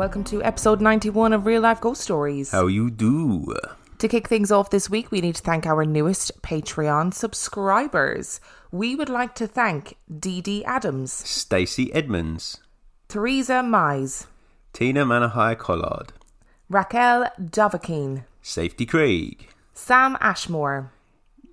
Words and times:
welcome 0.00 0.24
to 0.24 0.42
episode 0.42 0.80
91 0.80 1.34
of 1.34 1.44
Real 1.44 1.60
Life 1.60 1.78
Ghost 1.78 2.00
Stories. 2.00 2.52
How 2.52 2.68
you 2.68 2.88
do? 2.88 3.54
To 3.98 4.08
kick 4.08 4.28
things 4.28 4.50
off 4.50 4.70
this 4.70 4.88
week, 4.88 5.10
we 5.10 5.20
need 5.20 5.34
to 5.34 5.42
thank 5.42 5.66
our 5.66 5.84
newest 5.84 6.40
Patreon 6.40 7.12
subscribers. 7.12 8.40
We 8.72 8.96
would 8.96 9.10
like 9.10 9.34
to 9.34 9.46
thank 9.46 9.98
Dee 10.08 10.40
Dee 10.40 10.64
Adams, 10.64 11.12
Stacey 11.12 11.92
Edmonds, 11.92 12.60
Theresa 13.08 13.62
Mize, 13.62 14.24
Tina 14.72 15.04
Manahai 15.04 15.58
Collard, 15.58 16.14
Raquel 16.70 17.30
Dovakine, 17.38 18.24
Safety 18.40 18.86
Craig, 18.86 19.48
Sam 19.74 20.16
Ashmore, 20.18 20.90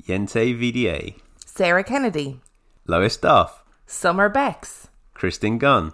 Yente 0.04 0.58
VDA, 0.58 1.16
Sarah 1.46 1.84
Kennedy, 1.84 2.40
Lois 2.86 3.18
Duff, 3.18 3.66
Summer 3.86 4.30
Becks, 4.30 4.88
Kristen 5.14 5.58
Gunn, 5.58 5.92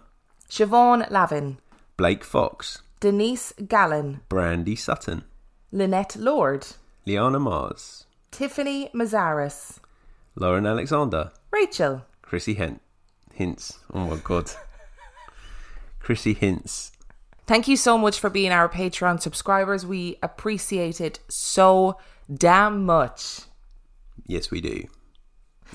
Siobhan 0.47 1.09
Lavin, 1.09 1.58
Blake 1.95 2.23
Fox, 2.23 2.81
Denise 2.99 3.53
Gallen, 3.67 4.21
Brandy 4.29 4.75
Sutton, 4.75 5.23
Lynette 5.71 6.16
Lord, 6.16 6.66
Liana 7.05 7.39
Mars, 7.39 8.05
Tiffany 8.31 8.89
Mazaris, 8.95 9.77
Lauren 10.36 10.66
Alexander, 10.66 11.31
Rachel, 11.52 12.03
Chrissy 12.23 12.55
Hent, 12.55 12.81
Hints. 13.33 13.80
Oh 13.94 14.08
my 14.08 14.17
god. 14.23 14.49
Chrissy 15.99 16.33
Hints. 16.33 16.91
Thank 17.45 17.67
you 17.67 17.77
so 17.77 17.97
much 17.97 18.19
for 18.19 18.30
being 18.30 18.52
our 18.52 18.67
Patreon 18.67 19.21
subscribers. 19.21 19.86
We 19.86 20.17
appreciate 20.23 20.99
it 20.99 21.19
so 21.30 21.97
damn 22.33 22.86
much. 22.86 23.41
Yes, 24.25 24.49
we 24.49 24.61
do. 24.61 24.86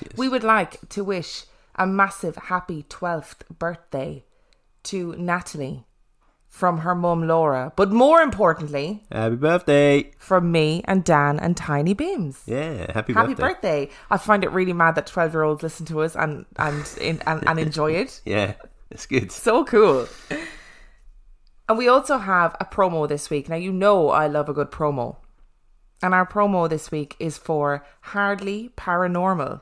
Yes. 0.01 0.17
We 0.17 0.27
would 0.29 0.43
like 0.43 0.87
to 0.89 1.03
wish 1.03 1.45
a 1.75 1.87
massive 1.87 2.35
happy 2.35 2.83
12th 2.89 3.47
birthday 3.57 4.25
to 4.83 5.15
Natalie 5.17 5.85
from 6.49 6.79
her 6.79 6.93
mum 6.95 7.27
Laura, 7.27 7.71
but 7.75 7.91
more 7.91 8.21
importantly, 8.21 9.03
Happy 9.11 9.35
birthday. 9.35 10.11
from 10.17 10.51
me 10.51 10.81
and 10.85 11.03
Dan 11.03 11.39
and 11.39 11.55
Tiny 11.55 11.93
Beams. 11.93 12.41
Yeah, 12.45 12.91
happy, 12.91 13.13
birthday. 13.13 13.13
Happy 13.13 13.33
birthday. 13.35 13.85
birthday. 13.85 13.89
I 14.09 14.17
find 14.17 14.43
it 14.43 14.51
really 14.51 14.73
mad 14.73 14.95
that 14.95 15.07
12 15.07 15.33
year 15.33 15.43
olds 15.43 15.63
listen 15.63 15.85
to 15.85 16.01
us 16.01 16.15
and, 16.15 16.45
and, 16.57 16.85
and, 16.99 17.47
and 17.47 17.59
enjoy 17.59 17.91
it. 17.93 18.21
Yeah, 18.25 18.53
it's 18.89 19.05
good. 19.05 19.31
So 19.31 19.63
cool. 19.63 20.07
And 21.69 21.77
we 21.77 21.87
also 21.87 22.17
have 22.17 22.55
a 22.59 22.65
promo 22.65 23.07
this 23.07 23.29
week. 23.29 23.47
Now, 23.47 23.55
you 23.55 23.71
know 23.71 24.09
I 24.09 24.27
love 24.27 24.49
a 24.49 24.53
good 24.53 24.71
promo. 24.71 25.17
And 26.01 26.13
our 26.13 26.25
promo 26.25 26.67
this 26.67 26.89
week 26.91 27.15
is 27.19 27.37
for 27.37 27.85
Hardly 28.01 28.71
Paranormal. 28.75 29.61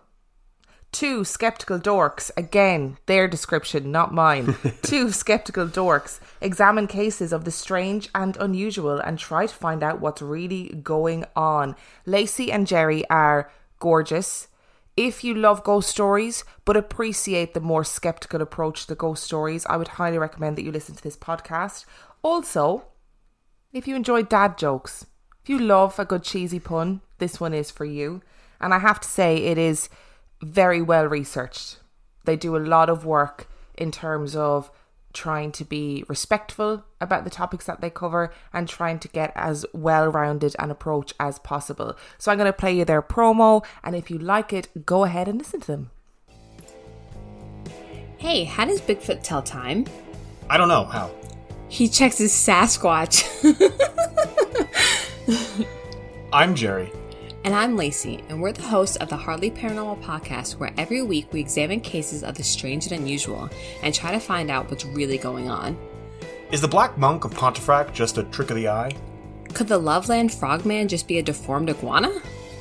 Two 0.92 1.24
skeptical 1.26 1.80
dorks, 1.80 2.32
again, 2.38 2.98
their 3.06 3.28
description, 3.28 3.92
not 3.92 4.14
mine. 4.14 4.56
Two 4.82 5.12
skeptical 5.12 5.68
dorks 5.68 6.20
examine 6.42 6.88
cases 6.88 7.34
of 7.34 7.44
the 7.44 7.52
strange 7.52 8.10
and 8.16 8.38
unusual 8.38 8.98
and 8.98 9.20
try 9.20 9.46
to 9.46 9.54
find 9.54 9.84
out 9.84 10.00
what's 10.00 10.22
really 10.22 10.70
going 10.84 11.26
on. 11.36 11.76
Lacey 12.06 12.52
and 12.52 12.66
Jerry 12.66 13.08
are 13.10 13.52
gorgeous. 13.80 14.48
If 14.96 15.24
you 15.24 15.36
love 15.36 15.64
ghost 15.64 15.90
stories 15.90 16.44
but 16.66 16.78
appreciate 16.78 17.54
the 17.54 17.60
more 17.60 17.84
skeptical 17.84 18.42
approach 18.42 18.88
to 18.88 18.96
ghost 18.96 19.24
stories, 19.24 19.66
I 19.68 19.78
would 19.78 19.90
highly 19.90 20.18
recommend 20.18 20.58
that 20.58 20.64
you 20.64 20.72
listen 20.72 20.96
to 20.96 21.04
this 21.04 21.18
podcast. 21.18 21.86
Also, 22.24 22.86
if 23.72 23.88
you 23.88 23.96
enjoy 23.96 24.24
dad 24.24 24.58
jokes, 24.58 25.06
if 25.44 25.50
you 25.50 25.60
love 25.60 26.00
a 26.00 26.06
good 26.06 26.24
cheesy 26.24 26.60
pun, 26.60 27.02
this 27.20 27.40
one 27.40 27.54
is 27.54 27.70
for 27.70 27.86
you. 27.86 28.22
And 28.60 28.74
I 28.74 28.80
have 28.80 29.00
to 29.02 29.08
say, 29.08 29.38
it 29.38 29.58
is 29.58 29.88
very 30.42 30.82
well 30.82 31.06
researched. 31.06 31.78
They 32.26 32.36
do 32.36 32.56
a 32.56 32.60
lot 32.60 32.90
of 32.90 33.06
work 33.06 33.48
in 33.78 33.92
terms 33.92 34.36
of 34.36 34.72
trying 35.14 35.52
to 35.52 35.66
be 35.66 36.04
respectful 36.08 36.84
about 37.02 37.24
the 37.24 37.30
topics 37.30 37.66
that 37.66 37.82
they 37.82 37.90
cover 37.90 38.32
and 38.54 38.70
trying 38.70 39.00
to 39.00 39.08
get 39.08 39.32
as 39.36 39.66
well 39.74 40.08
rounded 40.10 40.56
an 40.60 40.70
approach 40.70 41.14
as 41.20 41.40
possible. 41.40 41.98
So 42.18 42.32
I'm 42.32 42.38
going 42.38 42.46
to 42.46 42.54
play 42.54 42.78
you 42.78 42.86
their 42.86 43.02
promo, 43.02 43.66
and 43.84 43.96
if 43.96 44.12
you 44.12 44.20
like 44.20 44.54
it, 44.54 44.86
go 44.86 45.06
ahead 45.06 45.28
and 45.28 45.40
listen 45.40 45.62
to 45.62 45.68
them. 45.68 45.92
Hey, 48.18 48.44
how 48.44 48.66
does 48.66 48.82
Bigfoot 48.82 49.24
tell 49.24 49.42
time? 49.42 49.86
I 50.50 50.58
don't 50.58 50.68
know 50.68 50.86
how. 50.86 51.12
He 51.70 51.88
checks 51.88 52.18
his 52.18 52.32
Sasquatch. 52.32 53.26
I'm 56.34 56.56
Jerry. 56.56 56.92
And 57.48 57.56
I'm 57.56 57.78
Lacey, 57.78 58.26
and 58.28 58.42
we're 58.42 58.52
the 58.52 58.62
hosts 58.62 58.98
of 58.98 59.08
the 59.08 59.16
Hardly 59.16 59.50
Paranormal 59.50 60.04
podcast, 60.04 60.58
where 60.58 60.74
every 60.78 61.02
week 61.02 61.32
we 61.32 61.40
examine 61.40 61.80
cases 61.80 62.22
of 62.22 62.36
the 62.36 62.44
strange 62.44 62.88
and 62.88 63.00
unusual 63.00 63.50
and 63.82 63.96
try 63.96 64.12
to 64.12 64.20
find 64.20 64.52
out 64.52 64.70
what's 64.70 64.84
really 64.84 65.18
going 65.18 65.50
on. 65.50 65.78
Is 66.52 66.60
the 66.60 66.68
Black 66.68 66.98
Monk 66.98 67.24
of 67.24 67.34
Pontefract 67.34 67.94
just 67.94 68.18
a 68.18 68.24
trick 68.24 68.50
of 68.50 68.58
the 68.58 68.68
eye? 68.68 68.92
Could 69.54 69.70
the 69.70 69.78
Loveland 69.78 70.34
Frogman 70.34 70.90
just 70.90 71.08
be 71.08 71.20
a 71.20 71.24
deformed 71.24 71.70
iguana? 71.70 72.10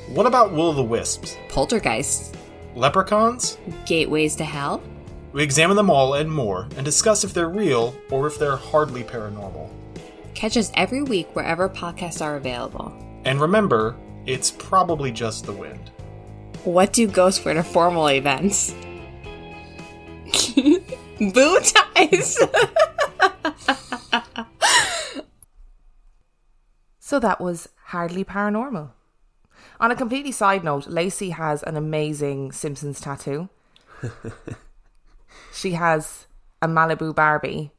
What 0.07 0.25
about 0.25 0.53
Will 0.53 0.69
o' 0.69 0.73
the 0.73 0.85
Wisps? 0.85 1.37
Poltergeists? 1.49 2.31
Leprechauns? 2.77 3.59
Gateways 3.87 4.37
to 4.37 4.45
hell? 4.45 4.81
We 5.33 5.43
examine 5.43 5.77
them 5.77 5.91
all 5.91 6.15
and 6.15 6.31
more 6.31 6.69
and 6.77 6.85
discuss 6.85 7.25
if 7.25 7.35
they're 7.35 7.49
real 7.49 7.93
or 8.09 8.29
if 8.29 8.39
they're 8.39 8.55
hardly 8.55 9.03
paranormal. 9.03 9.69
Catch 10.35 10.57
us 10.57 10.71
every 10.75 11.03
week 11.03 11.35
wherever 11.35 11.69
podcasts 11.69 12.25
are 12.25 12.37
available. 12.37 12.95
And 13.25 13.41
remember, 13.41 13.97
it's 14.27 14.51
probably 14.51 15.11
just 15.13 15.47
the 15.47 15.53
wind. 15.53 15.91
What 16.65 16.93
do 16.93 17.07
ghosts 17.07 17.45
wear 17.45 17.55
to 17.55 17.63
formal 17.63 18.09
events? 18.09 18.75
Boo 21.21 21.61
ties! 21.61 22.39
So 26.99 27.21
that 27.21 27.41
was 27.41 27.69
hardly 27.85 28.25
paranormal. 28.25 28.91
On 29.79 29.91
a 29.93 29.95
completely 29.97 30.33
side 30.33 30.65
note, 30.65 30.89
Lacey 30.89 31.31
has 31.31 31.63
an 31.63 31.77
amazing 31.77 32.51
Simpsons 32.51 33.01
tattoo. 33.01 33.49
she 35.55 35.71
has 35.73 36.27
a 36.61 36.67
Malibu 36.67 37.15
Barbie 37.15 37.71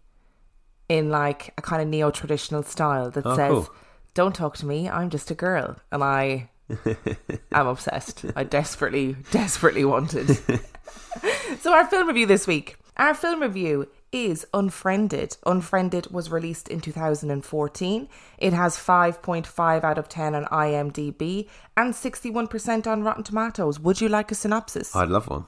in 0.88 1.10
like 1.10 1.54
a 1.58 1.62
kind 1.62 1.82
of 1.82 1.90
neo 1.90 2.10
traditional 2.10 2.64
style 2.64 3.12
that 3.12 3.26
Oh, 3.26 3.36
says, 3.36 3.52
cool. 3.52 3.70
Don't 4.18 4.34
talk 4.34 4.58
to 4.58 4.66
me, 4.66 4.90
I'm 4.90 5.12
just 5.12 5.30
a 5.30 5.36
girl. 5.36 5.76
And 5.92 6.04
I 6.04 6.50
am 7.52 7.68
obsessed. 7.68 8.26
I 8.36 8.46
desperately, 8.46 9.16
desperately 9.30 9.86
wanted. 9.86 10.30
so, 11.60 11.72
our 11.72 11.86
film 11.86 12.08
review 12.08 12.26
this 12.26 12.48
week. 12.48 12.78
Our 12.98 13.14
film 13.14 13.44
review 13.44 13.88
is 14.12 14.44
Unfriended. 14.56 15.38
Unfriended 15.46 16.08
was 16.10 16.32
released 16.32 16.68
in 16.68 16.82
2014. 16.82 18.10
It 18.40 18.54
has 18.54 18.76
5.5 18.76 19.84
out 19.84 20.00
of 20.00 20.10
10 20.10 20.34
on 20.34 20.46
IMDb 20.46 21.48
and 21.78 21.94
61% 21.94 22.88
on 22.88 23.04
Rotten 23.04 23.24
Tomatoes. 23.24 23.80
Would 23.80 24.02
you 24.02 24.10
like 24.10 24.32
a 24.32 24.36
synopsis? 24.36 24.96
I'd 24.96 25.10
love 25.10 25.28
one. 25.28 25.46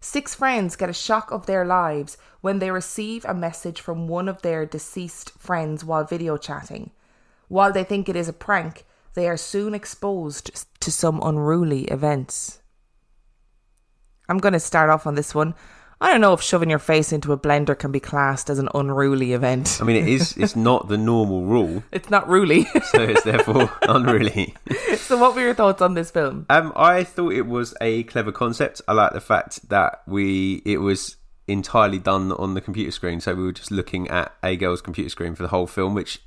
Six 0.00 0.34
friends 0.34 0.74
get 0.76 0.88
a 0.88 0.94
shock 0.94 1.30
of 1.30 1.44
their 1.44 1.66
lives 1.66 2.16
when 2.40 2.60
they 2.60 2.70
receive 2.70 3.26
a 3.26 3.34
message 3.34 3.82
from 3.82 4.08
one 4.08 4.26
of 4.26 4.40
their 4.40 4.64
deceased 4.64 5.32
friends 5.38 5.84
while 5.84 6.04
video 6.04 6.38
chatting. 6.38 6.92
While 7.48 7.72
they 7.72 7.84
think 7.84 8.08
it 8.08 8.16
is 8.16 8.28
a 8.28 8.32
prank, 8.32 8.84
they 9.14 9.28
are 9.28 9.36
soon 9.36 9.74
exposed 9.74 10.66
to 10.80 10.92
some 10.92 11.22
unruly 11.22 11.84
events. 11.84 12.60
I'm 14.28 14.38
going 14.38 14.54
to 14.54 14.60
start 14.60 14.90
off 14.90 15.06
on 15.06 15.14
this 15.14 15.34
one. 15.34 15.54
I 15.98 16.10
don't 16.10 16.20
know 16.20 16.34
if 16.34 16.42
shoving 16.42 16.68
your 16.68 16.78
face 16.78 17.10
into 17.10 17.32
a 17.32 17.38
blender 17.38 17.78
can 17.78 17.90
be 17.90 18.00
classed 18.00 18.50
as 18.50 18.58
an 18.58 18.68
unruly 18.74 19.32
event. 19.32 19.78
I 19.80 19.84
mean, 19.84 19.96
it 19.96 20.08
is. 20.08 20.36
It's 20.36 20.54
not 20.70 20.88
the 20.88 20.98
normal 20.98 21.44
rule, 21.44 21.82
It's 21.90 22.10
not 22.10 22.28
ruly. 22.28 22.64
so 22.90 23.00
it's 23.00 23.22
therefore 23.22 23.72
unruly. 23.82 24.54
so, 24.96 25.16
what 25.16 25.34
were 25.34 25.40
your 25.40 25.54
thoughts 25.54 25.80
on 25.80 25.94
this 25.94 26.10
film? 26.10 26.44
Um, 26.50 26.72
I 26.76 27.02
thought 27.02 27.32
it 27.32 27.46
was 27.46 27.74
a 27.80 28.02
clever 28.02 28.30
concept. 28.30 28.82
I 28.86 28.92
like 28.92 29.14
the 29.14 29.22
fact 29.22 29.70
that 29.70 30.02
we 30.06 30.60
it 30.66 30.78
was 30.78 31.16
entirely 31.48 31.98
done 31.98 32.30
on 32.32 32.52
the 32.52 32.60
computer 32.60 32.90
screen, 32.90 33.20
so 33.20 33.34
we 33.34 33.44
were 33.44 33.52
just 33.52 33.70
looking 33.70 34.08
at 34.08 34.34
a 34.42 34.56
girl's 34.56 34.82
computer 34.82 35.08
screen 35.08 35.34
for 35.34 35.44
the 35.44 35.48
whole 35.48 35.66
film, 35.66 35.94
which, 35.94 36.20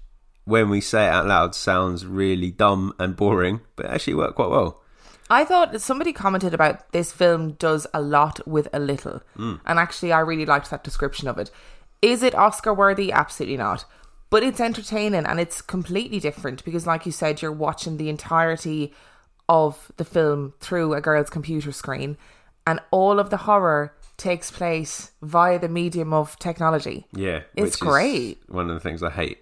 when 0.50 0.70
we 0.70 0.82
say 0.82 1.06
it 1.06 1.10
out 1.10 1.28
loud, 1.28 1.56
sounds 1.56 2.06
really 2.06 2.52
dumb 2.52 2.94
and 3.00 3.16
boring, 3.16 3.62
but 3.76 3.86
it 3.86 3.92
actually 3.92 4.16
worked 4.16 4.36
quite 4.36 4.50
well. 4.50 4.82
I 5.30 5.46
thought 5.46 5.80
somebody 5.80 6.12
commented 6.12 6.56
about 6.56 6.92
this 6.92 7.12
film 7.12 7.52
does 7.52 7.86
a 7.94 8.02
lot 8.02 8.46
with 8.48 8.68
a 8.74 8.80
little. 8.80 9.22
Hmm. 9.36 9.56
And 9.66 9.78
actually, 9.78 10.12
I 10.12 10.20
really 10.20 10.46
liked 10.46 10.72
that 10.72 10.84
description 10.84 11.28
of 11.28 11.38
it. 11.38 11.52
Is 12.02 12.24
it 12.24 12.34
Oscar 12.34 12.74
worthy? 12.74 13.12
Absolutely 13.12 13.58
not. 13.58 13.86
But 14.32 14.44
it's 14.44 14.60
entertaining 14.60 15.26
and 15.26 15.40
it's 15.40 15.62
completely 15.62 16.20
different 16.20 16.66
because, 16.66 16.88
like 16.88 17.06
you 17.06 17.12
said, 17.12 17.42
you're 17.42 17.52
watching 17.52 17.98
the 17.98 18.10
entirety 18.10 18.94
of 19.48 19.92
the 19.98 20.06
film 20.06 20.54
through 20.60 20.94
a 20.94 21.02
girl's 21.02 21.30
computer 21.30 21.72
screen, 21.72 22.18
and 22.68 22.80
all 22.92 23.20
of 23.20 23.32
the 23.32 23.38
horror 23.38 23.96
takes 24.18 24.52
place 24.52 25.12
via 25.22 25.58
the 25.58 25.70
medium 25.70 26.14
of 26.14 26.38
technology. 26.38 27.08
Yeah, 27.14 27.42
It's 27.56 27.76
great. 27.76 28.40
One 28.48 28.70
of 28.70 28.76
the 28.76 28.80
things 28.80 29.02
I 29.02 29.10
hate. 29.10 29.40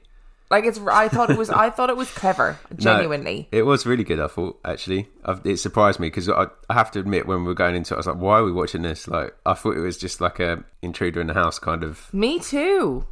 Like 0.50 0.64
it's, 0.66 0.80
I 0.80 1.10
thought 1.10 1.30
it 1.30 1.38
was, 1.38 1.50
I 1.50 1.70
thought 1.76 1.90
it 1.90 1.98
was 1.98 2.10
clever, 2.12 2.58
No, 2.72 2.78
genuinely. 2.78 3.50
it 3.52 3.64
was 3.64 3.86
really 3.86 4.04
good. 4.06 4.20
I 4.20 4.28
thought 4.28 4.60
actually, 4.64 5.10
I've, 5.26 5.46
it 5.46 5.58
surprised 5.58 6.00
me 6.00 6.08
because 6.08 6.30
I, 6.30 6.48
I 6.70 6.74
have 6.74 6.90
to 6.92 7.00
admit 7.00 7.28
when 7.28 7.40
we 7.42 7.48
were 7.48 7.54
going 7.54 7.76
into 7.76 7.94
it, 7.94 7.98
I 7.98 8.00
was 8.00 8.08
like, 8.08 8.18
"Why 8.18 8.40
are 8.40 8.44
we 8.46 8.52
watching 8.54 8.82
this?" 8.84 9.08
Like, 9.08 9.36
I 9.46 9.54
thought 9.56 9.76
it 9.76 9.82
was 9.82 9.98
just 9.98 10.22
like 10.22 10.40
a 10.40 10.64
intruder 10.82 11.20
in 11.20 11.28
the 11.28 11.34
house 11.34 11.60
kind 11.60 11.84
of. 11.84 12.14
Me 12.14 12.40
too. 12.40 13.06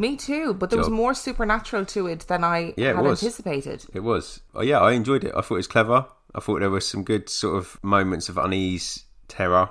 Me 0.00 0.16
too, 0.16 0.54
but 0.54 0.70
there 0.70 0.78
was 0.78 0.88
more 0.88 1.12
supernatural 1.12 1.84
to 1.84 2.06
it 2.06 2.20
than 2.28 2.44
I 2.44 2.72
Yeah, 2.76 2.94
had 2.94 3.04
anticipated. 3.04 3.84
It 3.92 4.00
was. 4.04 4.40
Oh, 4.54 4.62
yeah, 4.62 4.78
I 4.78 4.92
enjoyed 4.92 5.24
it. 5.24 5.32
I 5.36 5.40
thought 5.40 5.56
it 5.56 5.64
was 5.64 5.66
clever. 5.66 6.06
I 6.36 6.40
thought 6.40 6.60
there 6.60 6.70
were 6.70 6.80
some 6.80 7.02
good 7.02 7.28
sort 7.28 7.56
of 7.56 7.82
moments 7.82 8.28
of 8.28 8.38
unease, 8.38 9.04
terror. 9.26 9.70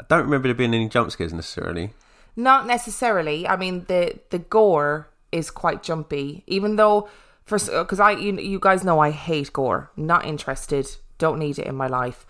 I 0.00 0.04
don't 0.08 0.24
remember 0.24 0.48
there 0.48 0.54
being 0.56 0.74
any 0.74 0.88
jump 0.88 1.10
scares 1.12 1.32
necessarily. 1.32 1.92
Not 2.34 2.66
necessarily. 2.66 3.46
I 3.46 3.54
mean, 3.56 3.84
the 3.86 4.18
the 4.30 4.40
gore 4.40 5.08
is 5.34 5.50
quite 5.50 5.82
jumpy, 5.82 6.44
even 6.46 6.76
though 6.76 7.08
for 7.44 7.58
because 7.58 8.00
I 8.00 8.12
you, 8.12 8.38
you 8.38 8.58
guys 8.58 8.84
know 8.84 9.00
I 9.00 9.10
hate 9.10 9.52
gore. 9.52 9.90
Not 9.96 10.24
interested. 10.24 10.96
Don't 11.18 11.38
need 11.38 11.58
it 11.58 11.66
in 11.66 11.74
my 11.74 11.86
life. 11.86 12.26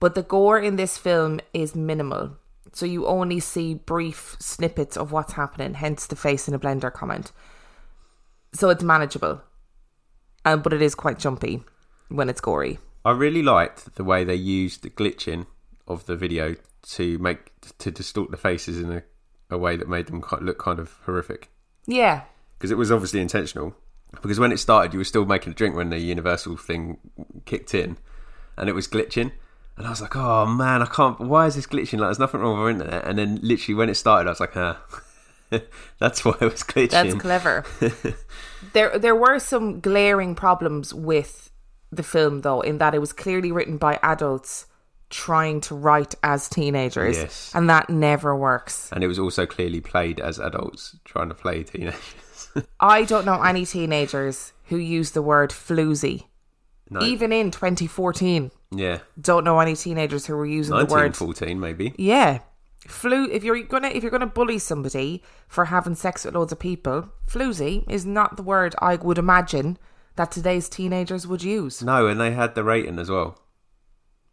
But 0.00 0.14
the 0.14 0.22
gore 0.22 0.58
in 0.58 0.76
this 0.76 0.96
film 0.98 1.40
is 1.52 1.74
minimal, 1.74 2.36
so 2.72 2.86
you 2.86 3.06
only 3.06 3.40
see 3.40 3.74
brief 3.74 4.36
snippets 4.38 4.96
of 4.96 5.12
what's 5.12 5.32
happening. 5.32 5.74
Hence 5.74 6.06
the 6.06 6.16
face 6.16 6.48
in 6.48 6.54
a 6.54 6.58
blender 6.58 6.92
comment. 6.92 7.32
So 8.52 8.70
it's 8.70 8.82
manageable, 8.82 9.42
um, 10.44 10.62
but 10.62 10.72
it 10.72 10.82
is 10.82 10.94
quite 10.94 11.18
jumpy 11.18 11.62
when 12.08 12.28
it's 12.28 12.40
gory. 12.40 12.78
I 13.04 13.12
really 13.12 13.42
liked 13.42 13.96
the 13.96 14.04
way 14.04 14.24
they 14.24 14.34
used 14.34 14.82
the 14.82 14.90
glitching 14.90 15.46
of 15.86 16.06
the 16.06 16.16
video 16.16 16.56
to 16.82 17.18
make 17.18 17.52
to 17.78 17.90
distort 17.90 18.30
the 18.30 18.36
faces 18.36 18.78
in 18.78 18.92
a, 18.92 19.02
a 19.50 19.58
way 19.58 19.76
that 19.76 19.88
made 19.88 20.06
them 20.06 20.20
quite, 20.20 20.42
look 20.42 20.58
kind 20.58 20.78
of 20.78 20.98
horrific. 21.04 21.50
Yeah, 21.86 22.22
Because 22.58 22.70
it 22.70 22.76
was 22.76 22.90
obviously 22.90 23.20
intentional. 23.20 23.74
Because 24.22 24.40
when 24.40 24.52
it 24.52 24.58
started, 24.58 24.92
you 24.92 24.98
were 24.98 25.04
still 25.04 25.24
making 25.26 25.52
a 25.52 25.54
drink 25.54 25.76
when 25.76 25.90
the 25.90 25.98
Universal 25.98 26.56
thing 26.56 26.98
kicked 27.44 27.74
in, 27.74 27.98
and 28.56 28.68
it 28.68 28.74
was 28.74 28.88
glitching. 28.88 29.32
And 29.76 29.86
I 29.86 29.90
was 29.90 30.00
like, 30.00 30.16
"Oh 30.16 30.44
man, 30.46 30.82
I 30.82 30.86
can't. 30.86 31.20
Why 31.20 31.46
is 31.46 31.54
this 31.54 31.66
glitching? 31.66 31.98
Like, 32.00 32.08
there's 32.08 32.18
nothing 32.18 32.40
wrong 32.40 32.54
with 32.54 32.62
our 32.62 32.70
internet." 32.70 33.06
And 33.06 33.18
then, 33.18 33.38
literally, 33.42 33.76
when 33.76 33.88
it 33.88 33.94
started, 33.94 34.28
I 34.28 34.32
was 34.32 34.40
like, 34.40 34.56
"Ah, 34.56 34.82
that's 35.98 36.24
why 36.24 36.34
it 36.40 36.44
was 36.44 36.64
glitching." 36.64 36.90
That's 36.90 37.14
clever. 37.14 37.64
there 38.72 38.98
there 38.98 39.14
were 39.14 39.38
some 39.38 39.80
glaring 39.80 40.34
problems 40.34 40.92
with 40.92 41.52
the 41.92 42.02
film 42.02 42.40
though, 42.40 42.60
in 42.60 42.78
that 42.78 42.94
it 42.94 42.98
was 42.98 43.12
clearly 43.12 43.52
written 43.52 43.76
by 43.76 43.98
adults 44.02 44.66
trying 45.10 45.60
to 45.62 45.74
write 45.74 46.14
as 46.22 46.48
teenagers. 46.48 47.16
Yes. 47.16 47.52
And 47.54 47.70
that 47.70 47.88
never 47.88 48.36
works. 48.36 48.90
and 48.92 49.02
it 49.02 49.06
was 49.08 49.18
also 49.18 49.46
clearly 49.46 49.80
played 49.80 50.20
as 50.20 50.38
adults 50.38 50.96
trying 51.04 51.28
to 51.28 51.34
play 51.34 51.62
teenagers. 51.62 52.14
I 52.80 53.04
don't 53.04 53.24
know 53.24 53.42
any 53.42 53.64
teenagers 53.66 54.52
who 54.66 54.76
use 54.76 55.12
the 55.12 55.22
word 55.22 55.50
floozy. 55.50 56.24
no, 56.90 57.00
Even 57.02 57.32
in 57.32 57.50
2014. 57.50 58.50
yeah, 58.70 58.98
Don't 59.20 59.44
know 59.44 59.58
any 59.60 59.74
teenagers 59.76 60.26
who 60.26 60.36
were 60.36 60.46
using 60.46 60.76
the 60.76 60.84
word 60.86 61.16
fourteen, 61.16 61.58
maybe. 61.60 61.94
Yeah. 61.98 62.40
Flu 62.86 63.28
if 63.30 63.42
you're 63.44 63.62
gonna 63.64 63.88
if 63.88 64.02
you're 64.02 64.10
gonna 64.10 64.26
bully 64.26 64.58
somebody 64.58 65.22
for 65.48 65.66
having 65.66 65.94
sex 65.94 66.24
with 66.24 66.34
loads 66.34 66.52
of 66.52 66.58
people, 66.58 67.10
floozy 67.28 67.84
is 67.90 68.06
not 68.06 68.36
the 68.36 68.42
word 68.42 68.74
I 68.78 68.96
would 68.96 69.18
imagine 69.18 69.78
that 70.16 70.30
today's 70.30 70.68
teenagers 70.68 71.26
would 71.26 71.42
use. 71.42 71.82
No, 71.82 72.06
and 72.06 72.20
they 72.20 72.30
had 72.32 72.54
the 72.54 72.64
rating 72.64 72.98
as 72.98 73.10
well 73.10 73.38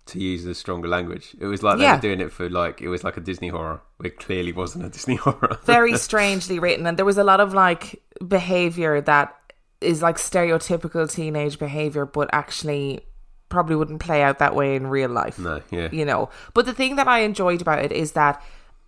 to 0.08 0.20
use 0.20 0.44
the 0.44 0.54
stronger 0.54 0.88
language. 0.88 1.36
It 1.40 1.46
was 1.48 1.64
like 1.64 1.78
they 1.78 1.84
Yeah. 1.84 1.96
were 1.96 2.02
doing 2.02 2.22
it 2.22 2.32
for 2.32 2.50
like 2.50 2.82
it 2.82 2.90
was 2.90 3.04
like 3.04 3.18
a 3.18 3.22
Disney 3.22 3.48
horror. 3.50 3.82
It 4.04 4.18
clearly 4.20 4.52
wasn't 4.52 4.86
a 4.86 4.90
Disney 4.90 5.16
horror. 5.26 5.58
Very 5.64 5.98
strangely 5.98 6.60
written 6.60 6.86
and 6.88 6.98
there 6.98 7.06
was 7.06 7.18
a 7.18 7.24
lot 7.24 7.40
of 7.40 7.54
like 7.54 8.02
behavior 8.28 9.02
that 9.02 9.36
is 9.82 10.02
like 10.02 10.18
stereotypical 10.18 11.12
teenage 11.12 11.60
behavior 11.60 12.06
but 12.06 12.30
actually 12.34 13.02
probably 13.50 13.76
wouldn't 13.76 14.00
play 14.00 14.24
out 14.24 14.40
that 14.40 14.56
way 14.56 14.76
in 14.76 14.88
real 14.88 15.10
life. 15.10 15.38
no, 15.38 15.62
yeah, 15.72 15.90
you 15.92 16.04
know 16.06 16.30
but 16.54 16.66
the 16.66 16.74
thing 16.74 16.96
that 16.96 17.08
i 17.08 17.20
enjoyed 17.20 17.62
about 17.62 17.80
it 17.80 17.92
is 17.92 18.14
that 18.14 18.42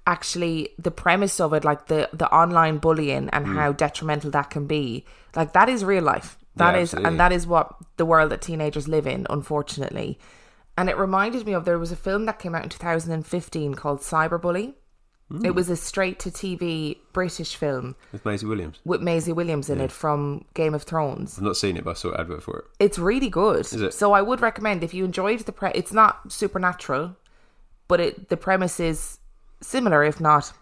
actually 0.07 0.69
the 0.79 0.89
premise 0.89 1.39
of 1.39 1.53
it 1.53 1.63
like 1.63 1.87
the 1.87 2.09
the 2.13 2.29
online 2.33 2.77
bullying 2.77 3.29
and 3.31 3.45
hmm. 3.45 3.55
how 3.55 3.71
detrimental 3.71 4.31
that 4.31 4.49
can 4.49 4.65
be 4.65 5.05
like 5.35 5.53
that 5.53 5.69
is 5.69 5.83
real 5.83 6.03
life 6.03 6.37
That 6.55 6.73
Yeah, 6.75 6.81
is 6.81 6.93
and 6.93 7.19
that 7.19 7.31
is 7.31 7.45
what 7.45 7.75
the 7.97 8.05
world 8.05 8.31
that 8.31 8.41
teenagers 8.41 8.87
live 8.87 9.05
in 9.05 9.27
unfortunately 9.29 10.17
and 10.77 10.89
it 10.89 10.97
reminded 10.97 11.45
me 11.45 11.53
of 11.53 11.65
there 11.65 11.79
was 11.79 11.91
a 11.91 11.95
film 11.95 12.25
that 12.25 12.39
came 12.39 12.55
out 12.55 12.63
in 12.63 12.69
2015 12.69 13.73
called 13.73 13.99
cyberbully 13.99 14.73
hmm. 15.29 15.45
it 15.45 15.55
was 15.55 15.69
a 15.69 15.75
straight 15.75 16.19
to 16.19 16.29
tv 16.29 16.97
british 17.13 17.55
film 17.55 17.95
with 18.11 18.23
Maisie 18.25 18.45
Williams. 18.45 18.79
with 18.85 19.01
Maisie 19.01 19.33
Williams 19.33 19.69
in 19.69 19.81
it 19.81 19.91
from 19.91 20.45
Game 20.53 20.73
of 20.73 20.83
Thrones 20.83 21.37
I've 21.37 21.43
not 21.43 21.57
seen 21.57 21.77
it, 21.77 21.83
but 21.83 21.91
I 21.91 21.93
saw 21.93 22.11
an 22.11 22.19
advert 22.19 22.43
for 22.43 22.59
it. 22.59 22.65
it's 22.79 22.99
really 22.99 23.29
good. 23.29 23.61
Is 23.61 23.73
it? 23.73 23.93
So 23.93 24.13
I 24.13 24.21
would 24.21 24.41
recommend 24.41 24.83
if 24.83 24.93
you 24.93 25.03
enjoyed 25.05 25.39
the 25.41 25.51
pre. 25.51 25.71
It's 25.73 25.91
not 25.93 26.31
supernatural, 26.31 27.15
but 27.87 27.99
it 27.99 28.29
the 28.29 28.37
premise 28.37 28.79
is 28.79 29.19
similar, 29.61 30.03
if 30.03 30.21
not 30.21 30.53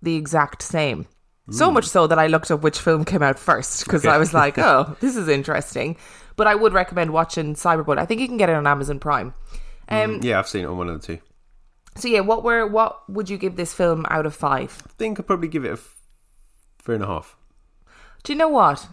the 0.00 0.16
exact 0.16 0.62
same. 0.62 1.06
So 1.50 1.68
hmm. 1.68 1.74
much 1.74 1.86
so 1.86 2.06
that 2.06 2.18
I 2.18 2.28
looked 2.28 2.50
up 2.50 2.62
which 2.62 2.78
film 2.78 3.04
came 3.04 3.22
out 3.22 3.38
first 3.38 3.84
because 3.84 4.06
I 4.06 4.18
was 4.18 4.32
like, 4.32 4.58
"Oh, 4.58 4.96
this 5.00 5.16
is 5.16 5.28
interesting." 5.28 5.96
But 6.36 6.46
I 6.46 6.54
would 6.54 6.72
recommend 6.72 7.12
watching 7.12 7.54
Cyberbully. 7.54 7.98
I 7.98 8.06
think 8.06 8.20
you 8.20 8.28
can 8.28 8.36
get 8.36 8.48
it 8.48 8.54
on 8.56 8.66
Amazon 8.66 8.98
Prime. 8.98 9.34
Um. 9.88 10.20
Yeah, 10.22 10.38
I've 10.38 10.48
seen 10.48 10.64
it 10.64 10.68
on 10.68 10.78
one 10.78 10.88
of 10.88 11.00
the 11.00 11.06
two. 11.06 11.22
So 11.96 12.08
yeah, 12.08 12.20
what 12.20 12.42
were 12.42 12.66
what 12.66 13.08
would 13.10 13.28
you 13.28 13.36
give 13.36 13.56
this 13.56 13.74
film 13.74 14.06
out 14.08 14.26
of 14.26 14.34
five? 14.34 14.82
I 14.86 14.90
think 14.96 15.20
I'd 15.20 15.26
probably 15.26 15.48
give 15.48 15.64
it 15.64 15.70
a 15.70 15.72
f- 15.72 15.96
three 16.82 16.94
and 16.94 17.04
a 17.04 17.06
half. 17.06 17.36
Do 18.22 18.32
you 18.32 18.38
know 18.38 18.48
what? 18.48 18.88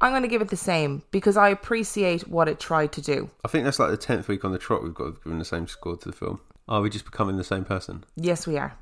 I'm 0.00 0.10
going 0.10 0.22
to 0.22 0.28
give 0.28 0.42
it 0.42 0.48
the 0.48 0.56
same 0.56 1.04
because 1.12 1.36
I 1.36 1.48
appreciate 1.48 2.26
what 2.26 2.48
it 2.48 2.58
tried 2.58 2.90
to 2.92 3.00
do. 3.00 3.30
I 3.44 3.48
think 3.48 3.64
that's 3.64 3.78
like 3.78 3.90
the 3.90 3.96
tenth 3.96 4.26
week 4.26 4.44
on 4.44 4.50
the 4.50 4.58
trot. 4.58 4.82
We've 4.82 4.92
got 4.92 5.22
given 5.22 5.38
the 5.38 5.44
same 5.44 5.68
score 5.68 5.96
to 5.96 6.10
the 6.10 6.16
film. 6.16 6.40
Are 6.68 6.80
we 6.80 6.90
just 6.90 7.04
becoming 7.04 7.36
the 7.36 7.44
same 7.44 7.64
person? 7.64 8.02
Yes, 8.16 8.44
we 8.44 8.58
are. 8.58 8.76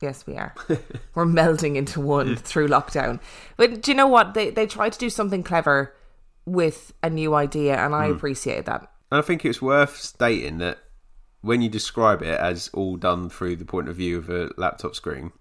Yes, 0.00 0.24
we 0.24 0.36
are. 0.36 0.54
We're 1.14 1.26
melding 1.26 1.76
into 1.76 2.00
one 2.00 2.36
through 2.36 2.68
lockdown. 2.68 3.20
But 3.56 3.82
do 3.82 3.90
you 3.90 3.96
know 3.96 4.06
what? 4.06 4.34
They 4.34 4.50
they 4.50 4.66
tried 4.66 4.92
to 4.92 4.98
do 4.98 5.10
something 5.10 5.42
clever 5.42 5.94
with 6.46 6.92
a 7.02 7.10
new 7.10 7.34
idea, 7.34 7.76
and 7.76 7.94
I 7.94 8.06
appreciated 8.06 8.66
that. 8.66 8.80
And 9.10 9.18
I 9.18 9.22
think 9.22 9.44
it's 9.44 9.60
worth 9.62 9.96
stating 9.96 10.58
that 10.58 10.78
when 11.42 11.60
you 11.62 11.68
describe 11.68 12.22
it 12.22 12.38
as 12.38 12.70
all 12.72 12.96
done 12.96 13.28
through 13.28 13.56
the 13.56 13.64
point 13.64 13.88
of 13.88 13.96
view 13.96 14.18
of 14.18 14.30
a 14.30 14.50
laptop 14.56 14.94
screen, 14.94 15.32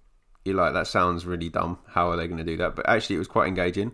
you're 0.44 0.56
like, 0.56 0.74
that 0.74 0.88
sounds 0.88 1.26
really 1.26 1.50
dumb. 1.50 1.78
How 1.88 2.10
are 2.10 2.18
they 2.18 2.28
going 2.28 2.38
to 2.40 2.44
do 2.44 2.58
that? 2.58 2.76
But 2.76 2.90
actually, 2.90 3.16
it 3.18 3.20
was 3.20 3.28
quite 3.28 3.48
engaging. 3.48 3.94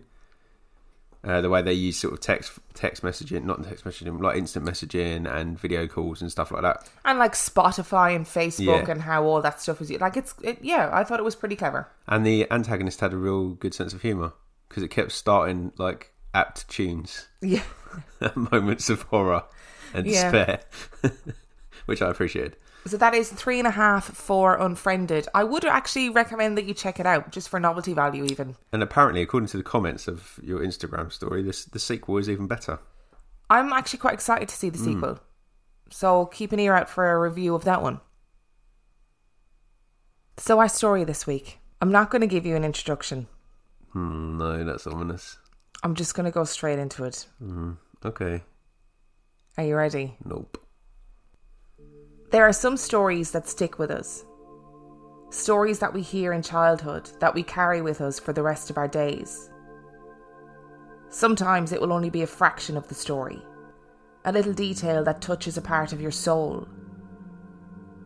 Uh, 1.24 1.40
the 1.40 1.50
way 1.50 1.60
they 1.60 1.72
use 1.72 1.98
sort 1.98 2.12
of 2.14 2.20
text 2.20 2.52
text 2.74 3.02
messaging, 3.02 3.42
not 3.44 3.62
text 3.64 3.84
messaging, 3.84 4.20
like 4.20 4.36
instant 4.36 4.64
messaging 4.64 5.28
and 5.30 5.58
video 5.58 5.86
calls 5.88 6.22
and 6.22 6.30
stuff 6.30 6.52
like 6.52 6.62
that. 6.62 6.88
And 7.04 7.18
like 7.18 7.32
Spotify 7.32 8.14
and 8.14 8.24
Facebook 8.24 8.86
Yeah. 8.86 8.92
and 8.92 9.02
how 9.02 9.24
all 9.24 9.42
that 9.42 9.60
stuff 9.60 9.80
was 9.80 9.90
like 9.90 10.16
it's 10.16 10.32
it, 10.42 10.58
yeah. 10.62 10.88
I 10.92 11.02
thought 11.02 11.18
it 11.18 11.24
was 11.24 11.34
pretty 11.34 11.56
clever. 11.56 11.88
And 12.06 12.24
the 12.24 12.50
antagonist 12.52 13.00
had 13.00 13.12
a 13.12 13.16
real 13.16 13.48
good 13.50 13.74
sense 13.74 13.92
of 13.92 14.02
humour 14.02 14.32
because 14.68 14.84
it 14.84 14.88
kept 14.88 15.10
starting 15.10 15.72
like 15.76 16.12
apt 16.34 16.68
tunes, 16.68 17.28
Yeah. 17.40 17.62
moments 18.34 18.90
of 18.90 19.02
horror 19.02 19.44
and 19.94 20.06
Yeah. 20.06 20.30
despair, 20.30 20.60
which 21.86 22.02
I 22.02 22.10
appreciated. 22.10 22.56
So 22.86 22.96
that 22.96 23.14
is 23.14 23.30
three 23.30 23.58
and 23.58 23.66
a 23.66 23.72
half 23.72 24.04
for 24.04 24.54
Unfriended. 24.56 25.28
I 25.34 25.44
would 25.44 25.64
actually 25.64 26.08
recommend 26.10 26.56
that 26.56 26.64
you 26.64 26.72
check 26.74 26.98
it 27.00 27.06
out 27.06 27.32
just 27.32 27.48
for 27.48 27.60
novelty 27.60 27.92
value, 27.92 28.24
even. 28.24 28.56
And 28.72 28.82
apparently, 28.82 29.20
according 29.20 29.48
to 29.48 29.56
the 29.58 29.62
comments 29.62 30.08
of 30.08 30.38
your 30.42 30.60
Instagram 30.60 31.12
story, 31.12 31.42
this 31.42 31.64
the 31.64 31.78
sequel 31.78 32.16
is 32.18 32.30
even 32.30 32.46
better. 32.46 32.78
I'm 33.50 33.72
actually 33.72 33.98
quite 33.98 34.14
excited 34.14 34.48
to 34.48 34.54
see 34.56 34.70
the 34.70 34.78
sequel. 34.78 35.18
So 35.90 36.26
keep 36.26 36.52
an 36.52 36.60
ear 36.60 36.74
out 36.74 36.88
for 36.88 37.10
a 37.10 37.18
review 37.18 37.54
of 37.54 37.64
that 37.64 37.82
one. 37.82 38.00
So 40.36 40.58
our 40.60 40.68
story 40.68 41.04
this 41.04 41.26
week. 41.26 41.58
I'm 41.80 41.90
not 41.92 42.10
going 42.10 42.20
to 42.20 42.26
give 42.26 42.44
you 42.46 42.56
an 42.56 42.64
introduction. 42.64 43.26
Hmm, 43.92 44.36
no, 44.38 44.64
that's 44.64 44.86
ominous. 44.86 45.38
I'm 45.82 45.94
just 45.94 46.14
going 46.14 46.24
to 46.24 46.30
go 46.30 46.44
straight 46.44 46.78
into 46.78 47.04
it. 47.04 47.26
Mm, 47.42 47.76
okay, 48.04 48.42
Are 49.56 49.64
you 49.64 49.76
ready? 49.76 50.16
nope. 50.24 50.64
There 52.30 52.46
are 52.46 52.52
some 52.52 52.76
stories 52.76 53.30
that 53.30 53.48
stick 53.48 53.78
with 53.78 53.90
us. 53.90 54.24
Stories 55.30 55.78
that 55.78 55.92
we 55.94 56.02
hear 56.02 56.32
in 56.32 56.42
childhood 56.42 57.10
that 57.20 57.34
we 57.34 57.42
carry 57.42 57.80
with 57.80 58.00
us 58.00 58.18
for 58.18 58.32
the 58.32 58.42
rest 58.42 58.70
of 58.70 58.76
our 58.78 58.88
days. 58.88 59.50
Sometimes 61.10 61.72
it 61.72 61.80
will 61.80 61.92
only 61.92 62.10
be 62.10 62.22
a 62.22 62.26
fraction 62.26 62.76
of 62.76 62.86
the 62.88 62.94
story, 62.94 63.40
a 64.24 64.32
little 64.32 64.52
detail 64.52 65.02
that 65.04 65.22
touches 65.22 65.56
a 65.56 65.62
part 65.62 65.92
of 65.92 66.00
your 66.02 66.10
soul. 66.10 66.68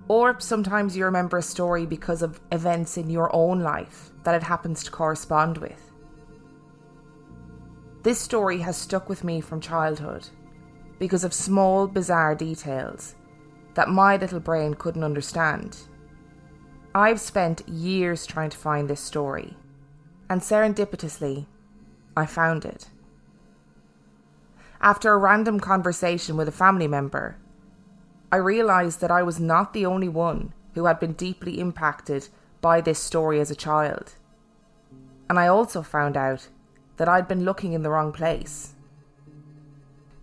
Or 0.09 0.39
sometimes 0.41 0.97
you 0.97 1.05
remember 1.05 1.39
a 1.39 1.43
story 1.43 1.87
because 1.87 2.23
of 2.23 2.41
events 2.53 2.97
in 2.97 3.09
your 3.11 3.35
own 3.35 3.61
life 3.61 4.11
that 4.25 4.35
it 4.35 4.43
happens 4.43 4.85
to 4.85 4.91
correspond 4.91 5.59
with. 5.59 5.92
This 8.03 8.19
story 8.19 8.59
has 8.59 8.77
stuck 8.77 9.09
with 9.09 9.23
me 9.23 9.41
from 9.41 9.61
childhood 9.61 10.29
because 10.99 11.23
of 11.23 11.33
small, 11.33 11.87
bizarre 11.87 12.35
details 12.35 13.15
that 13.75 13.89
my 13.89 14.17
little 14.17 14.41
brain 14.41 14.75
couldn't 14.75 15.05
understand. 15.05 15.79
I've 16.95 17.21
spent 17.21 17.69
years 17.69 18.27
trying 18.27 18.51
to 18.51 18.59
find 18.59 18.91
this 18.91 19.01
story, 19.01 19.57
and 20.29 20.41
serendipitously, 20.41 21.47
I 22.17 22.27
found 22.27 22.65
it. 22.65 22.89
After 24.81 25.13
a 25.13 25.19
random 25.19 25.61
conversation 25.61 26.37
with 26.37 26.49
a 26.49 26.53
family 26.53 26.89
member, 26.89 27.37
I 28.33 28.37
realised 28.37 29.01
that 29.01 29.13
I 29.13 29.23
was 29.23 29.39
not 29.39 29.73
the 29.73 29.87
only 29.87 30.09
one 30.09 30.53
who 30.75 30.87
had 30.87 30.99
been 30.99 31.13
deeply 31.13 31.61
impacted 31.61 32.29
by 32.61 32.81
this 32.81 32.99
story 32.99 33.39
as 33.41 33.51
a 33.51 33.55
child. 33.55 34.15
And 35.31 35.39
I 35.39 35.47
also 35.47 35.83
found 35.83 36.17
out 36.17 36.49
that 36.97 37.09
I'd 37.09 37.29
been 37.29 37.45
looking 37.45 37.73
in 37.73 37.83
the 37.83 37.91
wrong 37.91 38.13
place. 38.13 38.75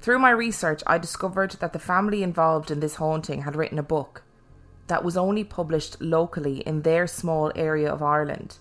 Through 0.01 0.19
my 0.19 0.29
research, 0.29 0.81
I 0.87 0.97
discovered 0.97 1.51
that 1.59 1.73
the 1.73 1.79
family 1.79 2.23
involved 2.23 2.71
in 2.71 2.79
this 2.79 2.95
haunting 2.95 3.41
had 3.41 3.55
written 3.55 3.79
a 3.79 3.83
book 3.83 4.23
that 4.87 5.03
was 5.03 5.17
only 5.17 5.43
published 5.43 6.01
locally 6.01 6.59
in 6.59 6.81
their 6.81 7.05
small 7.05 7.51
area 7.55 7.91
of 7.91 8.01
Ireland. 8.01 8.57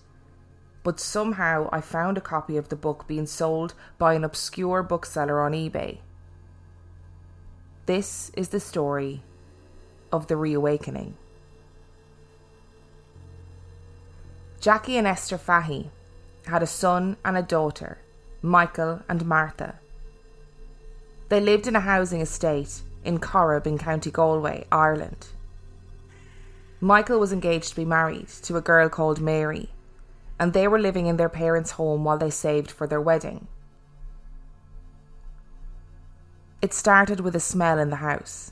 But 0.83 0.99
somehow 0.99 1.69
I 1.71 1.81
found 1.81 2.17
a 2.17 2.21
copy 2.21 2.55
of 2.57 2.69
the 2.69 2.75
book 2.75 3.07
being 3.07 3.25
sold 3.25 3.73
by 3.97 4.13
an 4.13 4.23
obscure 4.23 4.83
bookseller 4.83 5.41
on 5.41 5.53
eBay. 5.53 5.99
This 7.85 8.31
is 8.35 8.49
the 8.49 8.59
story 8.59 9.23
of 10.11 10.27
the 10.27 10.37
reawakening. 10.37 11.15
Jackie 14.61 14.97
and 14.97 15.07
Esther 15.07 15.37
Fahey 15.37 15.89
had 16.49 16.61
a 16.61 16.67
son 16.67 17.17
and 17.23 17.37
a 17.37 17.41
daughter, 17.41 17.99
Michael 18.41 19.01
and 19.07 19.25
Martha. 19.25 19.79
They 21.29 21.39
lived 21.39 21.67
in 21.67 21.75
a 21.75 21.79
housing 21.81 22.21
estate 22.21 22.81
in 23.05 23.19
Corrib 23.19 23.65
in 23.65 23.77
County 23.77 24.11
Galway, 24.11 24.65
Ireland. 24.71 25.27
Michael 26.81 27.19
was 27.19 27.33
engaged 27.33 27.69
to 27.69 27.75
be 27.75 27.85
married 27.85 28.29
to 28.43 28.57
a 28.57 28.61
girl 28.61 28.89
called 28.89 29.21
Mary, 29.21 29.69
and 30.39 30.53
they 30.53 30.67
were 30.67 30.79
living 30.79 31.07
in 31.07 31.17
their 31.17 31.29
parents' 31.29 31.71
home 31.71 32.03
while 32.03 32.17
they 32.17 32.29
saved 32.29 32.71
for 32.71 32.87
their 32.87 33.01
wedding. 33.01 33.47
It 36.61 36.73
started 36.73 37.19
with 37.19 37.35
a 37.35 37.39
smell 37.39 37.79
in 37.79 37.89
the 37.89 37.97
house. 37.97 38.51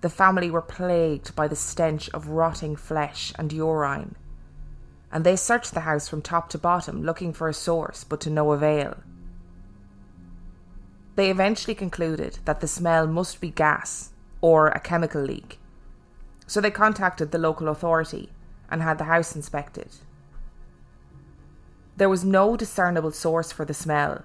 The 0.00 0.10
family 0.10 0.50
were 0.50 0.62
plagued 0.62 1.36
by 1.36 1.46
the 1.46 1.56
stench 1.56 2.08
of 2.10 2.28
rotting 2.28 2.74
flesh 2.74 3.32
and 3.38 3.52
urine, 3.52 4.16
and 5.12 5.24
they 5.24 5.36
searched 5.36 5.74
the 5.74 5.80
house 5.80 6.08
from 6.08 6.22
top 6.22 6.48
to 6.48 6.58
bottom 6.58 7.02
looking 7.02 7.32
for 7.32 7.48
a 7.48 7.54
source, 7.54 8.02
but 8.02 8.20
to 8.22 8.30
no 8.30 8.52
avail. 8.52 8.96
They 11.14 11.30
eventually 11.30 11.74
concluded 11.74 12.38
that 12.46 12.60
the 12.60 12.66
smell 12.66 13.06
must 13.06 13.40
be 13.40 13.50
gas 13.50 14.10
or 14.40 14.68
a 14.68 14.80
chemical 14.80 15.20
leak, 15.20 15.58
so 16.46 16.60
they 16.60 16.70
contacted 16.70 17.30
the 17.30 17.38
local 17.38 17.68
authority 17.68 18.30
and 18.70 18.82
had 18.82 18.96
the 18.96 19.04
house 19.04 19.36
inspected. 19.36 19.88
There 21.98 22.08
was 22.08 22.24
no 22.24 22.56
discernible 22.56 23.12
source 23.12 23.52
for 23.52 23.66
the 23.66 23.74
smell, 23.74 24.22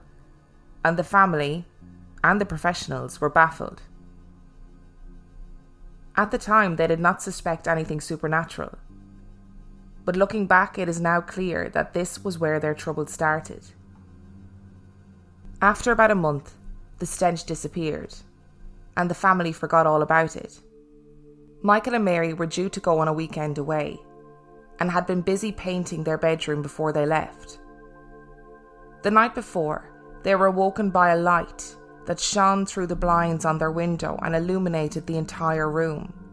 and 0.86 0.98
the 0.98 1.04
family 1.04 1.66
and 2.24 2.40
the 2.40 2.46
professionals 2.46 3.20
were 3.20 3.30
baffled. 3.30 3.82
At 6.16 6.32
the 6.32 6.38
time, 6.38 6.78
they 6.78 6.88
did 6.88 7.00
not 7.02 7.22
suspect 7.22 7.68
anything 7.68 8.00
supernatural. 8.00 8.78
But 10.08 10.16
looking 10.16 10.48
back, 10.48 10.80
it 10.80 10.88
is 10.88 11.02
now 11.02 11.20
clear 11.20 11.68
that 11.72 11.92
this 11.92 12.24
was 12.24 12.40
where 12.40 12.62
their 12.62 12.74
trouble 12.74 13.08
started. 13.08 13.62
After 15.62 15.92
about 15.92 16.12
a 16.12 16.16
month, 16.16 16.54
the 17.00 17.06
stench 17.06 17.44
disappeared, 17.44 18.16
and 18.96 19.10
the 19.10 19.22
family 19.26 19.52
forgot 19.52 19.86
all 19.86 20.02
about 20.02 20.38
it. 20.38 20.62
Michael 21.62 21.94
and 21.96 22.06
Mary 22.06 22.34
were 22.34 22.46
due 22.46 22.70
to 22.70 22.80
go 22.80 23.00
on 23.00 23.10
a 23.10 23.14
weekend 23.14 23.58
away, 23.58 24.00
and 24.80 24.90
had 24.90 25.06
been 25.08 25.20
busy 25.20 25.52
painting 25.52 26.06
their 26.06 26.18
bedroom 26.18 26.62
before 26.62 26.94
they 26.94 27.06
left. 27.06 27.60
The 29.04 29.12
night 29.12 29.36
before, 29.36 29.92
they 30.24 30.36
were 30.36 30.46
awoken 30.46 30.90
by 30.90 31.10
a 31.10 31.18
light 31.18 31.76
that 32.06 32.18
shone 32.18 32.66
through 32.66 32.88
the 32.88 32.96
blinds 32.96 33.44
on 33.44 33.58
their 33.58 33.72
window 33.72 34.18
and 34.22 34.34
illuminated 34.34 35.06
the 35.06 35.18
entire 35.18 35.70
room. 35.70 36.27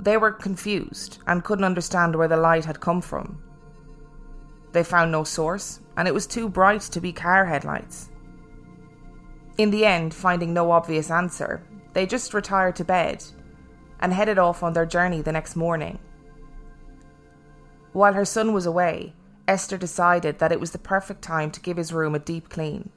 They 0.00 0.16
were 0.16 0.32
confused 0.32 1.18
and 1.26 1.44
couldn't 1.44 1.66
understand 1.66 2.16
where 2.16 2.26
the 2.26 2.38
light 2.38 2.64
had 2.64 2.80
come 2.80 3.02
from. 3.02 3.42
They 4.72 4.82
found 4.82 5.12
no 5.12 5.24
source, 5.24 5.80
and 5.94 6.08
it 6.08 6.14
was 6.14 6.26
too 6.26 6.48
bright 6.48 6.80
to 6.80 7.02
be 7.02 7.12
car 7.12 7.44
headlights. 7.44 8.08
In 9.58 9.70
the 9.70 9.84
end, 9.84 10.14
finding 10.14 10.54
no 10.54 10.70
obvious 10.70 11.10
answer, 11.10 11.62
they 11.92 12.06
just 12.06 12.32
retired 12.32 12.76
to 12.76 12.84
bed 12.84 13.22
and 14.00 14.14
headed 14.14 14.38
off 14.38 14.62
on 14.62 14.72
their 14.72 14.86
journey 14.86 15.20
the 15.20 15.32
next 15.32 15.54
morning. 15.54 15.98
While 17.92 18.14
her 18.14 18.24
son 18.24 18.54
was 18.54 18.64
away, 18.64 19.12
Esther 19.46 19.76
decided 19.76 20.38
that 20.38 20.52
it 20.52 20.60
was 20.60 20.70
the 20.70 20.78
perfect 20.78 21.20
time 21.20 21.50
to 21.50 21.60
give 21.60 21.76
his 21.76 21.92
room 21.92 22.14
a 22.14 22.18
deep 22.18 22.48
clean. 22.48 22.88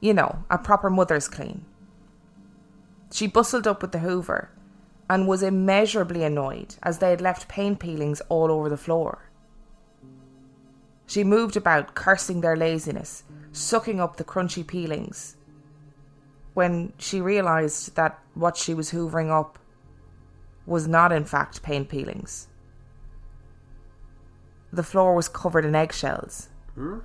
You 0.00 0.14
know, 0.14 0.44
a 0.48 0.56
proper 0.56 0.88
mother's 0.88 1.28
clean. 1.28 1.66
She 3.12 3.26
bustled 3.26 3.66
up 3.66 3.82
with 3.82 3.92
the 3.92 3.98
hoover 3.98 4.50
and 5.08 5.26
was 5.26 5.42
immeasurably 5.42 6.22
annoyed 6.22 6.76
as 6.82 6.98
they 6.98 7.10
had 7.10 7.20
left 7.20 7.48
paint 7.48 7.80
peelings 7.80 8.20
all 8.28 8.50
over 8.50 8.68
the 8.68 8.76
floor. 8.76 9.30
She 11.06 11.24
moved 11.24 11.56
about, 11.56 11.94
cursing 11.94 12.40
their 12.40 12.56
laziness, 12.56 13.24
sucking 13.52 14.00
up 14.00 14.16
the 14.16 14.24
crunchy 14.24 14.66
peelings, 14.66 15.36
when 16.52 16.92
she 16.98 17.20
realised 17.20 17.96
that 17.96 18.18
what 18.34 18.56
she 18.56 18.74
was 18.74 18.90
hoovering 18.90 19.30
up 19.30 19.58
was 20.66 20.86
not, 20.86 21.12
in 21.12 21.24
fact, 21.24 21.62
paint 21.62 21.88
peelings. 21.88 22.48
The 24.70 24.82
floor 24.82 25.14
was 25.14 25.28
covered 25.28 25.64
in 25.64 25.74
eggshells. 25.74 26.50
Hmm? 26.74 26.98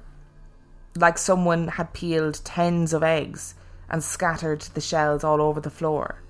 like 0.96 1.18
someone 1.18 1.68
had 1.70 1.94
peeled 1.94 2.40
tens 2.44 2.94
of 2.94 3.04
eggs 3.04 3.56
and 3.90 4.04
scattered 4.04 4.62
the 4.62 4.82
shells 4.82 5.24
all 5.24 5.42
over 5.42 5.60
the 5.60 5.70
floor. 5.70 6.22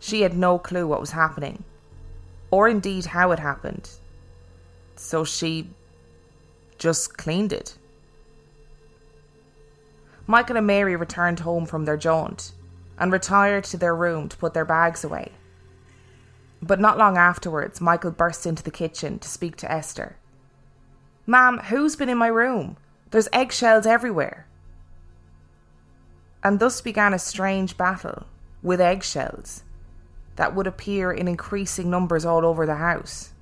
She 0.00 0.22
had 0.22 0.36
no 0.36 0.58
clue 0.58 0.86
what 0.86 1.00
was 1.00 1.10
happening, 1.10 1.62
or 2.50 2.66
indeed 2.68 3.04
how 3.04 3.30
it 3.32 3.38
happened, 3.38 3.90
so 4.96 5.24
she 5.24 5.68
just 6.78 7.18
cleaned 7.18 7.52
it. 7.52 7.76
Michael 10.26 10.56
and 10.56 10.66
Mary 10.66 10.96
returned 10.96 11.40
home 11.40 11.66
from 11.66 11.84
their 11.84 11.98
jaunt 11.98 12.52
and 12.98 13.12
retired 13.12 13.64
to 13.64 13.76
their 13.76 13.94
room 13.94 14.28
to 14.30 14.36
put 14.38 14.54
their 14.54 14.64
bags 14.64 15.04
away. 15.04 15.32
But 16.62 16.80
not 16.80 16.98
long 16.98 17.18
afterwards, 17.18 17.80
Michael 17.80 18.10
burst 18.10 18.46
into 18.46 18.62
the 18.62 18.70
kitchen 18.70 19.18
to 19.18 19.28
speak 19.28 19.56
to 19.56 19.70
Esther. 19.70 20.16
Ma'am, 21.26 21.58
who's 21.58 21.96
been 21.96 22.08
in 22.08 22.18
my 22.18 22.28
room? 22.28 22.78
There's 23.10 23.28
eggshells 23.32 23.86
everywhere. 23.86 24.46
And 26.42 26.58
thus 26.58 26.80
began 26.80 27.12
a 27.12 27.18
strange 27.18 27.76
battle 27.76 28.24
with 28.62 28.80
eggshells 28.80 29.62
that 30.40 30.54
would 30.54 30.66
appear 30.66 31.12
in 31.12 31.28
increasing 31.28 31.90
numbers 31.90 32.24
all 32.24 32.46
over 32.46 32.64
the 32.64 32.76
house. 32.76 33.34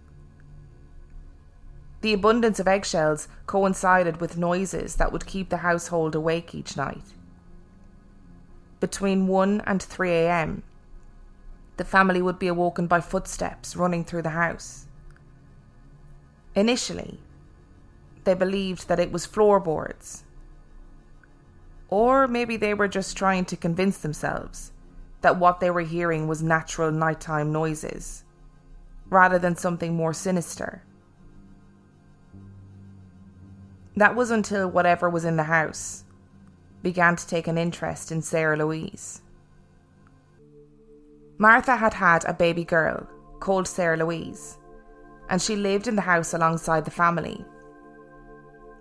The 2.00 2.12
abundance 2.12 2.58
of 2.58 2.66
eggshells 2.66 3.28
coincided 3.46 4.20
with 4.20 4.36
noises 4.36 4.96
that 4.96 5.12
would 5.12 5.24
keep 5.24 5.48
the 5.48 5.58
household 5.58 6.16
awake 6.16 6.56
each 6.56 6.76
night. 6.76 7.04
Between 8.80 9.28
1 9.28 9.62
and 9.64 9.80
3 9.80 10.10
am, 10.10 10.64
the 11.76 11.84
family 11.84 12.20
would 12.20 12.40
be 12.40 12.48
awoken 12.48 12.88
by 12.88 13.00
footsteps 13.00 13.76
running 13.76 14.04
through 14.04 14.22
the 14.22 14.30
house. 14.30 14.88
Initially, 16.56 17.20
they 18.24 18.34
believed 18.34 18.88
that 18.88 18.98
it 18.98 19.12
was 19.12 19.24
floorboards. 19.24 20.24
Or 21.90 22.26
maybe 22.26 22.56
they 22.56 22.74
were 22.74 22.88
just 22.88 23.16
trying 23.16 23.44
to 23.44 23.56
convince 23.56 23.98
themselves 23.98 24.72
that 25.20 25.38
what 25.38 25.60
they 25.60 25.70
were 25.70 25.80
hearing 25.80 26.28
was 26.28 26.42
natural 26.42 26.90
nighttime 26.90 27.52
noises, 27.52 28.24
rather 29.08 29.38
than 29.38 29.56
something 29.56 29.94
more 29.94 30.12
sinister. 30.12 30.82
That 33.96 34.14
was 34.14 34.30
until 34.30 34.70
whatever 34.70 35.10
was 35.10 35.24
in 35.24 35.36
the 35.36 35.44
house 35.44 36.04
began 36.82 37.16
to 37.16 37.26
take 37.26 37.48
an 37.48 37.58
interest 37.58 38.12
in 38.12 38.22
Sarah 38.22 38.56
Louise. 38.56 39.22
Martha 41.36 41.76
had 41.76 41.94
had 41.94 42.24
a 42.24 42.32
baby 42.32 42.64
girl 42.64 43.08
called 43.40 43.66
Sarah 43.66 43.96
Louise, 43.96 44.58
and 45.28 45.42
she 45.42 45.56
lived 45.56 45.88
in 45.88 45.96
the 45.96 46.02
house 46.02 46.32
alongside 46.32 46.84
the 46.84 46.90
family 46.90 47.44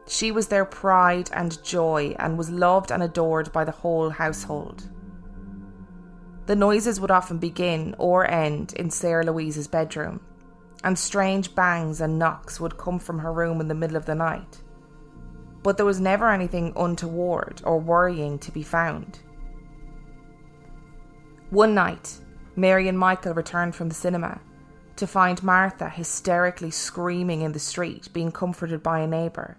she 0.08 0.32
was 0.32 0.48
their 0.48 0.66
pride 0.66 1.30
and 1.34 1.62
joy 1.64 2.16
and 2.18 2.38
was 2.38 2.50
loved 2.50 2.92
and 2.92 3.04
adored 3.04 3.52
by 3.52 3.66
the 3.66 3.72
whole 3.72 4.10
household. 4.10 4.90
The 6.48 6.56
noises 6.56 7.02
would 7.02 7.12
often 7.12 7.40
begin 7.40 7.94
or 7.98 8.26
end 8.26 8.72
in 8.72 8.90
Sarah 8.90 9.26
Louise's 9.26 9.68
bedroom, 9.68 10.22
and 10.82 10.98
strange 10.98 11.54
bangs 11.54 12.00
and 12.00 12.18
knocks 12.18 12.58
would 12.58 12.78
come 12.78 13.00
from 13.00 13.20
her 13.20 13.34
room 13.34 13.60
in 13.60 13.68
the 13.68 13.76
middle 13.76 13.98
of 13.98 14.06
the 14.06 14.16
night. 14.16 14.62
But 15.62 15.76
there 15.76 15.86
was 15.86 16.00
never 16.00 16.32
anything 16.32 16.72
untoward 16.78 17.62
or 17.66 17.78
worrying 17.78 18.40
to 18.40 18.52
be 18.54 18.64
found. 18.64 19.20
One 21.50 21.76
night, 21.76 22.18
Mary 22.56 22.88
and 22.88 22.98
Michael 22.98 23.34
returned 23.34 23.76
from 23.76 23.90
the 23.90 23.96
cinema 23.96 24.40
to 24.96 25.06
find 25.06 25.44
Martha 25.44 25.90
hysterically 25.90 26.72
screaming 26.72 27.42
in 27.42 27.52
the 27.52 27.60
street, 27.60 28.08
being 28.14 28.32
comforted 28.32 28.82
by 28.82 29.00
a 29.00 29.08
neighbour. 29.08 29.58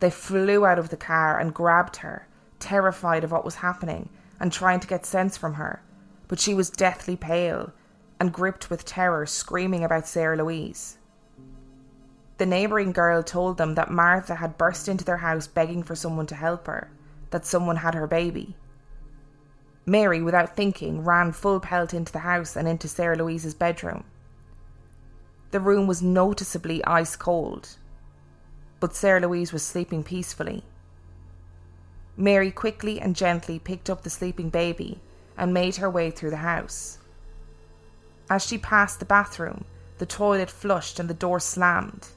They 0.00 0.10
flew 0.10 0.66
out 0.66 0.78
of 0.78 0.90
the 0.90 0.98
car 0.98 1.40
and 1.40 1.54
grabbed 1.54 1.96
her, 1.96 2.28
terrified 2.58 3.24
of 3.24 3.32
what 3.32 3.46
was 3.46 3.56
happening 3.56 4.10
and 4.40 4.52
trying 4.52 4.80
to 4.80 4.86
get 4.86 5.04
sense 5.06 5.36
from 5.36 5.54
her. 5.54 5.82
But 6.28 6.40
she 6.40 6.54
was 6.54 6.70
deathly 6.70 7.16
pale 7.16 7.72
and 8.20 8.32
gripped 8.32 8.70
with 8.70 8.84
terror, 8.84 9.26
screaming 9.26 9.84
about 9.84 10.06
Sarah 10.08 10.36
Louise. 10.36 10.98
the 12.38 12.46
neighbouring 12.46 12.92
girl 12.92 13.22
told 13.22 13.58
them 13.58 13.74
that 13.74 13.90
Martha 13.90 14.36
had 14.36 14.56
burst 14.56 14.88
into 14.88 15.04
their 15.04 15.18
house 15.18 15.46
begging 15.46 15.82
for 15.82 15.94
someone 15.96 16.26
to 16.26 16.34
help 16.36 16.66
her, 16.66 16.88
that 17.30 17.44
someone 17.44 17.76
had 17.76 17.94
her 17.94 18.06
baby. 18.06 18.56
Mary, 19.84 20.22
without 20.22 20.54
thinking, 20.54 21.04
ran 21.04 21.32
full 21.32 21.60
pelt 21.60 21.92
into 21.92 22.12
the 22.12 22.20
house 22.20 22.56
and 22.56 22.68
into 22.68 22.86
Sarah 22.88 23.16
Louise's 23.16 23.54
bedroom. 23.54 24.04
The 25.50 25.60
room 25.60 25.86
was 25.86 26.02
noticeably 26.02 26.84
ice 26.84 27.16
cold, 27.16 27.70
but 28.80 28.94
Sarah 28.94 29.20
Louise 29.20 29.52
was 29.52 29.62
sleeping 29.62 30.04
peacefully. 30.04 30.62
Mary 32.20 32.50
quickly 32.50 33.00
and 33.00 33.14
gently 33.14 33.60
picked 33.60 33.88
up 33.88 34.02
the 34.02 34.10
sleeping 34.10 34.50
baby 34.50 34.98
and 35.36 35.54
made 35.54 35.76
her 35.76 35.88
way 35.88 36.10
through 36.10 36.30
the 36.30 36.38
house. 36.38 36.98
As 38.28 38.44
she 38.44 38.58
passed 38.58 38.98
the 38.98 39.06
bathroom, 39.06 39.64
the 39.98 40.06
toilet 40.06 40.50
flushed 40.50 40.98
and 40.98 41.08
the 41.08 41.14
door 41.14 41.38
slammed. 41.38 42.08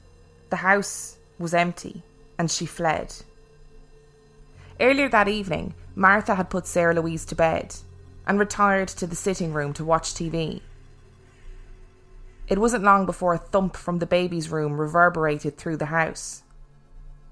The 0.49 0.57
house 0.57 1.17
was 1.37 1.53
empty, 1.53 2.01
and 2.39 2.49
she 2.49 2.65
fled. 2.65 3.13
Earlier 4.79 5.07
that 5.09 5.27
evening, 5.27 5.75
Martha 5.93 6.33
had 6.33 6.49
put 6.49 6.65
Sarah 6.65 6.95
Louise 6.95 7.23
to 7.25 7.35
bed 7.35 7.75
and 8.25 8.39
retired 8.39 8.87
to 8.87 9.05
the 9.05 9.15
sitting 9.15 9.53
room 9.53 9.71
to 9.73 9.85
watch 9.85 10.15
TV. 10.15 10.61
It 12.47 12.57
wasn't 12.57 12.83
long 12.83 13.05
before 13.05 13.35
a 13.35 13.37
thump 13.37 13.77
from 13.77 13.99
the 13.99 14.07
baby's 14.07 14.49
room 14.49 14.81
reverberated 14.81 15.57
through 15.57 15.77
the 15.77 15.85
house. 15.85 16.41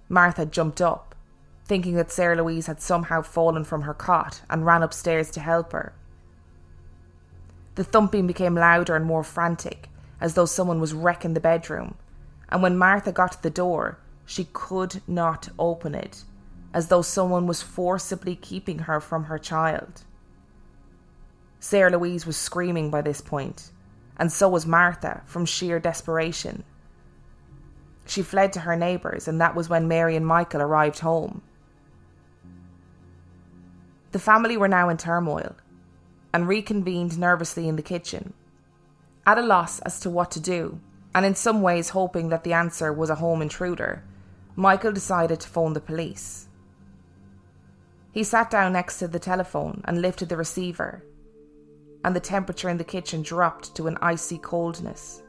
Martha 0.07 0.45
jumped 0.45 0.81
up, 0.81 1.08
thinking 1.69 1.93
that 1.93 2.11
Sarah 2.11 2.35
Louise 2.35 2.65
had 2.65 2.81
somehow 2.81 3.21
fallen 3.21 3.63
from 3.63 3.83
her 3.83 3.93
cot 3.93 4.41
and 4.49 4.65
ran 4.65 4.81
upstairs 4.81 5.29
to 5.31 5.39
help 5.39 5.71
her. 5.71 5.93
The 7.75 7.83
thumping 7.83 8.25
became 8.25 8.55
louder 8.55 8.95
and 8.95 9.05
more 9.05 9.23
frantic, 9.23 9.87
as 10.19 10.33
though 10.33 10.47
someone 10.47 10.81
was 10.81 10.95
wrecking 10.95 11.35
the 11.35 11.39
bedroom, 11.39 11.93
and 12.49 12.63
when 12.63 12.75
Martha 12.75 13.11
got 13.11 13.33
to 13.33 13.43
the 13.43 13.51
door, 13.51 13.99
she 14.25 14.49
could 14.51 15.03
not 15.07 15.49
open 15.59 15.93
it, 15.93 16.23
as 16.73 16.87
though 16.87 17.03
someone 17.03 17.45
was 17.45 17.61
forcibly 17.61 18.35
keeping 18.35 18.79
her 18.79 18.99
from 18.99 19.25
her 19.25 19.37
child. 19.37 20.01
Sarah 21.59 21.91
Louise 21.91 22.25
was 22.25 22.35
screaming 22.35 22.89
by 22.89 23.03
this 23.03 23.21
point, 23.21 23.69
and 24.17 24.31
so 24.31 24.49
was 24.49 24.65
Martha 24.65 25.21
from 25.27 25.45
sheer 25.45 25.79
desperation. 25.79 26.63
She 28.07 28.23
fled 28.23 28.53
to 28.53 28.61
her 28.61 28.75
neighbours, 28.75 29.27
and 29.27 29.39
that 29.39 29.55
was 29.55 29.69
when 29.69 29.87
Mary 29.87 30.15
and 30.15 30.25
Michael 30.25 30.63
arrived 30.63 30.99
home. 30.99 31.43
The 34.11 34.19
family 34.19 34.57
were 34.57 34.67
now 34.67 34.89
in 34.89 34.97
turmoil 34.97 35.55
and 36.33 36.47
reconvened 36.47 37.17
nervously 37.17 37.67
in 37.67 37.75
the 37.75 37.81
kitchen, 37.81 38.33
at 39.25 39.37
a 39.37 39.41
loss 39.41 39.79
as 39.79 39.99
to 40.01 40.09
what 40.09 40.31
to 40.31 40.39
do, 40.39 40.79
and 41.13 41.25
in 41.25 41.35
some 41.35 41.61
ways 41.61 41.89
hoping 41.89 42.29
that 42.29 42.43
the 42.43 42.53
answer 42.53 42.91
was 42.93 43.09
a 43.09 43.15
home 43.15 43.41
intruder. 43.41 44.03
Michael 44.55 44.91
decided 44.91 45.39
to 45.39 45.47
phone 45.47 45.73
the 45.73 45.79
police. 45.79 46.47
He 48.11 48.23
sat 48.23 48.49
down 48.49 48.73
next 48.73 48.99
to 48.99 49.07
the 49.07 49.19
telephone 49.19 49.81
and 49.85 50.01
lifted 50.01 50.29
the 50.29 50.37
receiver, 50.37 51.03
and 52.03 52.15
the 52.15 52.19
temperature 52.19 52.69
in 52.69 52.77
the 52.77 52.83
kitchen 52.83 53.21
dropped 53.21 53.75
to 53.75 53.87
an 53.87 53.97
icy 54.01 54.37
coldness. 54.39 55.21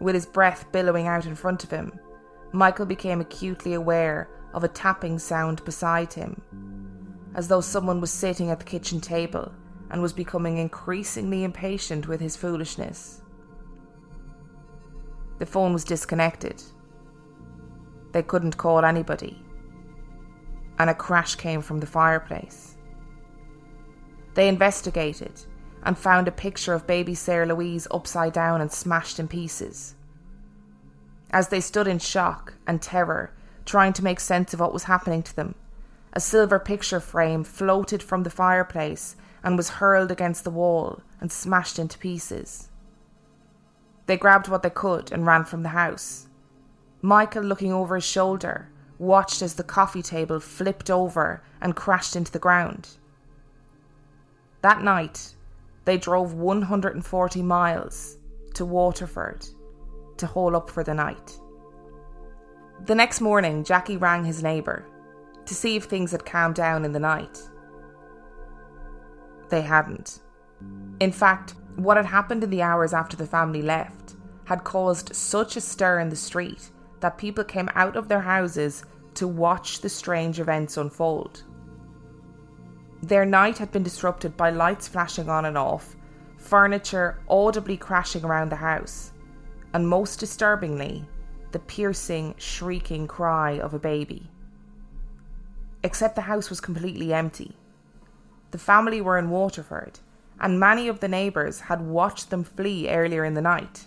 With 0.00 0.14
his 0.14 0.26
breath 0.26 0.70
billowing 0.72 1.06
out 1.06 1.26
in 1.26 1.34
front 1.34 1.64
of 1.64 1.70
him, 1.70 1.98
Michael 2.52 2.86
became 2.86 3.20
acutely 3.20 3.74
aware 3.74 4.28
of 4.54 4.64
a 4.64 4.68
tapping 4.68 5.18
sound 5.18 5.64
beside 5.64 6.12
him, 6.12 6.42
as 7.36 7.48
though 7.48 7.60
someone 7.60 8.00
was 8.00 8.10
sitting 8.10 8.50
at 8.50 8.58
the 8.58 8.64
kitchen 8.64 9.00
table 9.00 9.52
and 9.90 10.02
was 10.02 10.12
becoming 10.12 10.56
increasingly 10.56 11.44
impatient 11.44 12.08
with 12.08 12.20
his 12.20 12.34
foolishness. 12.34 13.20
The 15.38 15.46
phone 15.46 15.74
was 15.74 15.84
disconnected. 15.84 16.62
They 18.12 18.22
couldn't 18.22 18.56
call 18.56 18.84
anybody. 18.84 19.38
And 20.78 20.88
a 20.88 20.94
crash 20.94 21.34
came 21.34 21.60
from 21.60 21.78
the 21.78 21.86
fireplace. 21.86 22.78
They 24.34 24.48
investigated 24.48 25.38
and 25.82 25.96
found 25.96 26.26
a 26.26 26.32
picture 26.32 26.72
of 26.72 26.86
baby 26.86 27.14
Sarah 27.14 27.46
Louise 27.46 27.86
upside 27.90 28.32
down 28.32 28.62
and 28.62 28.72
smashed 28.72 29.20
in 29.20 29.28
pieces. 29.28 29.94
As 31.30 31.48
they 31.48 31.60
stood 31.60 31.86
in 31.86 31.98
shock 31.98 32.54
and 32.66 32.80
terror, 32.80 33.34
trying 33.66 33.92
to 33.94 34.04
make 34.04 34.20
sense 34.20 34.54
of 34.54 34.60
what 34.60 34.72
was 34.72 34.84
happening 34.84 35.22
to 35.22 35.36
them, 35.36 35.54
a 36.16 36.20
silver 36.20 36.58
picture 36.58 36.98
frame 36.98 37.44
floated 37.44 38.02
from 38.02 38.22
the 38.22 38.30
fireplace 38.30 39.16
and 39.44 39.54
was 39.54 39.68
hurled 39.68 40.10
against 40.10 40.44
the 40.44 40.50
wall 40.50 41.02
and 41.20 41.30
smashed 41.30 41.78
into 41.78 41.98
pieces. 41.98 42.70
They 44.06 44.16
grabbed 44.16 44.48
what 44.48 44.62
they 44.62 44.70
could 44.70 45.12
and 45.12 45.26
ran 45.26 45.44
from 45.44 45.62
the 45.62 45.76
house. 45.80 46.26
Michael, 47.02 47.42
looking 47.42 47.70
over 47.70 47.96
his 47.96 48.04
shoulder, 48.04 48.70
watched 48.98 49.42
as 49.42 49.56
the 49.56 49.62
coffee 49.62 50.00
table 50.00 50.40
flipped 50.40 50.88
over 50.88 51.42
and 51.60 51.76
crashed 51.76 52.16
into 52.16 52.32
the 52.32 52.38
ground. 52.38 52.88
That 54.62 54.82
night, 54.82 55.34
they 55.84 55.98
drove 55.98 56.32
140 56.32 57.42
miles 57.42 58.16
to 58.54 58.64
Waterford 58.64 59.44
to 60.16 60.26
hole 60.26 60.56
up 60.56 60.70
for 60.70 60.82
the 60.82 60.94
night. 60.94 61.38
The 62.86 62.94
next 62.94 63.20
morning, 63.20 63.64
Jackie 63.64 63.98
rang 63.98 64.24
his 64.24 64.42
neighbour 64.42 64.86
to 65.46 65.54
see 65.54 65.76
if 65.76 65.84
things 65.84 66.12
had 66.12 66.26
calmed 66.26 66.54
down 66.54 66.84
in 66.84 66.92
the 66.92 67.00
night. 67.00 67.40
They 69.48 69.62
hadn't. 69.62 70.20
In 71.00 71.12
fact, 71.12 71.54
what 71.76 71.96
had 71.96 72.06
happened 72.06 72.42
in 72.42 72.50
the 72.50 72.62
hours 72.62 72.92
after 72.92 73.16
the 73.16 73.26
family 73.26 73.62
left 73.62 74.16
had 74.44 74.64
caused 74.64 75.14
such 75.14 75.56
a 75.56 75.60
stir 75.60 76.00
in 76.00 76.08
the 76.08 76.16
street 76.16 76.70
that 77.00 77.18
people 77.18 77.44
came 77.44 77.70
out 77.74 77.96
of 77.96 78.08
their 78.08 78.20
houses 78.20 78.84
to 79.14 79.28
watch 79.28 79.80
the 79.80 79.88
strange 79.88 80.40
events 80.40 80.76
unfold. 80.76 81.44
Their 83.02 83.24
night 83.24 83.58
had 83.58 83.70
been 83.70 83.82
disrupted 83.82 84.36
by 84.36 84.50
lights 84.50 84.88
flashing 84.88 85.28
on 85.28 85.44
and 85.44 85.58
off, 85.58 85.96
furniture 86.38 87.20
audibly 87.28 87.76
crashing 87.76 88.24
around 88.24 88.50
the 88.50 88.56
house, 88.56 89.12
and 89.74 89.86
most 89.86 90.18
disturbingly, 90.18 91.04
the 91.52 91.58
piercing, 91.58 92.34
shrieking 92.38 93.06
cry 93.06 93.60
of 93.60 93.74
a 93.74 93.78
baby. 93.78 94.30
Except 95.86 96.16
the 96.16 96.22
house 96.22 96.50
was 96.50 96.60
completely 96.60 97.14
empty. 97.14 97.54
The 98.50 98.58
family 98.58 99.00
were 99.00 99.18
in 99.18 99.30
Waterford, 99.30 100.00
and 100.40 100.58
many 100.58 100.88
of 100.88 100.98
the 100.98 101.06
neighbours 101.06 101.60
had 101.60 101.80
watched 101.80 102.30
them 102.30 102.42
flee 102.42 102.90
earlier 102.90 103.24
in 103.24 103.34
the 103.34 103.40
night. 103.40 103.86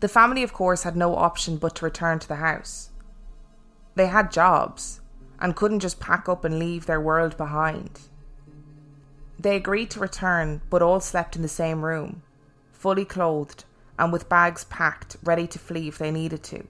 The 0.00 0.08
family, 0.08 0.42
of 0.42 0.54
course, 0.54 0.84
had 0.84 0.96
no 0.96 1.14
option 1.14 1.58
but 1.58 1.74
to 1.74 1.84
return 1.84 2.20
to 2.20 2.28
the 2.28 2.36
house. 2.36 2.88
They 3.96 4.06
had 4.06 4.32
jobs 4.32 5.02
and 5.38 5.54
couldn't 5.54 5.80
just 5.80 6.00
pack 6.00 6.26
up 6.26 6.42
and 6.42 6.58
leave 6.58 6.86
their 6.86 7.02
world 7.02 7.36
behind. 7.36 8.00
They 9.38 9.56
agreed 9.56 9.90
to 9.90 10.00
return, 10.00 10.62
but 10.70 10.80
all 10.80 11.00
slept 11.00 11.36
in 11.36 11.42
the 11.42 11.48
same 11.48 11.84
room, 11.84 12.22
fully 12.72 13.04
clothed 13.04 13.66
and 13.98 14.10
with 14.10 14.30
bags 14.30 14.64
packed, 14.64 15.18
ready 15.22 15.46
to 15.48 15.58
flee 15.58 15.88
if 15.88 15.98
they 15.98 16.10
needed 16.10 16.42
to. 16.44 16.66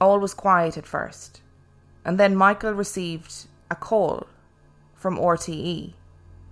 All 0.00 0.20
was 0.20 0.32
quiet 0.32 0.78
at 0.78 0.86
first, 0.86 1.42
and 2.06 2.20
then 2.20 2.36
Michael 2.36 2.72
received 2.72 3.48
a 3.68 3.74
call 3.74 4.28
from 4.94 5.18
RTE. 5.18 5.92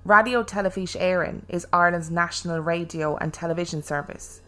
Raidió 0.05 0.45
Teilifís 0.45 1.01
Éireann 1.01 1.43
is 1.49 1.65
Ireland's 1.73 2.11
national 2.11 2.59
radio 2.59 3.17
and 3.17 3.33
television 3.33 3.81
service, 3.81 4.41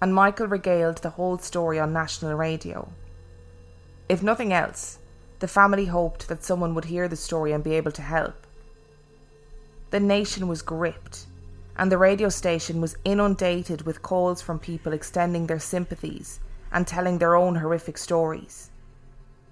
and 0.00 0.14
Michael 0.14 0.46
regaled 0.46 0.98
the 0.98 1.10
whole 1.10 1.38
story 1.38 1.80
on 1.80 1.92
national 1.92 2.34
radio. 2.34 2.88
If 4.08 4.22
nothing 4.22 4.52
else, 4.52 5.00
the 5.40 5.48
family 5.48 5.86
hoped 5.86 6.28
that 6.28 6.44
someone 6.44 6.76
would 6.76 6.84
hear 6.84 7.08
the 7.08 7.16
story 7.16 7.50
and 7.50 7.64
be 7.64 7.74
able 7.74 7.92
to 7.92 8.02
help. 8.02 8.46
The 9.90 9.98
nation 9.98 10.46
was 10.46 10.62
gripped, 10.62 11.26
and 11.76 11.90
the 11.90 11.98
radio 11.98 12.28
station 12.28 12.80
was 12.80 12.96
inundated 13.04 13.82
with 13.82 14.02
calls 14.02 14.40
from 14.40 14.60
people 14.60 14.92
extending 14.92 15.48
their 15.48 15.58
sympathies 15.58 16.38
and 16.70 16.86
telling 16.86 17.18
their 17.18 17.34
own 17.34 17.56
horrific 17.56 17.98
stories. 17.98 18.70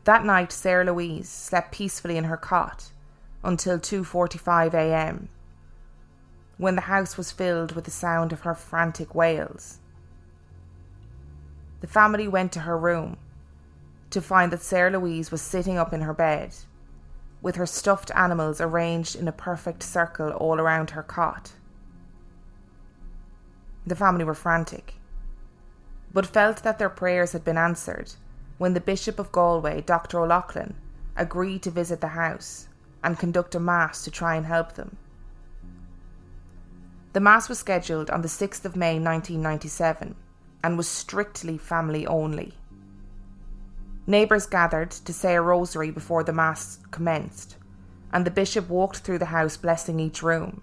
That 0.04 0.24
night, 0.24 0.52
Sarah 0.52 0.84
Louise 0.84 1.28
slept 1.30 1.72
peacefully 1.72 2.18
in 2.18 2.24
her 2.24 2.36
cot 2.36 2.92
until 3.42 3.78
2:45 3.78 4.74
a.m. 4.74 5.28
when 6.58 6.74
the 6.74 6.82
house 6.82 7.16
was 7.16 7.32
filled 7.32 7.72
with 7.72 7.86
the 7.86 7.90
sound 7.90 8.32
of 8.32 8.40
her 8.40 8.54
frantic 8.54 9.14
wails. 9.14 9.78
The 11.80 11.86
family 11.86 12.28
went 12.28 12.52
to 12.52 12.60
her 12.60 12.76
room 12.76 13.16
to 14.10 14.20
find 14.20 14.52
that 14.52 14.62
Sarah 14.62 14.90
Louise 14.90 15.30
was 15.30 15.40
sitting 15.40 15.78
up 15.78 15.92
in 15.92 16.02
her 16.02 16.14
bed 16.14 16.54
with 17.40 17.56
her 17.56 17.66
stuffed 17.66 18.10
animals 18.14 18.60
arranged 18.60 19.16
in 19.16 19.28
a 19.28 19.32
perfect 19.32 19.82
circle 19.82 20.30
all 20.30 20.60
around 20.60 20.90
her 20.90 21.02
cot. 21.02 21.52
The 23.86 23.96
family 23.96 24.24
were 24.24 24.34
frantic, 24.34 24.94
but 26.12 26.26
felt 26.26 26.62
that 26.62 26.78
their 26.78 26.88
prayers 26.90 27.32
had 27.32 27.44
been 27.44 27.58
answered 27.58 28.14
when 28.58 28.74
the 28.74 28.80
Bishop 28.80 29.18
of 29.18 29.32
Galway, 29.32 29.80
Dr. 29.80 30.20
O'Loughlin, 30.20 30.74
agreed 31.16 31.62
to 31.62 31.70
visit 31.70 32.00
the 32.00 32.08
house 32.08 32.68
and 33.02 33.18
conduct 33.18 33.54
a 33.54 33.60
Mass 33.60 34.02
to 34.04 34.10
try 34.10 34.36
and 34.36 34.46
help 34.46 34.74
them. 34.74 34.96
The 37.12 37.20
Mass 37.20 37.48
was 37.48 37.58
scheduled 37.58 38.10
on 38.10 38.22
the 38.22 38.28
6th 38.28 38.64
of 38.64 38.76
May 38.76 38.94
1997, 38.94 40.16
and 40.64 40.76
was 40.76 40.88
strictly 40.88 41.58
family 41.58 42.06
only. 42.06 42.54
Neighbours 44.06 44.46
gathered 44.46 44.90
to 44.90 45.12
say 45.12 45.34
a 45.34 45.40
rosary 45.40 45.90
before 45.90 46.24
the 46.24 46.32
Mass 46.32 46.78
commenced, 46.90 47.56
and 48.12 48.24
the 48.24 48.30
bishop 48.30 48.68
walked 48.68 48.98
through 48.98 49.18
the 49.18 49.26
house 49.26 49.56
blessing 49.56 50.00
each 50.00 50.22
room. 50.22 50.62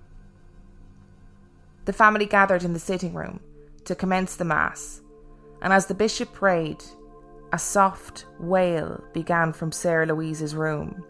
The 1.86 1.94
family 1.94 2.26
gathered 2.26 2.64
in 2.64 2.74
the 2.74 2.80
sitting 2.80 3.14
room 3.14 3.40
to 3.86 3.96
commence 3.96 4.36
the 4.36 4.46
Mass, 4.46 5.02
and 5.62 5.72
as 5.72 5.86
the 5.86 5.94
bishop 5.94 6.34
prayed, 6.34 6.84
a 7.54 7.60
soft 7.60 8.26
wail 8.40 9.04
began 9.14 9.52
from 9.52 9.72
Sarah 9.72 10.06
Louise's 10.06 10.56
room 10.56 11.04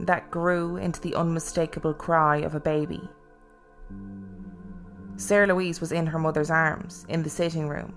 that 0.00 0.30
grew 0.30 0.76
into 0.76 1.00
the 1.00 1.14
unmistakable 1.14 1.94
cry 1.94 2.38
of 2.38 2.54
a 2.54 2.60
baby. 2.60 3.08
Sarah 5.16 5.46
Louise 5.46 5.80
was 5.80 5.92
in 5.92 6.06
her 6.06 6.18
mother's 6.18 6.50
arms 6.50 7.04
in 7.08 7.22
the 7.22 7.30
sitting 7.30 7.68
room, 7.68 7.94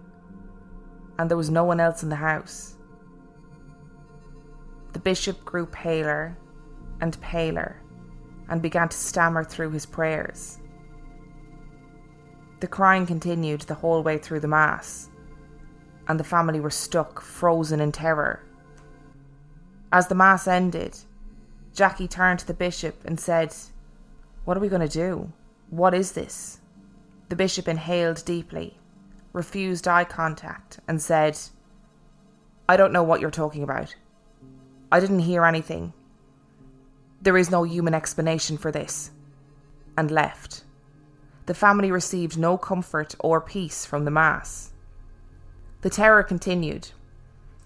and 1.17 1.29
there 1.29 1.37
was 1.37 1.49
no 1.49 1.63
one 1.63 1.79
else 1.79 2.03
in 2.03 2.09
the 2.09 2.15
house. 2.15 2.75
The 4.91 4.99
bishop 4.99 5.43
grew 5.45 5.65
paler 5.65 6.37
and 7.01 7.19
paler 7.21 7.81
and 8.49 8.61
began 8.61 8.89
to 8.89 8.97
stammer 8.97 9.43
through 9.43 9.71
his 9.71 9.85
prayers. 9.85 10.59
The 12.59 12.67
crying 12.67 13.05
continued 13.05 13.61
the 13.61 13.73
whole 13.73 14.03
way 14.03 14.17
through 14.17 14.41
the 14.41 14.47
Mass, 14.47 15.09
and 16.07 16.19
the 16.19 16.23
family 16.23 16.59
were 16.59 16.69
stuck, 16.69 17.21
frozen 17.21 17.79
in 17.79 17.91
terror. 17.91 18.43
As 19.91 20.07
the 20.07 20.15
Mass 20.15 20.47
ended, 20.47 20.97
Jackie 21.73 22.07
turned 22.07 22.39
to 22.39 22.47
the 22.47 22.53
bishop 22.53 23.03
and 23.05 23.19
said, 23.19 23.53
What 24.45 24.57
are 24.57 24.59
we 24.59 24.69
going 24.69 24.87
to 24.87 24.87
do? 24.87 25.31
What 25.69 25.93
is 25.93 26.11
this? 26.11 26.59
The 27.29 27.35
bishop 27.35 27.67
inhaled 27.67 28.23
deeply, 28.25 28.77
refused 29.31 29.87
eye 29.87 30.03
contact, 30.03 30.79
and 30.87 31.01
said, 31.01 31.39
I 32.67 32.77
don't 32.77 32.93
know 32.93 33.03
what 33.03 33.21
you're 33.21 33.31
talking 33.31 33.63
about. 33.63 33.95
I 34.91 34.99
didn't 34.99 35.19
hear 35.19 35.45
anything. 35.45 35.93
There 37.21 37.37
is 37.37 37.49
no 37.49 37.63
human 37.63 37.93
explanation 37.93 38.57
for 38.57 38.71
this. 38.71 39.11
And 39.97 40.11
left. 40.11 40.63
The 41.45 41.53
family 41.53 41.91
received 41.91 42.37
no 42.37 42.57
comfort 42.57 43.15
or 43.19 43.41
peace 43.41 43.85
from 43.85 44.05
the 44.05 44.11
Mass. 44.11 44.72
The 45.83 45.89
terror 45.89 46.23
continued, 46.23 46.91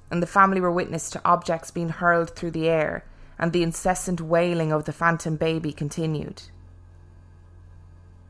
and 0.09 0.23
the 0.23 0.27
family 0.27 0.59
were 0.59 0.71
witness 0.71 1.11
to 1.11 1.21
objects 1.23 1.69
being 1.69 1.89
hurled 1.89 2.31
through 2.31 2.49
the 2.49 2.67
air, 2.67 3.05
and 3.37 3.53
the 3.53 3.61
incessant 3.61 4.19
wailing 4.19 4.71
of 4.71 4.85
the 4.85 4.91
phantom 4.91 5.35
baby 5.35 5.71
continued. 5.71 6.41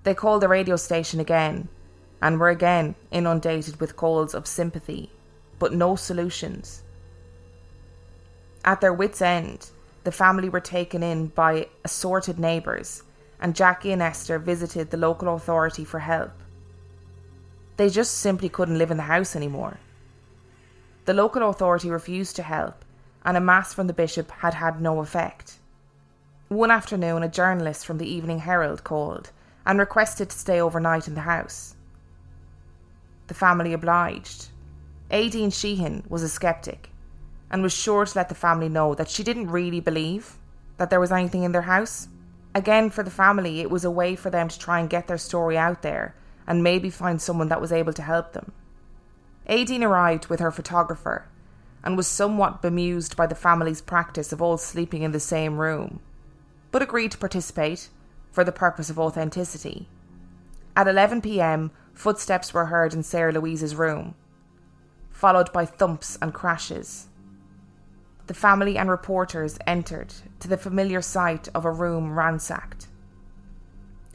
They 0.04 0.14
called 0.14 0.42
the 0.42 0.50
radio 0.50 0.76
station 0.76 1.22
again 1.22 1.70
and 2.22 2.38
were 2.38 2.50
again 2.50 2.96
inundated 3.12 3.80
with 3.80 3.96
calls 3.96 4.36
of 4.36 4.46
sympathy, 4.46 5.10
but 5.58 5.72
no 5.72 5.96
solutions. 5.96 6.84
At 8.66 8.82
their 8.82 8.94
wits' 8.94 9.22
end, 9.22 9.70
the 10.04 10.12
family 10.12 10.50
were 10.50 10.60
taken 10.60 11.02
in 11.02 11.28
by 11.28 11.70
assorted 11.86 12.38
neighbours, 12.38 13.04
and 13.40 13.56
Jackie 13.56 13.94
and 13.94 14.02
Esther 14.02 14.38
visited 14.38 14.90
the 14.90 14.98
local 14.98 15.34
authority 15.34 15.86
for 15.86 16.00
help. 16.00 16.34
They 17.78 17.90
just 17.90 18.18
simply 18.18 18.50
couldn't 18.50 18.80
live 18.80 18.90
in 18.90 18.98
the 18.98 19.04
house 19.04 19.36
anymore. 19.36 19.80
The 21.06 21.14
local 21.14 21.48
authority 21.48 21.92
refused 21.92 22.36
to 22.36 22.44
help, 22.44 22.84
and 23.24 23.38
a 23.38 23.40
mass 23.40 23.74
from 23.74 23.86
the 23.86 23.94
bishop 23.94 24.32
had 24.32 24.56
had 24.56 24.82
no 24.82 25.00
effect. 25.00 25.60
One 26.50 26.72
afternoon, 26.72 27.22
a 27.22 27.30
journalist 27.30 27.86
from 27.86 28.00
the 28.00 28.10
Evening 28.10 28.40
Herald 28.40 28.84
called 28.84 29.32
and 29.66 29.78
requested 29.78 30.30
to 30.32 30.38
stay 30.38 30.60
overnight 30.60 31.08
in 31.08 31.14
the 31.14 31.22
house. 31.22 31.76
The 33.28 33.36
family 33.36 33.74
obliged. 33.74 34.48
Aideen 35.12 35.54
Sheehan 35.54 36.04
was 36.10 36.24
a 36.24 36.30
skeptic 36.30 36.90
and 37.52 37.62
was 37.62 37.74
sure 37.74 38.06
to 38.06 38.18
let 38.18 38.30
the 38.30 38.36
family 38.36 38.70
know 38.70 38.96
that 38.96 39.10
she 39.10 39.24
didn't 39.24 39.52
really 39.52 39.82
believe 39.82 40.38
that 40.78 40.90
there 40.90 41.00
was 41.00 41.12
anything 41.12 41.44
in 41.44 41.52
their 41.52 41.62
house. 41.62 42.08
Again, 42.56 42.90
for 42.90 43.04
the 43.04 43.12
family, 43.12 43.60
it 43.60 43.70
was 43.70 43.86
a 43.86 43.92
way 43.92 44.16
for 44.16 44.30
them 44.30 44.48
to 44.48 44.58
try 44.58 44.80
and 44.80 44.90
get 44.90 45.08
their 45.08 45.18
story 45.18 45.58
out 45.58 45.84
there 45.84 46.16
and 46.48 46.64
maybe 46.64 46.90
find 46.90 47.22
someone 47.22 47.50
that 47.50 47.62
was 47.62 47.72
able 47.72 47.94
to 47.94 48.02
help 48.02 48.34
them. 48.34 48.54
Aideen 49.50 49.84
arrived 49.84 50.28
with 50.28 50.40
her 50.40 50.52
photographer 50.52 51.28
and 51.84 51.96
was 51.96 52.08
somewhat 52.08 52.62
bemused 52.62 53.16
by 53.16 53.28
the 53.28 53.36
family's 53.36 53.82
practice 53.82 54.34
of 54.34 54.42
all 54.42 54.58
sleeping 54.58 55.04
in 55.04 55.12
the 55.12 55.20
same 55.20 55.58
room, 55.58 56.00
but 56.72 56.82
agreed 56.82 57.12
to 57.12 57.18
participate 57.18 57.90
for 58.32 58.44
the 58.44 58.52
purpose 58.52 58.90
of 58.90 59.00
authenticity. 59.00 59.88
At 60.76 60.88
11 60.88 61.22
pm, 61.22 61.72
footsteps 61.94 62.54
were 62.54 62.66
heard 62.66 62.94
in 62.94 63.04
Sarah 63.04 63.34
Louise's 63.34 63.76
room, 63.76 64.16
followed 65.10 65.52
by 65.52 65.66
thumps 65.66 66.18
and 66.22 66.34
crashes. 66.34 67.08
The 68.28 68.34
family 68.34 68.78
and 68.78 68.90
reporters 68.90 69.58
entered 69.66 70.14
to 70.42 70.48
the 70.48 70.58
familiar 70.58 71.02
sight 71.02 71.48
of 71.56 71.64
a 71.66 71.72
room 71.72 72.18
ransacked. 72.20 72.88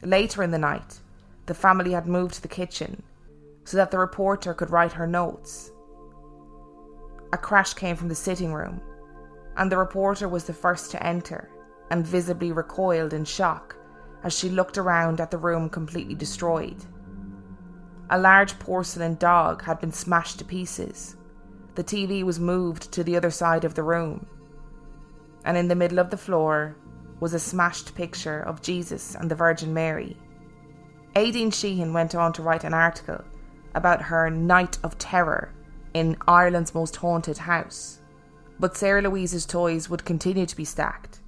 Later 0.03 0.43
in 0.43 0.51
the 0.51 0.59
night, 0.59 0.99
the 1.45 1.53
family 1.53 1.91
had 1.91 2.07
moved 2.07 2.35
to 2.35 2.41
the 2.41 2.47
kitchen 2.47 3.03
so 3.65 3.77
that 3.77 3.91
the 3.91 3.97
reporter 3.97 4.53
could 4.53 4.71
write 4.71 4.93
her 4.93 5.07
notes. 5.07 5.71
A 7.31 7.37
crash 7.37 7.73
came 7.73 7.95
from 7.95 8.09
the 8.09 8.15
sitting 8.15 8.53
room, 8.53 8.81
and 9.57 9.71
the 9.71 9.77
reporter 9.77 10.27
was 10.27 10.45
the 10.45 10.53
first 10.53 10.91
to 10.91 11.05
enter 11.05 11.49
and 11.89 12.05
visibly 12.05 12.51
recoiled 12.51 13.13
in 13.13 13.25
shock 13.25 13.75
as 14.23 14.37
she 14.37 14.49
looked 14.49 14.77
around 14.77 15.19
at 15.19 15.31
the 15.31 15.37
room 15.37 15.69
completely 15.69 16.15
destroyed. 16.15 16.77
A 18.09 18.17
large 18.17 18.57
porcelain 18.59 19.15
dog 19.15 19.63
had 19.63 19.79
been 19.79 19.91
smashed 19.91 20.39
to 20.39 20.45
pieces. 20.45 21.17
The 21.75 21.83
TV 21.83 22.23
was 22.23 22.39
moved 22.39 22.91
to 22.93 23.03
the 23.03 23.17
other 23.17 23.31
side 23.31 23.65
of 23.65 23.75
the 23.75 23.83
room. 23.83 24.25
And 25.45 25.57
in 25.57 25.67
the 25.67 25.75
middle 25.75 25.99
of 25.99 26.09
the 26.09 26.17
floor 26.17 26.77
was 27.19 27.33
a 27.33 27.39
smashed 27.39 27.95
picture 27.95 28.41
of 28.41 28.61
Jesus 28.61 29.15
and 29.15 29.29
the 29.31 29.35
Virgin 29.35 29.73
Mary. 29.73 30.17
Aideen 31.15 31.53
Sheehan 31.53 31.93
went 31.93 32.15
on 32.15 32.33
to 32.33 32.41
write 32.41 32.63
an 32.63 32.73
article 32.73 33.23
about 33.75 34.01
her 34.01 34.29
night 34.31 34.79
of 34.83 34.97
terror 34.97 35.53
in 35.93 36.17
Ireland's 36.27 36.73
most 36.73 36.95
haunted 36.95 37.37
house. 37.37 37.99
But 38.59 38.75
Sarah 38.75 39.03
Louise's 39.03 39.45
toys 39.45 39.89
would 39.89 40.05
continue 40.05 40.47
to 40.47 40.55
be 40.55 40.65
stacked 40.65 41.19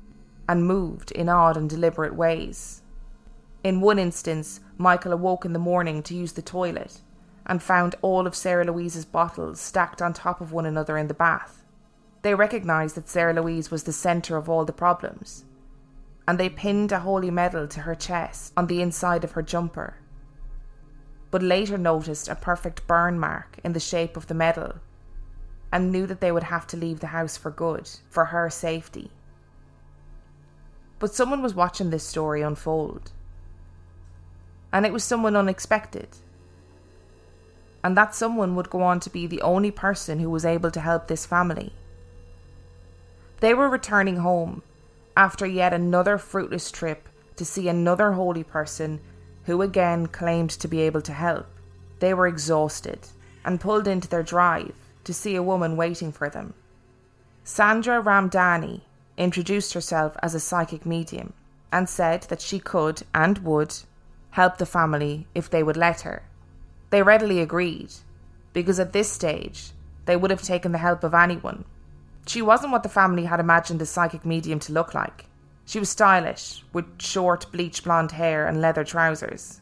and 0.50 0.65
moved 0.65 1.12
in 1.12 1.30
odd 1.30 1.56
and 1.56 1.69
deliberate 1.69 2.15
ways. 2.15 2.82
In 3.63 3.82
one 3.82 4.00
instance, 4.00 4.60
Michael 4.78 5.13
awoke 5.13 5.45
in 5.45 5.54
the 5.54 5.60
morning 5.60 6.02
to 6.04 6.15
use 6.15 6.34
the 6.34 6.41
toilet 6.41 7.02
and 7.45 7.62
found 7.62 7.95
all 8.02 8.26
of 8.26 8.36
Sarah 8.36 8.65
Louise's 8.65 9.06
bottles 9.06 9.60
stacked 9.60 10.02
on 10.02 10.13
top 10.13 10.41
of 10.41 10.52
one 10.52 10.65
another 10.65 10.98
in 10.98 11.08
the 11.08 11.13
bath. 11.13 11.63
They 12.24 12.34
recognised 12.34 12.95
that 12.95 13.10
Sarah 13.10 13.34
Louise 13.34 13.69
was 13.69 13.84
the 13.84 13.93
centre 13.93 14.36
of 14.36 14.50
all 14.50 14.65
the 14.65 14.74
problems, 14.74 15.45
and 16.27 16.39
they 16.39 16.49
pinned 16.49 16.91
a 16.91 16.99
holy 16.99 17.29
medal 17.29 17.67
to 17.67 17.81
her 17.81 17.95
chest 17.95 18.53
on 18.57 18.67
the 18.67 18.81
inside 18.81 19.23
of 19.23 19.33
her 19.33 19.41
jumper. 19.41 19.97
But 21.31 21.43
later 21.43 21.77
noticed 21.77 22.27
a 22.27 22.35
perfect 22.35 22.88
burn 22.88 23.19
mark 23.19 23.59
in 23.63 23.73
the 23.73 23.79
shape 23.79 24.17
of 24.17 24.27
the 24.27 24.33
medal 24.33 24.75
and 25.71 25.91
knew 25.91 26.07
that 26.07 26.21
they 26.21 26.31
would 26.31 26.43
have 26.43 26.65
to 26.67 26.77
leave 26.77 26.99
the 26.99 27.07
house 27.07 27.38
for 27.38 27.51
good, 27.51 27.89
for 28.09 28.25
her 28.25 28.49
safety. 28.49 29.11
But 30.99 31.13
someone 31.13 31.41
was 31.41 31.53
watching 31.53 31.89
this 31.89 32.07
story 32.07 32.41
unfold 32.41 33.11
and 34.75 34.85
it 34.85 34.91
was 34.91 35.05
someone 35.05 35.38
unexpected. 35.38 36.09
And 37.81 37.95
that 37.95 38.13
someone 38.13 38.55
would 38.55 38.69
go 38.69 38.81
on 38.81 38.99
to 39.01 39.09
be 39.09 39.25
the 39.25 39.41
only 39.41 39.71
person 39.71 40.19
who 40.19 40.29
was 40.29 40.43
able 40.43 40.69
to 40.71 40.81
help 40.81 41.07
this 41.07 41.25
family. 41.25 41.71
They 43.39 43.53
were 43.53 43.69
returning 43.69 44.17
home 44.17 44.63
after 45.15 45.45
yet 45.45 45.73
another 45.73 46.17
fruitless 46.17 46.71
trip 46.71 47.08
to 47.36 47.45
see 47.45 47.67
another 47.67 48.13
holy 48.13 48.43
person 48.43 48.99
who 49.43 49.62
again 49.62 50.08
claimed 50.08 50.49
to 50.49 50.67
be 50.67 50.82
able 50.82 51.01
to 51.01 51.13
help. 51.13 51.47
They 51.99 52.13
were 52.13 52.28
exhausted 52.28 52.99
and 53.43 53.60
pulled 53.60 53.88
into 53.88 54.08
their 54.08 54.23
drive 54.23 54.73
to 55.04 55.13
see 55.13 55.36
a 55.36 55.43
woman 55.43 55.78
waiting 55.78 56.12
for 56.12 56.30
them. 56.30 56.54
Sandra 57.43 58.01
Ramdani 58.01 58.82
introduced 59.17 59.73
herself 59.73 60.17
as 60.21 60.34
a 60.34 60.39
psychic 60.39 60.86
medium 60.86 61.34
and 61.71 61.88
said 61.88 62.23
that 62.23 62.41
she 62.41 62.60
could 62.60 63.04
and 63.13 63.38
would 63.39 63.75
help 64.32 64.58
the 64.58 64.65
family 64.65 65.28
if 65.36 65.49
they 65.49 65.63
would 65.63 65.78
let 65.78 66.01
her. 66.01 66.23
They 66.89 67.04
readily 67.04 67.39
agreed, 67.39 67.93
because 68.54 68.80
at 68.80 68.93
this 68.93 69.12
stage, 69.12 69.71
they 70.06 70.15
would 70.15 70.32
have 70.32 70.41
taken 70.41 70.71
the 70.71 70.78
help 70.78 71.04
of 71.04 71.13
anyone. 71.13 71.65
She 72.27 72.41
wasn't 72.41 72.71
what 72.71 72.83
the 72.83 72.89
family 72.89 73.25
had 73.25 73.39
imagined 73.39 73.81
a 73.81 73.85
psychic 73.85 74.25
medium 74.25 74.59
to 74.61 74.73
look 74.73 74.93
like. 74.93 75.25
She 75.65 75.79
was 75.79 75.89
stylish, 75.89 76.63
with 76.73 77.01
short 77.01 77.51
bleach 77.51 77.83
blonde 77.83 78.13
hair 78.13 78.47
and 78.47 78.61
leather 78.61 78.83
trousers. 78.83 79.61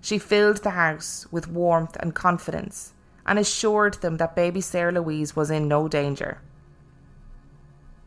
She 0.00 0.18
filled 0.18 0.58
the 0.58 0.70
house 0.70 1.26
with 1.30 1.48
warmth 1.48 1.96
and 2.00 2.14
confidence 2.14 2.92
and 3.26 3.38
assured 3.38 3.94
them 3.94 4.16
that 4.16 4.34
baby 4.34 4.60
Sarah 4.60 4.92
Louise 4.92 5.36
was 5.36 5.50
in 5.50 5.68
no 5.68 5.86
danger. 5.86 6.40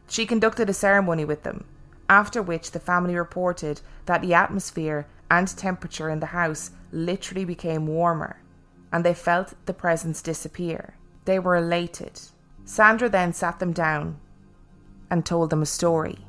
She 0.08 0.26
conducted 0.26 0.70
a 0.70 0.74
ceremony 0.74 1.26
with 1.26 1.44
them, 1.44 1.64
after 2.10 2.42
which 2.42 2.72
the 2.72 2.80
family 2.80 3.16
reported 3.16 3.82
that 4.08 4.22
the 4.22 4.34
atmosphere 4.34 5.08
and 5.30 5.48
temperature 5.48 6.10
in 6.10 6.20
the 6.20 6.28
house 6.28 6.72
literally 6.92 7.46
became 7.46 7.88
warmer, 7.88 8.42
and 8.92 9.06
they 9.06 9.14
felt 9.14 9.54
the 9.68 9.74
presence 9.74 10.22
disappear. 10.22 10.96
They 11.26 11.40
were 11.40 11.56
elated. 11.56 12.20
Sandra 12.66 13.10
then 13.10 13.34
sat 13.34 13.60
them 13.60 13.74
down 13.74 14.20
and 15.10 15.26
told 15.26 15.50
them 15.50 15.62
a 15.62 15.66
story. 15.66 16.26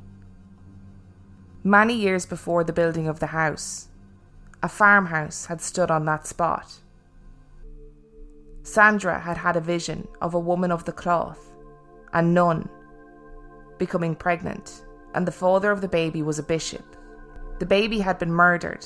Many 1.63 1.93
years 1.93 2.25
before 2.25 2.63
the 2.63 2.73
building 2.73 3.07
of 3.07 3.19
the 3.19 3.27
house, 3.27 3.87
a 4.61 4.67
farmhouse 4.67 5.45
had 5.45 5.61
stood 5.61 5.89
on 5.89 6.05
that 6.05 6.27
spot. 6.27 6.79
Sandra 8.63 9.19
had 9.19 9.37
had 9.37 9.55
a 9.55 9.61
vision 9.61 10.07
of 10.21 10.33
a 10.33 10.39
woman 10.39 10.71
of 10.71 10.85
the 10.85 10.91
cloth, 10.91 11.53
a 12.11 12.21
nun, 12.21 12.67
becoming 13.77 14.15
pregnant, 14.15 14.83
and 15.13 15.27
the 15.27 15.31
father 15.31 15.71
of 15.71 15.81
the 15.81 15.87
baby 15.87 16.21
was 16.21 16.39
a 16.39 16.43
bishop. 16.43 16.95
The 17.59 17.65
baby 17.65 17.99
had 17.99 18.19
been 18.19 18.31
murdered 18.31 18.85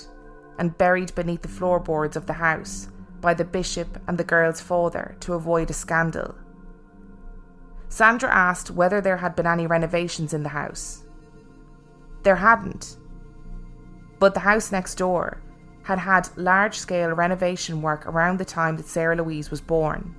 and 0.59 0.77
buried 0.77 1.13
beneath 1.15 1.41
the 1.41 1.47
floorboards 1.47 2.15
of 2.15 2.25
the 2.25 2.33
house 2.33 2.89
by 3.21 3.33
the 3.33 3.45
bishop 3.45 3.99
and 4.07 4.17
the 4.17 4.23
girl's 4.23 4.61
father 4.61 5.15
to 5.21 5.33
avoid 5.33 5.69
a 5.69 5.73
scandal. 5.73 6.35
Sandra 7.89 8.29
asked 8.29 8.71
whether 8.71 9.01
there 9.01 9.17
had 9.17 9.35
been 9.35 9.47
any 9.47 9.67
renovations 9.67 10.33
in 10.33 10.43
the 10.43 10.49
house. 10.49 11.03
There 12.23 12.35
hadn't. 12.35 12.97
But 14.19 14.33
the 14.33 14.41
house 14.41 14.71
next 14.71 14.95
door 14.95 15.41
had 15.83 15.99
had 15.99 16.29
large 16.35 16.77
scale 16.77 17.11
renovation 17.11 17.81
work 17.81 18.05
around 18.05 18.37
the 18.37 18.45
time 18.45 18.75
that 18.77 18.87
Sarah 18.87 19.15
Louise 19.15 19.49
was 19.49 19.61
born. 19.61 20.15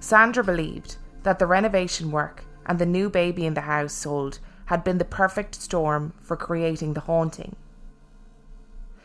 Sandra 0.00 0.42
believed 0.42 0.96
that 1.22 1.38
the 1.38 1.46
renovation 1.46 2.10
work 2.10 2.44
and 2.66 2.78
the 2.78 2.86
new 2.86 3.08
baby 3.08 3.46
in 3.46 3.54
the 3.54 3.60
household 3.60 4.40
had 4.66 4.82
been 4.82 4.98
the 4.98 5.04
perfect 5.04 5.54
storm 5.54 6.12
for 6.20 6.36
creating 6.36 6.94
the 6.94 7.00
haunting. 7.00 7.54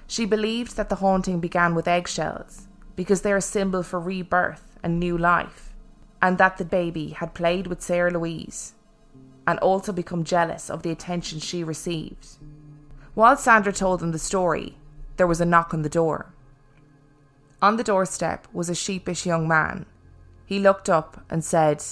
She 0.07 0.25
believed 0.25 0.77
that 0.77 0.89
the 0.89 0.95
haunting 0.95 1.39
began 1.39 1.75
with 1.75 1.87
eggshells 1.87 2.67
because 2.95 3.21
they're 3.21 3.37
a 3.37 3.41
symbol 3.41 3.83
for 3.83 3.99
rebirth 3.99 4.77
and 4.81 4.99
new 4.99 5.17
life, 5.17 5.74
and 6.25 6.39
that 6.39 6.57
the 6.57 6.65
baby 6.65 7.09
had 7.09 7.35
played 7.35 7.67
with 7.67 7.83
Sarah 7.83 8.09
Louise 8.09 8.73
and 9.45 9.59
also 9.59 9.91
become 9.91 10.23
jealous 10.23 10.71
of 10.71 10.81
the 10.81 10.89
attention 10.89 11.37
she 11.37 11.63
received. 11.63 12.39
While 13.13 13.37
Sandra 13.37 13.71
told 13.71 13.99
them 13.99 14.11
the 14.11 14.17
story, 14.17 14.75
there 15.17 15.27
was 15.27 15.39
a 15.39 15.45
knock 15.45 15.71
on 15.71 15.83
the 15.83 15.97
door. 16.01 16.33
On 17.61 17.77
the 17.77 17.83
doorstep 17.83 18.47
was 18.51 18.71
a 18.71 18.73
sheepish 18.73 19.27
young 19.27 19.47
man. 19.47 19.85
He 20.47 20.57
looked 20.57 20.89
up 20.89 21.23
and 21.29 21.43
said, 21.43 21.83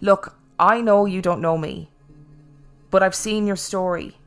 Look, 0.00 0.38
I 0.56 0.80
know 0.80 1.04
you 1.04 1.20
don't 1.20 1.40
know 1.40 1.58
me, 1.58 1.90
but 2.92 3.02
I've 3.02 3.16
seen 3.16 3.44
your 3.44 3.56
story, 3.56 4.18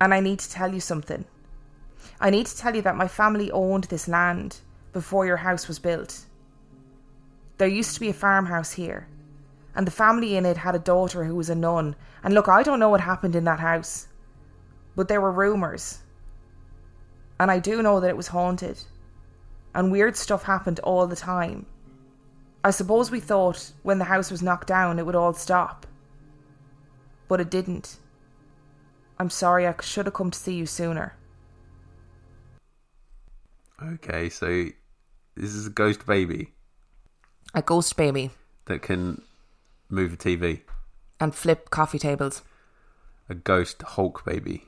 and 0.00 0.14
I 0.14 0.20
need 0.20 0.38
to 0.38 0.50
tell 0.50 0.72
you 0.72 0.80
something. 0.80 1.26
I 2.18 2.30
need 2.30 2.46
to 2.46 2.56
tell 2.56 2.74
you 2.74 2.80
that 2.80 2.96
my 2.96 3.08
family 3.08 3.50
owned 3.50 3.84
this 3.84 4.08
land 4.08 4.60
before 4.94 5.26
your 5.26 5.36
house 5.36 5.68
was 5.68 5.78
built. 5.78 6.24
There 7.56 7.68
used 7.68 7.94
to 7.94 8.00
be 8.00 8.08
a 8.08 8.14
farmhouse 8.14 8.72
here, 8.72 9.06
and 9.76 9.86
the 9.86 9.92
family 9.92 10.36
in 10.36 10.44
it 10.44 10.56
had 10.56 10.74
a 10.74 10.80
daughter 10.80 11.24
who 11.24 11.36
was 11.36 11.50
a 11.50 11.54
nun. 11.54 11.94
And 12.24 12.34
look, 12.34 12.48
I 12.48 12.62
don't 12.62 12.80
know 12.80 12.88
what 12.88 13.00
happened 13.00 13.36
in 13.36 13.44
that 13.44 13.60
house, 13.60 14.08
but 14.96 15.06
there 15.06 15.20
were 15.20 15.30
rumours. 15.30 16.00
And 17.38 17.50
I 17.50 17.60
do 17.60 17.82
know 17.82 18.00
that 18.00 18.10
it 18.10 18.16
was 18.16 18.28
haunted, 18.28 18.78
and 19.74 19.92
weird 19.92 20.16
stuff 20.16 20.42
happened 20.44 20.80
all 20.80 21.06
the 21.06 21.16
time. 21.16 21.66
I 22.64 22.70
suppose 22.70 23.10
we 23.10 23.20
thought 23.20 23.72
when 23.82 23.98
the 23.98 24.04
house 24.04 24.30
was 24.30 24.42
knocked 24.42 24.68
down 24.68 24.98
it 24.98 25.06
would 25.06 25.14
all 25.14 25.34
stop. 25.34 25.86
But 27.28 27.40
it 27.40 27.50
didn't. 27.50 27.98
I'm 29.18 29.30
sorry, 29.30 29.66
I 29.66 29.74
should 29.80 30.06
have 30.06 30.14
come 30.14 30.30
to 30.30 30.38
see 30.38 30.54
you 30.54 30.66
sooner. 30.66 31.14
Okay, 33.82 34.28
so 34.28 34.66
this 35.36 35.54
is 35.54 35.66
a 35.66 35.70
ghost 35.70 36.06
baby 36.06 36.53
A 37.54 37.62
ghost 37.62 37.96
baby 37.96 38.30
that 38.66 38.82
can 38.82 39.22
move 39.88 40.14
a 40.14 40.16
TV. 40.16 40.60
and 41.20 41.34
flip 41.34 41.70
coffee 41.70 41.98
tables. 41.98 42.42
A 43.28 43.34
ghost 43.34 43.82
Hulk 43.82 44.24
baby. 44.24 44.64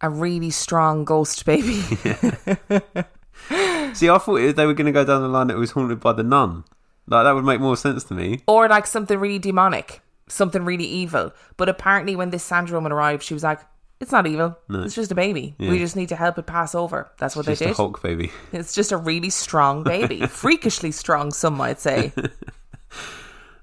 A 0.00 0.08
really 0.08 0.50
strong 0.50 1.04
ghost 1.04 1.44
baby. 1.44 1.82
See, 3.92 4.08
I 4.08 4.18
thought 4.18 4.54
they 4.56 4.66
were 4.66 4.74
going 4.74 4.86
to 4.86 4.92
go 4.92 5.04
down 5.04 5.22
the 5.22 5.28
line 5.28 5.48
that 5.48 5.56
it 5.56 5.58
was 5.58 5.72
haunted 5.72 6.00
by 6.00 6.12
the 6.12 6.22
nun. 6.22 6.64
Like 7.06 7.24
that 7.24 7.32
would 7.32 7.44
make 7.44 7.60
more 7.60 7.76
sense 7.76 8.04
to 8.04 8.14
me. 8.14 8.40
or 8.46 8.68
like 8.68 8.86
something 8.86 9.18
really 9.18 9.40
demonic, 9.40 10.00
something 10.28 10.64
really 10.64 10.84
evil. 10.84 11.32
But 11.56 11.68
apparently, 11.68 12.14
when 12.14 12.30
this 12.30 12.44
Sandra 12.44 12.78
woman 12.78 12.92
arrived, 12.92 13.24
she 13.24 13.34
was 13.34 13.42
like, 13.42 13.60
"It's 14.00 14.12
not 14.12 14.26
evil. 14.26 14.56
It's 14.70 14.94
just 14.94 15.12
a 15.12 15.14
baby. 15.14 15.54
Yeah. 15.58 15.70
We 15.70 15.78
just 15.78 15.94
need 15.96 16.08
to 16.08 16.16
help 16.16 16.38
it 16.38 16.46
pass 16.46 16.74
over." 16.74 17.10
That's 17.18 17.36
what 17.36 17.46
Just 17.46 17.60
they 17.60 17.66
a 17.66 17.68
did. 17.68 17.76
Hulk 17.76 18.02
baby. 18.02 18.32
It's 18.52 18.74
just 18.74 18.92
a 18.92 18.96
really 18.96 19.30
strong 19.30 19.82
baby, 19.84 20.26
freakishly 20.26 20.90
strong, 20.90 21.32
some 21.32 21.54
might 21.56 21.80
say. 21.80 22.12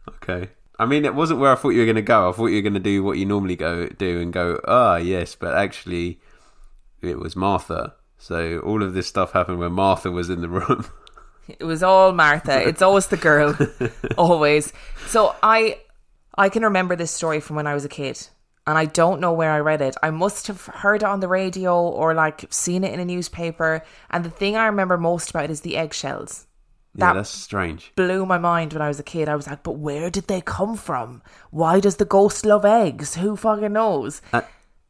Okay. 0.10 0.50
I 0.80 0.86
mean, 0.86 1.06
it 1.06 1.15
wasn't 1.15 1.39
where 1.39 1.52
I 1.52 1.56
thought 1.56 1.69
you 1.69 1.80
were 1.80 1.86
going 1.86 1.95
to 1.95 2.02
go. 2.02 2.30
I 2.30 2.32
thought 2.34 2.47
you 2.47 2.58
were 2.58 2.62
going 2.62 2.73
to 2.73 2.80
do 2.80 3.04
what 3.04 3.17
you 3.17 3.26
normally 3.26 3.56
go 3.56 3.88
do 3.88 4.19
and 4.21 4.32
go, 4.32 4.60
ah, 4.67 4.97
yes, 4.97 5.36
but 5.36 5.56
actually, 5.56 6.19
it 7.02 7.17
was 7.17 7.36
Martha. 7.36 7.95
So 8.17 8.60
all 8.60 8.84
of 8.84 8.93
this 8.93 9.08
stuff 9.08 9.32
happened 9.32 9.60
when 9.60 9.71
Martha 9.73 10.12
was 10.12 10.30
in 10.30 10.41
the 10.41 10.50
room. 10.50 10.86
It 11.47 11.63
was 11.63 11.82
all 11.82 12.12
Martha. 12.12 12.67
It's 12.67 12.82
always 12.82 13.08
the 13.08 13.17
girl, 13.17 13.58
always. 14.17 14.73
So 15.08 15.34
I, 15.41 15.80
I 16.38 16.50
can 16.50 16.63
remember 16.63 16.95
this 16.95 17.12
story 17.12 17.39
from 17.39 17.56
when 17.56 17.67
I 17.67 17.73
was 17.73 17.86
a 17.86 17.89
kid, 17.89 18.28
and 18.68 18.78
I 18.78 18.86
don't 18.86 19.22
know 19.22 19.32
where 19.32 19.52
I 19.52 19.62
read 19.62 19.82
it. 19.82 19.96
I 20.04 20.12
must 20.12 20.48
have 20.48 20.66
heard 20.66 21.02
it 21.02 21.06
on 21.06 21.22
the 21.22 21.30
radio 21.30 21.82
or 21.82 22.14
like 22.14 22.46
seen 22.50 22.84
it 22.84 22.94
in 22.94 23.00
a 23.00 23.06
newspaper. 23.06 23.82
And 24.12 24.26
the 24.26 24.30
thing 24.30 24.58
I 24.58 24.66
remember 24.66 24.98
most 24.98 25.30
about 25.30 25.46
it 25.46 25.52
is 25.52 25.62
the 25.62 25.78
eggshells. 25.78 26.48
yeah, 26.94 27.14
that's 27.14 27.30
strange. 27.30 27.94
blew 27.96 28.26
my 28.26 28.38
mind 28.38 28.74
when 28.74 28.82
I 28.82 28.90
was 28.90 29.00
a 29.00 29.04
kid. 29.04 29.30
I 29.30 29.38
was 29.38 29.48
like, 29.48 29.64
but 29.64 29.78
where 29.78 30.10
did 30.10 30.28
they 30.28 30.42
come 30.42 30.76
from? 30.76 31.22
Why 31.50 31.80
does 31.80 31.96
the 31.96 32.06
ghost 32.06 32.46
love 32.46 32.66
eggs? 32.66 33.16
Who 33.16 33.38
fucking 33.38 33.72
knows? 33.72 34.22
Uh, 34.34 34.42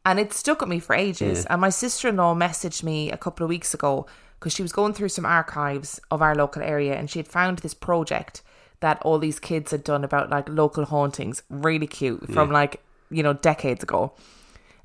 and 0.04 0.20
it 0.20 0.34
stuck 0.34 0.63
at 0.63 0.68
me 0.68 0.80
for 0.80 0.96
ages. 0.96 1.44
Yeah. 1.44 1.54
And 1.54 1.62
my 1.62 1.70
sister 1.70 2.08
in 2.08 2.16
law 2.16 2.34
messaged 2.34 2.82
me 2.82 3.12
a 3.12 3.18
couple 3.18 3.44
of 3.44 3.50
weeks 3.50 3.76
ago 3.76 4.08
because 4.40 4.54
she 4.54 4.63
was 4.63 4.72
going 4.72 4.94
through 4.94 5.10
some 5.10 5.26
archives 5.26 6.00
of 6.10 6.24
our 6.24 6.34
local 6.34 6.63
area 6.63 6.96
and 6.96 7.12
she 7.12 7.20
had 7.20 7.28
found 7.28 7.60
this 7.60 7.76
project 7.76 8.42
that 8.80 9.00
all 9.04 9.20
these 9.20 9.40
kids 9.40 9.70
had 9.70 9.84
done 9.84 10.04
about 10.04 10.32
like 10.32 10.50
local 10.50 10.86
hauntings. 10.86 11.44
Really 11.50 11.88
cute 11.88 12.32
from 12.32 12.50
like, 12.52 12.82
you 13.10 13.24
know, 13.24 13.34
decades 13.34 13.84
ago. 13.84 14.13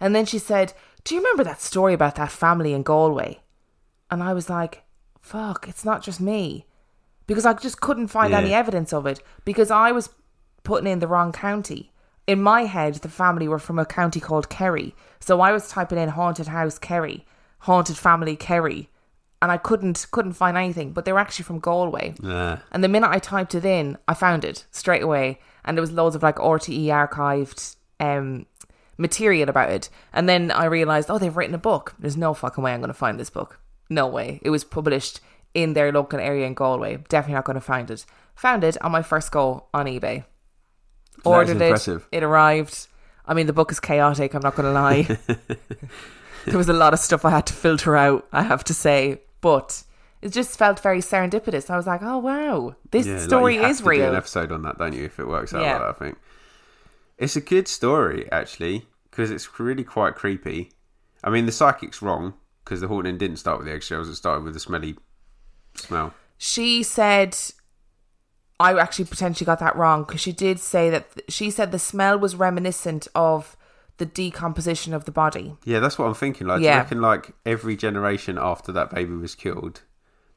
And 0.01 0.15
then 0.15 0.27
she 0.27 0.39
said, 0.39 0.73
Do 1.05 1.15
you 1.15 1.21
remember 1.21 1.45
that 1.45 1.61
story 1.61 1.95
about 1.95 2.17
that 2.17 2.31
family 2.31 2.73
in 2.73 2.83
Galway? 2.83 3.41
And 4.11 4.23
I 4.23 4.33
was 4.33 4.51
like, 4.51 4.83
Fuck, 5.21 5.67
it's 5.69 5.85
not 5.85 6.03
just 6.03 6.21
me 6.21 6.67
because 7.27 7.47
I 7.47 7.53
just 7.55 7.81
couldn't 7.81 8.09
find 8.09 8.33
Yeah. 8.33 8.39
any 8.41 8.53
evidence 8.53 8.93
of 8.93 9.07
it 9.07 9.23
because 9.45 9.71
I 9.71 9.93
was 9.93 10.11
putting 10.65 10.91
in 10.91 10.99
the 10.99 11.07
wrong 11.07 11.33
county. 11.33 11.93
In 12.27 12.41
my 12.43 12.63
head, 12.65 12.95
the 12.97 13.09
family 13.09 13.49
were 13.49 13.59
from 13.59 13.79
a 13.79 13.85
county 13.87 14.21
called 14.21 14.49
Kerry, 14.49 14.95
so 15.21 15.41
I 15.41 15.51
was 15.53 15.69
typing 15.69 15.99
in 15.99 16.11
haunted 16.11 16.47
house 16.49 16.79
Kerry, 16.79 17.27
haunted 17.61 17.97
family 17.97 18.37
Kerry, 18.37 18.89
and 19.41 19.51
I 19.51 19.57
couldn't 19.57 20.07
couldn't 20.13 20.35
find 20.35 20.57
anything. 20.57 20.93
But 20.93 21.05
they 21.05 21.13
were 21.13 21.19
actually 21.19 21.45
from 21.45 21.59
Galway. 21.59 22.15
Nah. 22.21 22.59
And 22.71 22.85
the 22.85 22.89
minute 22.89 23.11
I 23.11 23.19
typed 23.19 23.55
it 23.57 23.65
in, 23.65 23.99
I 24.07 24.15
found 24.15 24.45
it 24.45 24.67
straight 24.71 25.03
away, 25.03 25.41
and 25.65 25.77
there 25.77 25.81
was 25.83 25.91
loads 25.93 26.15
of 26.15 26.23
like 26.23 26.37
RTE 26.37 26.87
archived 26.87 27.75
um, 28.03 28.47
material 28.99 29.49
about 29.49 29.71
it. 29.71 29.89
And 30.13 30.29
then 30.29 30.51
I 30.51 30.67
realized, 30.67 31.11
oh, 31.11 31.19
they've 31.19 31.37
written 31.37 31.55
a 31.55 31.59
book. 31.59 31.95
There's 31.99 32.17
no 32.17 32.35
fucking 32.35 32.63
way 32.63 32.73
I'm 32.75 32.81
going 32.81 32.89
to 32.89 32.95
find 32.95 33.19
this 33.19 33.31
book. 33.31 33.61
No 33.89 34.07
way. 34.07 34.41
It 34.43 34.51
was 34.51 34.65
published 34.65 35.21
in 35.55 35.73
their 35.75 35.93
local 35.93 36.19
area 36.19 36.47
in 36.47 36.55
Galway. 36.55 36.97
Definitely 37.09 37.35
not 37.35 37.45
going 37.45 37.55
to 37.55 37.61
find 37.61 37.91
it. 37.91 38.05
Found 38.37 38.65
it 38.65 38.77
on 38.83 38.91
my 38.93 39.03
first 39.03 39.31
go 39.31 39.67
on 39.75 39.87
eBay. 39.87 40.25
Ordered 41.25 41.61
it. 41.61 41.89
It 42.11 42.23
arrived. 42.23 42.89
I 43.27 43.35
mean, 43.35 43.47
the 43.47 43.53
book 43.53 43.71
is 43.71 43.79
chaotic. 43.81 44.35
I'm 44.35 44.43
not 44.43 44.57
going 44.57 44.67
to 44.67 44.73
lie. 44.73 45.03
there 46.47 46.59
was 46.59 46.69
a 46.69 46.73
lot 46.73 46.93
of 46.93 46.99
stuff 47.01 47.25
I 47.25 47.31
had 47.31 47.47
to 47.47 47.53
filter 47.53 47.97
out. 47.97 48.27
I 48.33 48.43
have 48.43 48.65
to 48.65 48.75
say, 48.75 49.21
but 49.41 49.85
it 50.23 50.31
just 50.33 50.59
felt 50.59 50.81
very 50.81 51.01
serendipitous. 51.01 51.71
I 51.71 51.77
was 51.77 51.87
like, 51.87 52.03
oh 52.03 52.19
wow, 52.19 52.75
this 52.91 53.07
Yeah, 53.07 53.15
like, 53.15 53.23
story 53.23 53.55
you 53.57 53.63
have 53.63 53.71
is 53.71 53.83
real. 53.83 54.09
an 54.11 54.17
episode 54.17 54.51
on 54.51 54.63
that, 54.63 54.79
don't 54.79 54.95
you? 54.95 55.05
If 55.05 55.19
it 55.21 55.27
works 55.29 55.53
out 55.55 55.63
Yeah. 55.63 55.73
like 55.75 55.83
that, 55.83 55.89
I 55.89 55.93
think 56.07 56.19
it's 57.23 57.37
a 57.37 57.41
good 57.41 57.69
story 57.69 58.31
actually 58.33 58.87
because 59.11 59.31
it's 59.31 59.59
really 59.61 59.85
quite 59.85 60.15
creepy. 60.15 60.73
I 61.25 61.31
mean, 61.31 61.47
the 61.47 61.53
psychic's 61.53 62.03
wrong 62.03 62.35
because 62.65 62.81
the 62.81 62.89
haunting 62.89 63.19
didn't 63.19 63.37
start 63.39 63.59
with 63.59 63.67
the 63.67 63.73
eggshells; 63.73 64.09
it 64.09 64.17
started 64.17 64.45
with 64.45 64.55
the 64.55 64.61
smelly 64.61 64.97
smell. 65.75 66.13
she 66.37 66.83
said 66.83 67.37
I 68.61 68.79
actually 68.79 69.07
potentially 69.07 69.47
got 69.47 69.59
that 69.61 69.77
wrong 69.77 70.05
because 70.05 70.21
she 70.21 70.33
did 70.33 70.61
say 70.61 70.91
that 70.91 71.07
she 71.29 71.51
said 71.51 71.73
the 71.73 71.79
smell 71.79 72.19
was 72.19 72.35
reminiscent 72.37 73.09
of 73.15 73.57
the 73.99 74.07
decomposition 74.07 74.95
of 74.95 75.05
the 75.05 75.11
body. 75.13 75.57
Yeah, 75.65 75.81
that's 75.81 75.99
what 75.99 76.07
I'm 76.07 76.15
thinking. 76.15 76.47
Like, 76.47 76.59
do 76.61 76.65
Yeah. 76.65 76.75
you 76.75 76.79
reckon 76.79 77.01
like 77.01 77.33
every 77.47 77.77
generation 77.77 78.39
after 78.39 78.73
that 78.73 78.91
baby 78.95 79.15
was 79.15 79.35
killed, 79.35 79.83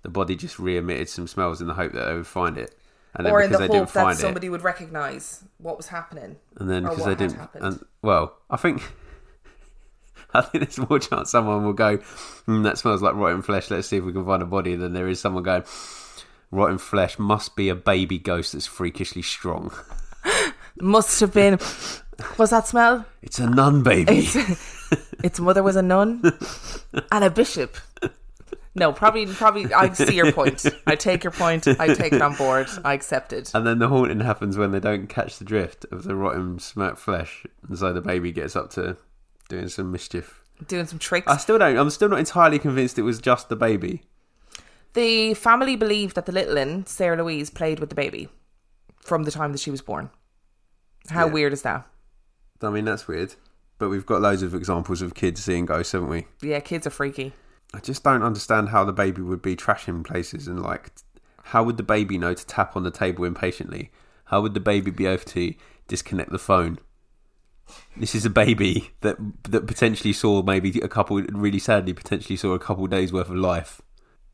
the 0.04 0.10
body 0.10 0.36
just 0.36 0.60
re-emitted 0.60 1.10
some 1.10 1.28
smells 1.28 1.62
in 1.62 1.68
the 1.68 1.74
hope 1.76 1.94
that 1.94 2.06
they 2.06 2.14
would 2.16 2.28
find 2.28 2.58
it, 2.58 2.78
and 3.16 3.26
then 3.26 3.34
or 3.34 3.42
in 3.42 3.50
because 3.50 3.68
the 3.68 3.74
hope 3.74 3.92
that 3.94 4.18
somebody 4.18 4.48
it, 4.48 4.50
would 4.50 4.64
recognize 4.64 5.44
what 5.58 5.78
was 5.78 5.88
happening. 5.88 6.36
and 6.58 6.70
then 6.70 6.84
because 6.84 7.06
they 7.06 7.16
didn't, 7.16 7.40
and 7.56 7.86
well, 8.02 8.38
I 8.50 8.58
think. 8.58 8.84
I 10.34 10.42
think 10.42 10.66
there's 10.66 10.90
more 10.90 11.00
chance 11.00 11.32
someone 11.32 11.64
will 11.64 11.72
go, 11.72 11.98
mm, 12.46 12.64
"That 12.64 12.78
smells 12.78 13.02
like 13.02 13.16
rotten 13.16 13.42
flesh. 13.42 13.72
Let's 13.72 13.88
see 13.88 13.98
if 13.98 14.04
we 14.04 14.12
can 14.12 14.26
find 14.26 14.42
a 14.42 14.46
body." 14.46 14.76
Than 14.76 14.92
there 14.92 15.08
is 15.08 15.22
someone 15.22 15.44
going, 15.44 15.64
"Rotten 16.52 16.78
flesh 16.78 17.18
must 17.18 17.56
be 17.56 17.70
a 17.70 17.76
baby 17.76 18.18
ghost 18.18 18.52
that's 18.52 18.66
freakishly 18.66 19.22
strong." 19.22 19.72
Must 20.82 21.22
have 21.22 21.34
been. 21.34 21.54
What's 22.36 22.52
that 22.52 22.68
smell? 22.68 23.06
It's 23.22 23.40
a 23.40 23.50
nun 23.50 23.84
baby. 23.84 24.18
Its, 24.20 24.36
its 25.24 25.40
mother 25.40 25.64
was 25.64 25.78
a 25.78 25.82
nun 25.82 26.22
and 27.12 27.24
a 27.24 27.30
bishop. 27.30 27.78
No, 28.78 28.92
probably, 28.92 29.26
probably. 29.26 29.74
I 29.74 29.92
see 29.94 30.16
your 30.16 30.32
point. 30.34 30.66
I 30.86 30.96
take 30.96 31.24
your 31.24 31.32
point. 31.32 31.66
I 31.80 31.94
take 31.94 32.12
it 32.12 32.22
on 32.22 32.36
board. 32.36 32.68
I 32.84 32.94
accept 32.94 33.32
it. 33.32 33.52
And 33.56 33.66
then 33.66 33.80
the 33.80 33.88
haunting 33.88 34.20
happens 34.20 34.58
when 34.58 34.72
they 34.72 34.82
don't 34.82 35.08
catch 35.08 35.38
the 35.40 35.46
drift 35.46 35.86
of 35.92 36.04
the 36.04 36.14
rotten 36.16 36.60
smoked 36.60 37.00
flesh, 37.00 37.46
and 37.68 37.78
so 37.80 37.94
the 37.94 38.02
baby 38.02 38.32
gets 38.34 38.56
up 38.56 38.70
to 38.72 38.98
doing 39.48 39.70
some 39.70 39.92
mischief. 39.92 40.42
Doing 40.68 40.86
some 40.88 41.00
tricks. 41.00 41.28
I 41.32 41.38
still 41.38 41.58
don't. 41.58 41.78
I'm 41.78 41.90
still 41.90 42.10
not 42.10 42.20
entirely 42.20 42.60
convinced 42.60 43.00
it 43.00 43.04
was 43.04 43.20
just 43.20 43.48
the 43.50 43.56
baby. 43.56 44.04
The 44.94 45.34
family 45.34 45.76
believed 45.76 46.16
that 46.16 46.26
the 46.26 46.32
little 46.32 46.56
one, 46.56 46.86
Sarah 46.86 47.22
Louise, 47.22 47.50
played 47.50 47.80
with 47.80 47.90
the 47.90 47.96
baby 47.96 48.30
from 49.00 49.24
the 49.24 49.32
time 49.32 49.52
that 49.52 49.60
she 49.60 49.72
was 49.72 49.82
born. 49.82 50.10
How 51.10 51.28
Yeah. 51.28 51.34
weird 51.34 51.54
is 51.54 51.62
that? 51.64 51.86
I 52.62 52.70
mean, 52.70 52.86
that's 52.86 53.08
weird. 53.08 53.36
But 53.78 53.90
we've 53.90 54.06
got 54.06 54.22
loads 54.22 54.42
of 54.42 54.56
examples 54.56 55.02
of 55.02 55.14
kids 55.14 55.44
seeing 55.44 55.66
ghosts, 55.66 55.92
haven't 55.92 56.08
we? 56.10 56.28
Yeah, 56.42 56.62
kids 56.62 56.88
are 56.88 56.92
freaky. 56.92 57.34
I 57.76 57.80
just 57.80 58.04
don't 58.04 58.24
understand 58.24 58.70
how 58.70 58.86
the 58.86 58.94
baby 58.94 59.22
would 59.22 59.42
be 59.42 59.56
trashing 59.56 60.06
places 60.06 60.48
and 60.48 60.62
like, 60.62 60.92
how 61.44 61.62
would 61.64 61.76
the 61.76 61.84
baby 61.84 62.18
know 62.18 62.34
to 62.34 62.46
tap 62.46 62.78
on 62.78 62.84
the 62.84 62.92
table 62.92 63.26
impatiently? 63.26 63.92
How 64.26 64.42
would 64.42 64.54
the 64.54 64.62
baby 64.62 64.92
be 64.92 65.06
able 65.06 65.24
to 65.24 65.54
disconnect 65.90 66.32
the 66.32 66.40
phone? 66.40 66.80
This 67.98 68.16
is 68.16 68.26
a 68.26 68.30
baby 68.30 68.92
that 69.02 69.18
that 69.50 69.68
potentially 69.68 70.14
saw 70.14 70.42
maybe 70.42 70.80
a 70.80 70.88
couple, 70.88 71.18
really 71.18 71.60
sadly, 71.60 71.94
potentially 71.94 72.38
saw 72.38 72.54
a 72.54 72.60
couple 72.60 72.88
days 72.88 73.12
worth 73.12 73.30
of 73.30 73.36
life, 73.36 73.82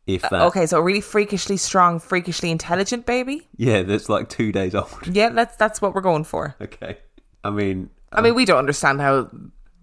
if 0.06 0.24
uh, 0.26 0.30
that. 0.30 0.42
Okay, 0.44 0.66
so 0.68 0.78
a 0.78 0.82
really 0.82 1.02
freakishly 1.02 1.58
strong, 1.58 2.00
freakishly 2.00 2.52
intelligent 2.52 3.06
baby. 3.06 3.48
Yeah, 3.56 3.84
that's 3.84 4.10
like 4.10 4.30
two 4.30 4.52
days 4.52 4.76
old. 4.76 5.08
Yeah, 5.08 5.30
that's 5.30 5.56
that's 5.56 5.82
what 5.82 5.96
we're 5.96 6.02
going 6.02 6.26
for. 6.26 6.56
Okay. 6.62 6.98
I 7.44 7.50
mean, 7.50 7.90
I 8.12 8.22
mean, 8.22 8.32
um, 8.32 8.36
we 8.36 8.46
don't 8.46 8.60
understand 8.60 9.02
how 9.02 9.30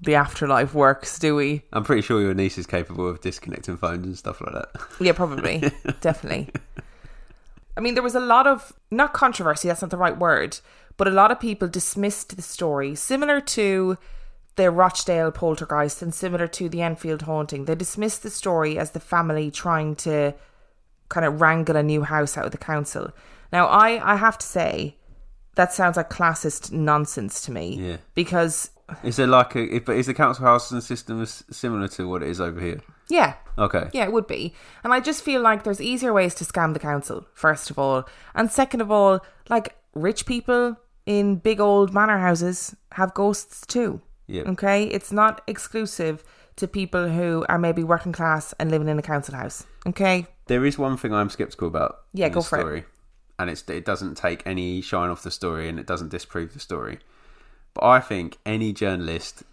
the 0.02 0.14
afterlife 0.14 0.74
works, 0.74 1.18
do 1.18 1.34
we? 1.34 1.62
I'm 1.72 1.84
pretty 1.84 2.02
sure 2.02 2.20
your 2.20 2.34
niece 2.34 2.58
is 2.58 2.66
capable 2.66 3.08
of 3.08 3.20
disconnecting 3.20 3.76
phones 3.76 4.06
and 4.06 4.18
stuff 4.18 4.40
like 4.40 4.52
that. 4.52 4.68
Yeah, 5.00 5.12
probably. 5.12 5.70
Definitely. 6.00 6.50
I 7.76 7.80
mean, 7.80 7.94
there 7.94 8.02
was 8.02 8.14
a 8.14 8.20
lot 8.20 8.46
of, 8.46 8.72
not 8.90 9.12
controversy, 9.12 9.68
that's 9.68 9.82
not 9.82 9.90
the 9.90 9.96
right 9.96 10.16
word, 10.16 10.58
but 10.96 11.08
a 11.08 11.12
lot 11.12 11.30
of 11.30 11.40
people 11.40 11.68
dismissed 11.68 12.34
the 12.37 12.42
story, 12.42 12.94
similar 12.94 13.40
to 13.40 13.98
the 14.56 14.70
Rochdale 14.70 15.30
poltergeist 15.30 16.02
and 16.02 16.12
similar 16.12 16.48
to 16.48 16.68
the 16.68 16.82
Enfield 16.82 17.22
haunting. 17.22 17.64
They 17.64 17.76
dismissed 17.76 18.24
the 18.24 18.30
story 18.30 18.78
as 18.78 18.90
the 18.90 19.00
family 19.00 19.50
trying 19.50 19.94
to 19.96 20.34
kind 21.08 21.24
of 21.24 21.40
wrangle 21.40 21.76
a 21.76 21.82
new 21.82 22.02
house 22.02 22.37
out 22.37 22.46
of 22.46 22.50
the 22.50 22.58
council. 22.58 23.12
Now, 23.52 23.66
I, 23.66 24.12
I 24.12 24.16
have 24.16 24.37
to 24.38 24.46
say, 24.46 24.96
that 25.54 25.72
sounds 25.72 25.96
like 25.96 26.11
classist 26.11 26.72
nonsense 26.72 27.40
to 27.42 27.52
me. 27.52 27.76
Yeah. 27.78 27.96
Because, 28.14 28.70
Is 29.03 29.16
there 29.16 29.27
like 29.27 29.55
a? 29.55 29.77
If, 29.77 29.85
but 29.85 29.96
is 29.96 30.07
the 30.07 30.14
council 30.14 30.44
house 30.44 30.70
and 30.70 30.83
system 30.83 31.24
similar 31.27 31.88
to 31.88 32.09
what 32.09 32.22
it 32.22 32.29
is 32.29 32.40
over 32.40 32.61
here? 32.61 32.81
yeah, 33.11 33.35
Okay. 33.59 33.90
Yeah, 33.92 34.05
it 34.05 34.12
would 34.12 34.27
be. 34.27 34.55
And 34.85 34.92
I 34.92 35.01
just 35.01 35.22
feel 35.22 35.40
like 35.40 35.64
there's 35.64 35.81
easier 35.81 36.12
ways 36.12 36.35
to 36.37 36.44
scam 36.44 36.74
the 36.74 36.79
council, 36.79 37.27
first 37.35 37.70
of 37.70 37.79
all. 37.79 38.09
And 38.35 38.51
second 38.51 38.81
of 38.81 38.90
all, 38.90 39.20
like 39.48 39.77
rich 39.94 40.27
people 40.27 40.77
in 41.07 41.37
big 41.37 41.61
old 41.61 41.92
manor 41.92 42.18
houses 42.18 42.77
have 42.92 43.14
ghosts 43.14 43.66
too. 43.66 44.01
Yeah. 44.27 44.42
Okay? 44.42 44.85
It's 44.85 45.11
not 45.11 45.42
exclusive 45.46 46.22
to 46.57 46.68
people 46.68 47.09
who 47.09 47.44
are 47.48 47.59
maybe 47.59 47.83
working 47.83 48.12
class 48.12 48.55
and 48.61 48.70
living 48.70 48.88
in 48.88 48.98
a 48.98 49.03
council 49.03 49.35
house. 49.35 49.66
Okay? 49.87 50.27
There 50.46 50.64
is 50.64 50.79
one 50.79 50.96
thing 50.96 51.12
I'm 51.12 51.31
skeptical 51.31 51.68
about. 51.68 52.01
Yeah, 52.12 52.29
go 52.29 52.42
for 52.42 52.59
it. 52.59 52.61
story, 52.61 52.85
And 53.38 53.51
it's 53.51 53.68
it 53.68 53.85
doesn't 53.85 54.16
take 54.16 54.46
any 54.46 54.81
shine 54.83 55.11
off 55.11 55.22
the 55.22 55.31
story, 55.31 55.68
and 55.68 55.79
it 55.79 55.87
doesn't 55.87 56.11
disprove 56.11 56.53
the 56.53 56.61
story. 56.61 57.01
But 57.78 57.86
I 57.86 58.00
think 58.00 58.38
any 58.44 58.72
journalist 58.72 59.44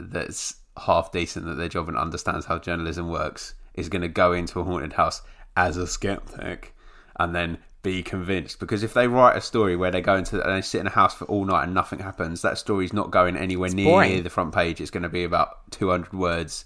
that's 0.00 0.56
half 0.76 1.12
decent 1.12 1.46
at 1.46 1.56
their 1.56 1.68
job 1.68 1.88
and 1.88 1.96
understands 1.96 2.46
how 2.46 2.58
journalism 2.58 3.08
works 3.08 3.54
is 3.74 3.88
going 3.88 4.02
to 4.02 4.08
go 4.08 4.32
into 4.32 4.58
a 4.58 4.64
haunted 4.64 4.94
house 4.94 5.22
as 5.56 5.76
a 5.76 5.86
skeptic, 5.86 6.74
and 7.20 7.34
then 7.34 7.58
be 7.82 8.02
convinced. 8.02 8.58
Because 8.58 8.82
if 8.82 8.94
they 8.94 9.06
write 9.06 9.36
a 9.36 9.40
story 9.40 9.76
where 9.76 9.90
they 9.90 10.00
go 10.00 10.16
into 10.16 10.42
and 10.42 10.56
they 10.56 10.62
sit 10.62 10.80
in 10.80 10.86
a 10.86 10.90
house 10.90 11.14
for 11.14 11.26
all 11.26 11.44
night 11.44 11.64
and 11.64 11.74
nothing 11.74 12.00
happens, 12.00 12.42
that 12.42 12.58
story's 12.58 12.92
not 12.92 13.10
going 13.10 13.36
anywhere 13.36 13.68
near 13.70 13.86
boring. 13.86 14.22
the 14.22 14.30
front 14.30 14.52
page. 14.52 14.80
It's 14.80 14.90
going 14.90 15.02
to 15.02 15.08
be 15.08 15.22
about 15.22 15.70
200 15.70 16.12
words. 16.12 16.64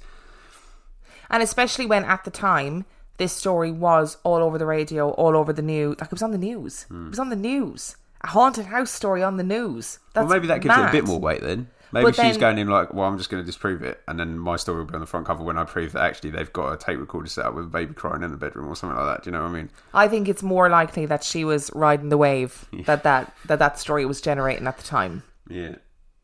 And 1.28 1.42
especially 1.42 1.84
when 1.84 2.04
at 2.04 2.24
the 2.24 2.30
time 2.30 2.86
this 3.18 3.32
story 3.32 3.72
was 3.72 4.16
all 4.22 4.42
over 4.42 4.56
the 4.56 4.66
radio, 4.66 5.10
all 5.10 5.36
over 5.36 5.52
the 5.52 5.62
news. 5.62 5.96
Like 5.98 6.06
it 6.06 6.12
was 6.12 6.22
on 6.22 6.30
the 6.30 6.38
news. 6.38 6.86
It 6.90 7.10
was 7.10 7.18
on 7.18 7.28
the 7.28 7.36
news. 7.36 7.96
Haunted 8.26 8.66
house 8.66 8.90
story 8.90 9.22
on 9.22 9.36
the 9.36 9.44
news. 9.44 9.98
That's 10.14 10.26
well, 10.26 10.34
maybe 10.36 10.48
that 10.48 10.60
gives 10.60 10.76
it 10.76 10.80
a 10.84 10.92
bit 10.92 11.04
more 11.04 11.18
weight 11.20 11.42
then. 11.42 11.68
Maybe 11.92 12.06
But 12.06 12.16
she's 12.16 12.32
then- 12.32 12.40
going 12.40 12.58
in 12.58 12.68
like, 12.68 12.92
well, 12.92 13.06
I'm 13.06 13.16
just 13.16 13.30
going 13.30 13.42
to 13.42 13.46
disprove 13.46 13.82
it, 13.82 14.02
and 14.08 14.18
then 14.18 14.38
my 14.38 14.56
story 14.56 14.78
will 14.78 14.86
be 14.86 14.94
on 14.94 15.00
the 15.00 15.06
front 15.06 15.24
cover 15.26 15.44
when 15.44 15.56
I 15.56 15.64
prove 15.64 15.92
that 15.92 16.02
actually 16.02 16.30
they've 16.30 16.52
got 16.52 16.72
a 16.72 16.76
tape 16.76 16.98
recorder 16.98 17.28
set 17.28 17.46
up 17.46 17.54
with 17.54 17.64
a 17.66 17.68
baby 17.68 17.94
crying 17.94 18.22
in 18.24 18.32
the 18.32 18.36
bedroom 18.36 18.68
or 18.68 18.74
something 18.74 18.96
like 18.98 19.06
that. 19.06 19.22
Do 19.24 19.30
you 19.30 19.36
know 19.36 19.42
what 19.44 19.50
I 19.50 19.52
mean? 19.52 19.70
I 19.94 20.08
think 20.08 20.28
it's 20.28 20.42
more 20.42 20.68
likely 20.68 21.06
that 21.06 21.22
she 21.22 21.44
was 21.44 21.70
riding 21.74 22.08
the 22.08 22.18
wave 22.18 22.66
that, 22.86 23.04
that 23.04 23.32
that 23.46 23.60
that 23.60 23.78
story 23.78 24.04
was 24.04 24.20
generating 24.20 24.66
at 24.66 24.76
the 24.78 24.82
time. 24.82 25.22
Yeah. 25.48 25.76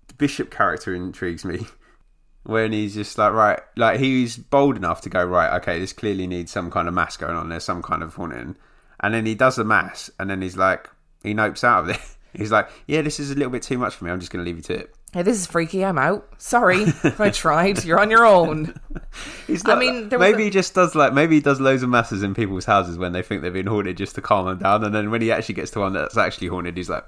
The 0.08 0.14
Bishop 0.14 0.50
character 0.50 0.94
intrigues 0.94 1.44
me. 1.44 1.66
When 2.44 2.72
he's 2.72 2.94
just 2.94 3.16
like, 3.18 3.32
right, 3.32 3.60
like 3.76 4.00
he's 4.00 4.36
bold 4.36 4.76
enough 4.76 5.00
to 5.02 5.08
go, 5.08 5.24
right, 5.24 5.54
okay, 5.58 5.78
this 5.78 5.92
clearly 5.92 6.26
needs 6.26 6.50
some 6.50 6.72
kind 6.72 6.88
of 6.88 6.94
mass 6.94 7.16
going 7.16 7.36
on. 7.36 7.48
There's 7.48 7.62
some 7.62 7.82
kind 7.82 8.02
of 8.02 8.16
haunting. 8.16 8.56
And 8.98 9.14
then 9.14 9.26
he 9.26 9.36
does 9.36 9.54
the 9.54 9.62
mass, 9.62 10.10
and 10.18 10.28
then 10.28 10.42
he's 10.42 10.56
like, 10.56 10.90
he 11.22 11.34
nopes 11.34 11.64
out 11.64 11.84
of 11.84 11.90
it. 11.90 12.00
He's 12.34 12.50
like, 12.50 12.68
yeah, 12.86 13.02
this 13.02 13.20
is 13.20 13.30
a 13.30 13.34
little 13.34 13.50
bit 13.50 13.62
too 13.62 13.76
much 13.76 13.94
for 13.94 14.06
me. 14.06 14.10
I'm 14.10 14.18
just 14.18 14.32
going 14.32 14.42
to 14.42 14.48
leave 14.48 14.56
you 14.56 14.62
to 14.62 14.74
it. 14.80 14.94
Hey, 15.12 15.20
this 15.22 15.36
is 15.36 15.46
freaky. 15.46 15.84
I'm 15.84 15.98
out. 15.98 16.26
Sorry, 16.38 16.86
I 17.18 17.28
tried. 17.28 17.84
You're 17.84 18.00
on 18.00 18.10
your 18.10 18.24
own. 18.24 18.74
He's 19.46 19.68
I 19.68 19.78
mean, 19.78 20.08
maybe 20.10 20.42
a- 20.42 20.44
he 20.46 20.50
just 20.50 20.72
does 20.74 20.94
like 20.94 21.12
maybe 21.12 21.34
he 21.34 21.40
does 21.42 21.60
loads 21.60 21.82
of 21.82 21.90
masses 21.90 22.22
in 22.22 22.32
people's 22.32 22.64
houses 22.64 22.96
when 22.96 23.12
they 23.12 23.20
think 23.20 23.42
they've 23.42 23.52
been 23.52 23.66
haunted 23.66 23.98
just 23.98 24.14
to 24.14 24.22
calm 24.22 24.46
them 24.46 24.58
down, 24.60 24.82
and 24.84 24.94
then 24.94 25.10
when 25.10 25.20
he 25.20 25.30
actually 25.30 25.56
gets 25.56 25.70
to 25.72 25.80
one 25.80 25.92
that's 25.92 26.16
actually 26.16 26.48
haunted, 26.48 26.78
he's 26.78 26.88
like, 26.88 27.04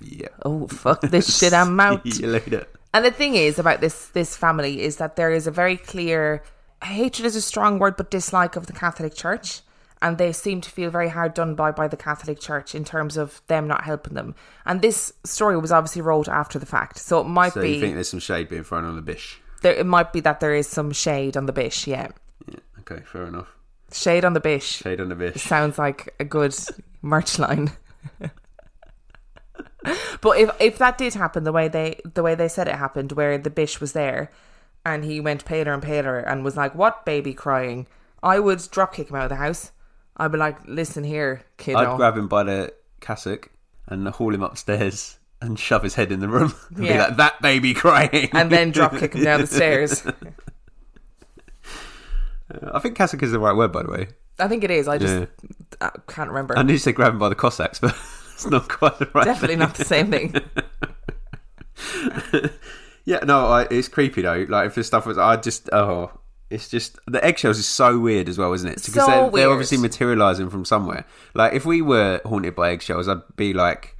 "Yeah, 0.00 0.28
Oh 0.46 0.66
fuck 0.68 1.02
this 1.02 1.38
shit! 1.38 1.52
I'm 1.52 1.78
out. 1.80 2.08
See 2.10 2.22
you 2.22 2.28
later." 2.28 2.66
And 2.94 3.04
the 3.04 3.10
thing 3.10 3.34
is 3.34 3.58
about 3.58 3.82
this 3.82 4.06
this 4.08 4.34
family 4.34 4.80
is 4.80 4.96
that 4.96 5.16
there 5.16 5.30
is 5.30 5.46
a 5.46 5.50
very 5.50 5.76
clear 5.76 6.42
hatred 6.82 7.26
is 7.26 7.36
a 7.36 7.42
strong 7.42 7.78
word, 7.78 7.98
but 7.98 8.10
dislike 8.10 8.56
of 8.56 8.66
the 8.66 8.72
Catholic 8.72 9.14
Church, 9.14 9.60
and 10.04 10.18
they 10.18 10.32
seem 10.32 10.60
to 10.60 10.70
feel 10.70 10.90
very 10.90 11.08
hard 11.08 11.32
done 11.34 11.54
by 11.56 11.70
by 11.72 11.88
the 11.88 11.96
Catholic 11.96 12.38
Church 12.38 12.74
in 12.74 12.84
terms 12.84 13.16
of 13.16 13.40
them 13.48 13.66
not 13.66 13.84
helping 13.84 14.14
them. 14.14 14.34
And 14.66 14.82
this 14.82 15.12
story 15.24 15.56
was 15.56 15.72
obviously 15.72 16.02
wrote 16.02 16.28
after 16.28 16.58
the 16.58 16.66
fact, 16.66 16.98
so 16.98 17.20
it 17.20 17.24
might 17.24 17.54
So 17.54 17.62
be 17.62 17.70
you 17.74 17.80
think 17.80 17.94
there's 17.94 18.10
some 18.10 18.20
shade 18.20 18.48
being 18.48 18.64
thrown 18.64 18.84
on 18.84 18.96
the 18.96 19.02
bish? 19.02 19.40
there. 19.62 19.72
It 19.74 19.86
might 19.86 20.12
be 20.12 20.20
that 20.20 20.40
there 20.40 20.54
is 20.54 20.68
some 20.68 20.92
shade 20.92 21.36
on 21.36 21.46
the 21.46 21.52
bish. 21.52 21.86
Yeah, 21.86 22.08
Yeah, 22.46 22.60
okay, 22.80 23.00
fair 23.04 23.26
enough. 23.26 23.48
shade 23.92 24.24
on 24.24 24.34
the 24.34 24.40
bish. 24.40 24.68
Shade 24.84 25.00
on 25.00 25.08
the 25.08 25.14
bish. 25.14 25.42
Sounds 25.42 25.78
like 25.78 26.14
a 26.20 26.24
good 26.24 26.54
merch 27.02 27.38
line. 27.38 27.72
but 30.20 30.38
if 30.38 30.50
if 30.60 30.78
that 30.78 30.98
did 30.98 31.14
happen 31.14 31.44
the 31.44 31.52
way 31.52 31.68
they 31.68 32.00
the 32.14 32.22
way 32.22 32.34
they 32.34 32.48
said 32.48 32.68
it 32.68 32.74
happened, 32.76 33.12
where 33.12 33.38
the 33.38 33.50
bish 33.50 33.80
was 33.80 33.92
there 33.92 34.30
and 34.84 35.04
he 35.04 35.18
went 35.20 35.44
paler 35.46 35.72
and 35.72 35.82
paler 35.82 36.18
and 36.18 36.44
was 36.44 36.56
like, 36.56 36.74
"What 36.74 37.04
baby 37.06 37.32
crying?" 37.34 37.86
I 38.22 38.38
would 38.40 38.62
drop 38.70 38.94
kick 38.94 39.08
him 39.10 39.16
out 39.16 39.24
of 39.24 39.28
the 39.30 39.36
house. 39.36 39.70
I'd 40.16 40.32
be 40.32 40.38
like, 40.38 40.58
"Listen 40.66 41.04
here, 41.04 41.42
kiddo." 41.56 41.78
I'd 41.78 41.96
grab 41.96 42.16
him 42.16 42.28
by 42.28 42.42
the 42.44 42.72
cassock 43.00 43.50
and 43.88 44.06
haul 44.08 44.34
him 44.34 44.42
upstairs 44.42 45.18
and 45.40 45.58
shove 45.58 45.82
his 45.82 45.94
head 45.94 46.10
in 46.12 46.20
the 46.20 46.28
room 46.28 46.54
and 46.70 46.78
be 46.78 46.86
Yeah. 46.86 47.06
like, 47.06 47.16
"That 47.16 47.42
baby 47.42 47.74
crying," 47.74 48.30
and 48.32 48.50
then 48.50 48.70
drop 48.70 48.96
kick 48.96 49.14
him 49.14 49.24
down 49.24 49.40
the 49.40 49.46
stairs. 49.58 50.06
I 52.72 52.78
think 52.78 52.96
cassock 52.96 53.22
is 53.22 53.32
the 53.32 53.38
right 53.40 53.56
word, 53.56 53.72
by 53.72 53.82
the 53.82 53.90
way. 53.90 54.08
I 54.38 54.48
think 54.48 54.64
it 54.64 54.70
is. 54.70 54.86
I 54.88 54.98
just. 54.98 55.28
I 55.80 55.90
can't 56.08 56.28
remember. 56.28 56.56
I 56.58 56.62
knew 56.62 56.72
you 56.74 56.78
said 56.78 56.94
grab 56.94 57.12
him 57.12 57.18
by 57.18 57.28
the 57.28 57.34
Cossacks, 57.34 57.78
but 57.80 57.94
it's 58.34 58.46
not 58.46 58.68
quite 58.68 58.98
the 58.98 59.08
right. 59.14 59.24
Definitely 59.24 59.54
thing. 59.56 59.58
not 59.60 59.74
the 59.74 59.84
same 59.84 60.10
thing. 60.10 60.34
Yeah, 63.06 63.18
no, 63.24 63.46
I, 63.48 63.66
it's 63.70 63.88
creepy 63.88 64.22
though. 64.22 64.46
Like 64.48 64.68
if 64.68 64.74
this 64.76 64.86
stuff 64.86 65.04
was, 65.06 65.18
I 65.18 65.36
just 65.36 65.68
oh, 65.72 66.10
it's 66.50 66.68
just 66.68 66.98
the 67.06 67.24
eggshells 67.24 67.58
is 67.58 67.66
so 67.66 67.98
weird 67.98 68.28
as 68.28 68.38
well, 68.38 68.52
isn't 68.52 68.68
it? 68.68 68.74
Because 68.76 68.92
So 68.94 69.06
they're, 69.06 69.30
they're 69.30 69.50
obviously 69.50 69.78
materializing 69.78 70.50
from 70.50 70.64
somewhere. 70.64 71.04
Like 71.34 71.52
if 71.54 71.64
we 71.64 71.82
were 71.82 72.20
haunted 72.24 72.54
by 72.54 72.70
eggshells, 72.70 73.08
I'd 73.08 73.22
be 73.36 73.52
like, 73.52 73.96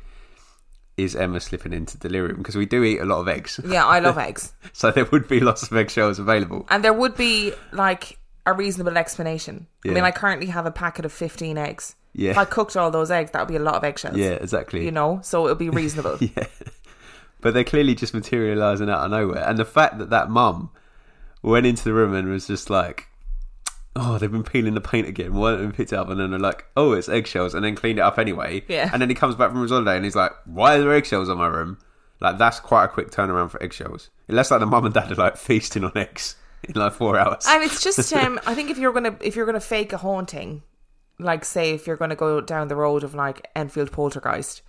is 0.97 1.17
Emma 1.17 1.41
slipping 1.41 1.73
into 1.73 1.99
delirium? 1.99 2.39
Because 2.39 2.55
we 2.57 2.67
do 2.67 2.85
eat 2.85 3.01
a 3.01 3.05
lot 3.05 3.19
of 3.21 3.29
eggs, 3.29 3.59
Yeah, 3.67 3.85
I 3.85 3.99
love 3.99 4.19
eggs. 4.29 4.53
so 4.73 4.91
there 4.91 5.07
would 5.07 5.27
be 5.27 5.41
lots 5.41 5.63
of 5.65 5.77
eggshells 5.77 6.19
available. 6.19 6.67
And 6.71 6.85
there 6.85 6.93
would 6.93 7.17
be 7.17 7.53
like 7.73 8.19
a 8.47 8.53
reasonable 8.53 8.97
explanation. 8.97 9.67
I 9.85 9.89
mean, 9.89 10.05
I 10.05 10.11
currently 10.13 10.47
have 10.49 10.67
a 10.67 10.71
packet 10.71 11.05
of 11.05 11.13
15 11.13 11.59
eggs. 11.59 11.97
Yeah, 12.13 12.31
If 12.31 12.39
I 12.39 12.45
cooked 12.45 12.77
all 12.77 12.93
those 12.93 13.11
eggs, 13.11 13.33
that 13.33 13.41
would 13.41 13.49
be 13.49 13.57
a 13.57 13.61
lot 13.63 13.75
of 13.75 13.83
eggshells. 13.83 14.17
yeah, 14.17 14.33
exactly. 14.35 14.85
You 14.85 14.93
know, 14.93 15.19
so 15.25 15.47
it 15.47 15.49
would 15.49 15.59
be 15.59 15.71
reasonable. 15.83 16.19
yeah. 16.21 16.47
but 17.41 17.55
they're 17.55 17.65
clearly 17.65 17.97
just 17.97 18.15
materialising 18.15 18.89
out 18.89 19.01
of 19.05 19.11
nowhere. 19.11 19.43
And 19.49 19.59
the 19.59 19.65
fact 19.65 19.99
that 19.99 20.11
that 20.11 20.31
mum 20.31 20.71
went 21.51 21.67
into 21.67 21.85
the 21.85 21.93
room 21.93 22.15
and 22.15 22.29
was 22.29 22.47
just 22.47 22.71
like, 22.71 23.09
"Oh, 23.95 24.19
they've 24.19 24.31
been 24.31 24.43
peeling 24.43 24.75
the 24.75 24.81
paint 24.81 25.09
again." 25.09 25.35
Why 25.35 25.53
don't 25.53 25.67
we 25.67 25.73
pick 25.73 25.93
it 25.93 25.97
up? 25.97 26.09
And 26.09 26.19
then 26.19 26.31
they're 26.31 26.41
like, 26.41 26.65
"Oh, 26.77 26.93
it's 26.93 27.09
eggshells," 27.09 27.55
and 27.55 27.65
then 27.65 27.75
cleaned 27.75 27.99
it 27.99 28.03
up 28.03 28.19
anyway. 28.19 28.65
Yeah. 28.69 28.91
And 28.93 29.01
then 29.01 29.09
he 29.09 29.15
comes 29.15 29.35
back 29.35 29.51
from 29.51 29.63
his 29.63 29.71
holiday 29.71 29.97
and 29.97 30.05
he's 30.05 30.17
like, 30.17 30.33
"Why 30.47 30.77
are 30.77 30.81
there 30.81 30.93
eggshells 30.93 31.29
on 31.29 31.39
my 31.39 31.47
room?" 31.47 31.79
Like 32.21 32.39
that's 32.39 32.61
quite 32.61 32.85
a 32.85 32.89
quick 32.89 33.11
turnaround 33.11 33.51
for 33.51 33.63
eggshells. 33.63 34.11
Unless 34.29 34.51
like 34.51 34.61
the 34.61 34.67
mum 34.67 34.87
and 34.87 34.95
dad 34.95 35.13
are 35.13 35.17
like 35.17 35.37
feasting 35.37 35.85
on 35.85 35.93
eggs 35.95 36.37
in 36.65 36.75
like 36.75 36.93
four 36.95 37.19
hours. 37.19 37.45
And 37.47 37.63
it's 37.63 37.83
just 37.83 38.13
um 38.15 38.41
I 38.47 38.55
think 38.55 38.71
if 38.71 38.79
you're 38.79 38.93
gonna 38.93 39.17
if 39.21 39.37
you're 39.37 39.47
gonna 39.47 39.61
fake 39.61 39.93
a 39.93 39.99
haunting, 39.99 40.63
like 41.19 41.45
say 41.45 41.73
if 41.73 41.87
you're 41.87 41.97
gonna 41.97 42.17
go 42.17 42.41
down 42.41 42.69
the 42.69 42.77
road 42.77 43.05
of 43.05 43.15
like 43.15 43.49
Enfield 43.55 43.93
Poltergeist, 43.93 44.63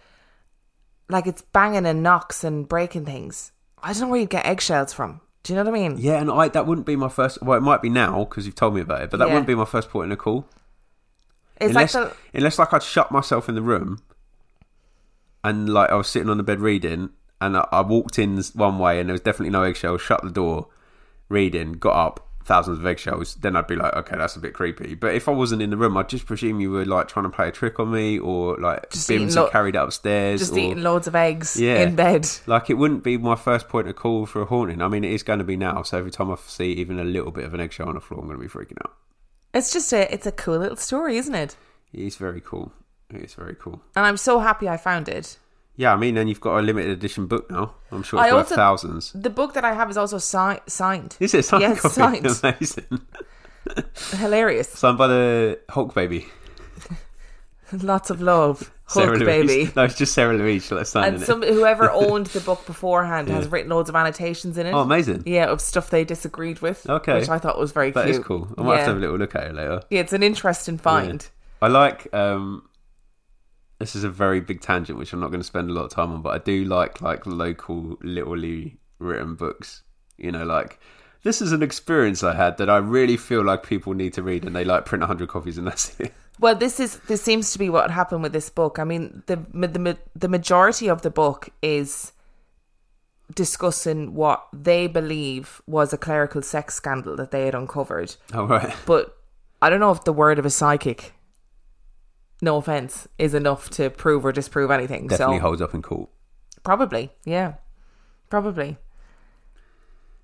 like 1.10 1.28
it's 1.28 1.42
banging 1.42 1.86
and 1.86 2.04
knocks 2.04 2.44
and 2.44 2.68
breaking 2.68 3.06
things. 3.06 3.52
I 3.82 3.94
don't 3.94 4.02
know 4.02 4.08
where 4.10 4.20
you'd 4.20 4.30
get 4.30 4.46
eggshells 4.46 4.94
from. 4.94 5.22
Do 5.46 5.54
you 5.54 5.58
know 5.58 5.70
what 5.70 5.78
I 5.80 5.90
mean? 5.90 5.98
Yeah, 6.00 6.20
and 6.20 6.32
I 6.32 6.48
that 6.48 6.66
wouldn't 6.66 6.88
be 6.88 6.96
my 6.96 7.08
first. 7.08 7.40
Well, 7.44 7.56
it 7.56 7.62
might 7.62 7.84
be 7.84 7.90
now 7.90 8.24
because 8.26 8.48
you've 8.48 8.56
told 8.56 8.74
me 8.74 8.82
about 8.82 9.04
it, 9.04 9.12
but 9.12 9.18
that 9.18 9.28
Yeah. 9.28 9.34
wouldn't 9.36 9.46
be 9.46 9.54
my 9.54 9.66
first 9.66 9.92
point 9.92 10.08
in 10.08 10.12
a 10.12 10.18
call. 10.18 10.48
It's 11.62 11.70
unless, 11.70 11.94
like 11.94 12.10
the, 12.10 12.38
unless 12.40 12.58
like 12.58 12.74
I'd 12.74 12.82
shut 12.82 13.12
myself 13.12 13.48
in 13.48 13.54
the 13.54 13.62
room, 13.62 14.00
and 15.44 15.70
like 15.70 15.92
I 15.92 15.96
was 15.96 16.08
sitting 16.08 16.30
on 16.32 16.38
the 16.38 16.44
bed 16.44 16.62
reading, 16.62 17.12
and 17.40 17.58
I, 17.58 17.68
I 17.72 17.82
walked 17.82 18.18
in 18.18 18.42
one 18.56 18.80
way, 18.80 19.00
and 19.00 19.08
there 19.08 19.14
was 19.14 19.22
definitely 19.22 19.52
no 19.52 19.62
eggshells. 19.62 20.02
Shut 20.02 20.24
the 20.24 20.32
door, 20.32 20.68
reading, 21.30 21.74
got 21.74 21.94
up, 21.94 22.25
thousands 22.46 22.80
of 22.80 22.86
eggshells. 22.86 23.36
Then 23.36 23.56
I'd 23.56 23.68
be 23.68 23.76
like, 23.76 23.94
okay, 23.94 24.16
that's 24.18 24.36
a 24.36 24.40
bit 24.40 24.54
creepy. 24.54 24.94
But 24.96 25.16
if 25.16 25.28
I 25.28 25.32
wasn't 25.32 25.62
in 25.62 25.72
the 25.72 25.78
room, 25.78 25.98
I'd 25.98 26.08
just 26.10 26.26
presume 26.26 26.60
you 26.60 26.72
were 26.72 26.86
like 26.86 27.08
trying 27.08 27.24
to 27.24 27.30
play 27.30 27.50
a 27.50 27.52
trick 27.52 27.80
on 27.80 27.92
me, 27.92 28.20
or 28.20 28.56
like 28.58 28.92
Just 28.92 29.10
Bims 29.10 29.36
lo- 29.36 29.50
carried 29.50 29.76
upstairs, 29.76 30.40
just 30.40 30.54
or, 30.54 30.60
eating 30.60 30.84
loads 30.84 31.08
of 31.08 31.16
eggs 31.16 31.60
Yeah. 31.60 31.82
in 31.82 31.96
bed. 31.96 32.28
Like 32.46 32.70
it 32.70 32.76
wouldn't 32.76 33.04
be 33.04 33.18
my 33.18 33.36
first 33.36 33.68
point 33.68 33.88
of 33.88 33.96
call 33.96 34.26
for 34.26 34.42
a 34.42 34.46
haunting. 34.46 34.82
I 34.82 34.88
mean, 34.88 35.04
it 35.04 35.12
is 35.12 35.24
going 35.24 35.40
to 35.40 35.46
be 35.46 35.58
now. 35.58 35.82
So 35.84 35.98
every 35.98 36.12
time 36.12 36.32
I 36.32 36.36
see 36.46 36.72
even 36.74 37.00
a 37.00 37.04
little 37.04 37.32
bit 37.32 37.44
of 37.46 37.54
an 37.54 37.60
eggshell 37.60 37.90
on 37.90 37.96
the 37.96 38.02
floor, 38.02 38.22
I'm 38.22 38.28
going 38.28 38.40
to 38.40 38.44
be 38.44 38.50
freaking 38.50 38.78
out. 38.86 38.94
It's 39.54 39.72
just 39.74 39.92
a 39.94 40.14
it's 40.14 40.28
a 40.28 40.32
cool 40.32 40.58
little 40.60 40.78
story, 40.78 41.18
isn't 41.18 41.36
it? 41.36 41.56
It 41.94 42.02
is 42.02 42.16
very 42.18 42.42
cool. 42.42 42.72
It 43.14 43.22
is 43.22 43.34
very 43.36 43.56
cool. 43.56 43.82
And 43.96 44.06
I'm 44.06 44.18
so 44.18 44.40
happy 44.40 44.68
I 44.68 44.78
found 44.78 45.08
it. 45.08 45.38
Yeah, 45.78 45.92
I 45.94 45.98
mean, 45.98 46.18
and 46.18 46.30
you've 46.30 46.40
got 46.42 46.58
a 46.58 46.62
limited 46.62 46.92
edition 46.92 47.28
book 47.28 47.52
now. 47.52 47.76
I'm 47.92 48.02
sure 48.04 48.20
I 48.20 48.26
it's 48.28 48.34
worth 48.34 48.44
also- 48.46 48.56
thousands. 48.56 49.12
The 49.14 49.30
book 49.30 49.54
that 49.54 49.66
I 49.66 49.74
have 49.74 49.90
is 49.90 49.98
also 49.98 50.18
si- 50.20 50.62
signed. 50.68 51.18
Is 51.20 51.34
it 51.34 51.44
signed 51.46 51.64
Yeah, 51.64 51.72
it's 51.74 51.82
copy? 51.82 51.94
signed. 51.96 52.26
Amazing. 52.44 53.02
Hilarious. 54.18 54.70
Signed 54.70 54.98
by 54.98 55.08
the 55.08 55.60
Hulk 55.70 55.94
baby. 55.94 56.28
Lots 57.74 58.10
of 58.10 58.22
love. 58.22 58.72
Hulk 58.88 59.18
baby. 59.20 59.72
No, 59.76 59.84
it's 59.84 59.96
just 59.98 60.14
Sarah 60.14 60.36
Louise. 60.36 60.70
That's 60.70 60.92
signing 60.92 61.16
And 61.16 61.24
some 61.24 61.42
whoever 61.42 61.90
owned 61.92 62.28
the 62.28 62.40
book 62.42 62.64
beforehand 62.68 63.28
has 63.30 63.48
written 63.48 63.72
loads 63.72 63.90
of 63.90 63.96
annotations 63.96 64.58
in 64.60 64.68
it. 64.68 64.74
Oh, 64.74 64.82
amazing. 64.82 65.24
Yeah, 65.26 65.46
of 65.48 65.60
stuff 65.60 65.90
they 65.90 66.04
disagreed 66.06 66.60
with. 66.62 66.88
Okay. 66.88 67.20
Which 67.20 67.30
I 67.30 67.40
thought 67.40 67.58
was 67.58 67.72
very 67.72 67.90
That 67.92 68.06
cute. 68.06 68.18
is 68.20 68.24
cool. 68.24 68.48
I 68.58 68.62
might 68.62 68.70
yeah. 68.74 68.76
have 68.78 68.86
to 68.86 68.90
have 68.92 68.98
a 68.98 69.00
little 69.00 69.18
look 69.18 69.34
at 69.36 69.44
it 69.48 69.56
later. 69.56 69.82
Yeah, 69.90 70.02
it's 70.02 70.14
an 70.14 70.22
interesting 70.24 70.78
find. 70.78 71.28
I 71.62 71.68
like. 71.70 72.14
um 72.14 72.70
This 73.80 73.96
is 73.96 74.04
a 74.04 74.10
very 74.10 74.40
big 74.40 74.62
tangent, 74.62 74.98
which 74.98 75.12
I'm 75.12 75.20
not 75.20 75.28
going 75.28 75.42
to 75.42 75.46
spend 75.46 75.70
a 75.70 75.74
lot 75.74 75.86
of 75.86 75.92
time 75.92 76.12
on, 76.12 76.22
but 76.22 76.34
I 76.34 76.38
do 76.38 76.64
like 76.66 77.02
like 77.02 77.26
local, 77.26 77.98
literally 78.02 78.78
written 79.00 79.36
books. 79.36 79.84
You 80.18 80.32
know, 80.32 80.46
like 80.46 80.80
this 81.24 81.42
is 81.42 81.52
an 81.52 81.62
experience 81.64 82.24
I 82.24 82.36
had 82.36 82.58
that 82.58 82.70
I 82.70 82.78
really 82.78 83.18
feel 83.18 83.44
like 83.44 83.64
people 83.64 83.94
need 83.94 84.14
to 84.14 84.24
read, 84.24 84.46
and 84.46 84.56
they 84.56 84.64
like 84.64 84.86
print 84.86 85.02
100 85.02 85.28
copies, 85.28 85.58
and 85.58 85.68
that's 85.68 86.00
it. 86.00 86.14
Well, 86.40 86.56
this 86.56 86.80
is 86.80 87.00
this 87.08 87.22
seems 87.22 87.52
to 87.54 87.60
be 87.60 87.70
what 87.70 87.92
happened 87.92 88.24
with 88.24 88.34
this 88.34 88.50
book. 88.50 88.80
I 88.80 88.84
mean, 88.84 89.24
the 89.26 89.38
the 89.54 89.98
the 90.16 90.28
majority 90.28 90.90
of 90.90 91.02
the 91.02 91.10
book 91.10 91.50
is 91.62 92.12
discussing 93.34 94.14
what 94.14 94.48
they 94.54 94.88
believe 94.88 95.62
was 95.66 95.92
a 95.92 95.98
clerical 95.98 96.42
sex 96.42 96.76
scandal 96.76 97.16
that 97.16 97.32
they 97.32 97.46
had 97.46 97.56
uncovered. 97.56 98.16
All 98.34 98.46
right. 98.46 98.76
But 98.86 99.18
I 99.62 99.70
don't 99.70 99.80
know 99.80 99.92
if 99.92 100.04
the 100.04 100.14
word 100.14 100.38
of 100.38 100.46
a 100.46 100.50
psychic, 100.50 101.15
no 102.42 102.58
offense, 102.58 103.08
is 103.18 103.34
enough 103.34 103.70
to 103.72 103.90
prove 103.90 104.26
or 104.26 104.32
disprove 104.32 104.72
anything. 104.72 105.08
Definitely 105.08 105.38
so 105.38 105.42
holds 105.42 105.62
up 105.62 105.74
in 105.74 105.82
court. 105.82 106.10
probably, 106.64 107.12
yeah, 107.26 107.54
probably. 108.30 108.78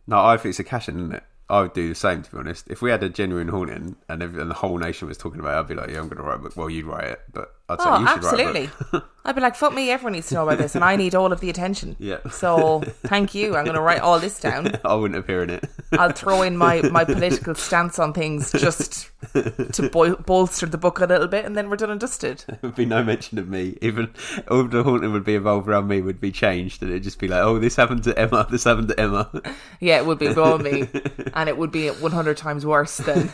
No, 0.07 0.19
I 0.23 0.37
think 0.37 0.51
it's 0.51 0.59
a 0.59 0.63
cash 0.63 0.89
in, 0.89 0.97
isn't 0.97 1.13
it? 1.15 1.23
I 1.49 1.61
would 1.63 1.73
do 1.73 1.89
the 1.89 1.95
same, 1.95 2.23
to 2.23 2.31
be 2.31 2.37
honest. 2.37 2.65
If 2.69 2.81
we 2.81 2.91
had 2.91 3.03
a 3.03 3.09
genuine 3.09 3.49
haunting 3.49 3.97
and, 4.07 4.23
and 4.23 4.49
the 4.49 4.53
whole 4.53 4.77
nation 4.77 5.09
was 5.09 5.17
talking 5.17 5.41
about 5.41 5.55
it, 5.55 5.59
I'd 5.59 5.67
be 5.67 5.75
like, 5.75 5.89
yeah, 5.89 5.97
I'm 5.99 6.07
going 6.07 6.15
to 6.17 6.23
write 6.23 6.35
a 6.35 6.39
book. 6.39 6.55
Well, 6.55 6.69
you'd 6.69 6.85
write 6.85 7.09
it, 7.09 7.19
but 7.33 7.53
I'd 7.67 7.81
say 7.81 7.89
Oh, 7.89 7.99
you 7.99 8.07
should 8.07 8.23
write 8.23 8.23
a 8.23 8.27
absolutely. 8.47 8.69
book. 8.91 9.09
I'd 9.25 9.35
be 9.35 9.41
like, 9.41 9.55
fuck 9.55 9.73
me, 9.73 9.89
everyone 9.91 10.13
needs 10.13 10.29
to 10.29 10.35
know 10.35 10.43
about 10.47 10.59
this, 10.59 10.75
and 10.75 10.83
I 10.83 10.95
need 10.95 11.13
all 11.13 11.33
of 11.33 11.41
the 11.41 11.49
attention. 11.49 11.97
Yeah. 11.99 12.19
So 12.31 12.79
thank 13.03 13.35
you. 13.35 13.57
I'm 13.57 13.65
going 13.65 13.75
to 13.75 13.81
write 13.81 13.99
all 13.99 14.17
this 14.17 14.39
down. 14.47 14.79
I 14.85 14.93
wouldn't 14.95 15.19
appear 15.19 15.43
in 15.43 15.49
it. 15.49 15.65
I'll 15.91 16.13
throw 16.13 16.41
in 16.41 16.55
my, 16.55 16.83
my 16.83 17.03
political 17.03 17.53
stance 17.55 17.99
on 17.99 18.13
things 18.13 18.53
just 18.53 19.10
to 19.73 19.89
bol- 19.91 20.15
bolster 20.15 20.65
the 20.65 20.77
book 20.77 20.99
a 20.99 21.05
little 21.05 21.27
bit, 21.27 21.45
and 21.45 21.55
then 21.55 21.69
we're 21.69 21.75
done 21.75 21.91
and 21.91 21.99
dusted. 21.99 22.43
There 22.51 22.59
would 22.63 22.75
be 22.75 22.85
no 22.85 23.03
mention 23.03 23.39
of 23.39 23.47
me. 23.47 23.77
Even 23.81 24.13
all 24.49 24.65
the 24.65 24.83
haunting 24.83 25.13
would 25.13 25.23
be 25.23 25.35
involved 25.35 25.67
around 25.67 25.87
me 25.87 26.01
would 26.01 26.19
be 26.19 26.31
changed, 26.31 26.81
and 26.81 26.91
it'd 26.91 27.03
just 27.03 27.19
be 27.19 27.27
like, 27.27 27.41
"Oh, 27.41 27.59
this 27.59 27.75
happened 27.75 28.03
to 28.03 28.17
Emma. 28.17 28.45
This 28.49 28.65
happened 28.65 28.89
to 28.89 28.99
Emma." 28.99 29.29
Yeah, 29.79 29.97
it 29.97 30.05
would 30.05 30.19
be 30.19 30.31
blowing 30.31 30.63
me, 30.63 30.87
and 31.33 31.49
it 31.49 31.57
would 31.57 31.71
be 31.71 31.87
100 31.89 32.37
times 32.37 32.65
worse 32.65 32.97
than 32.97 33.27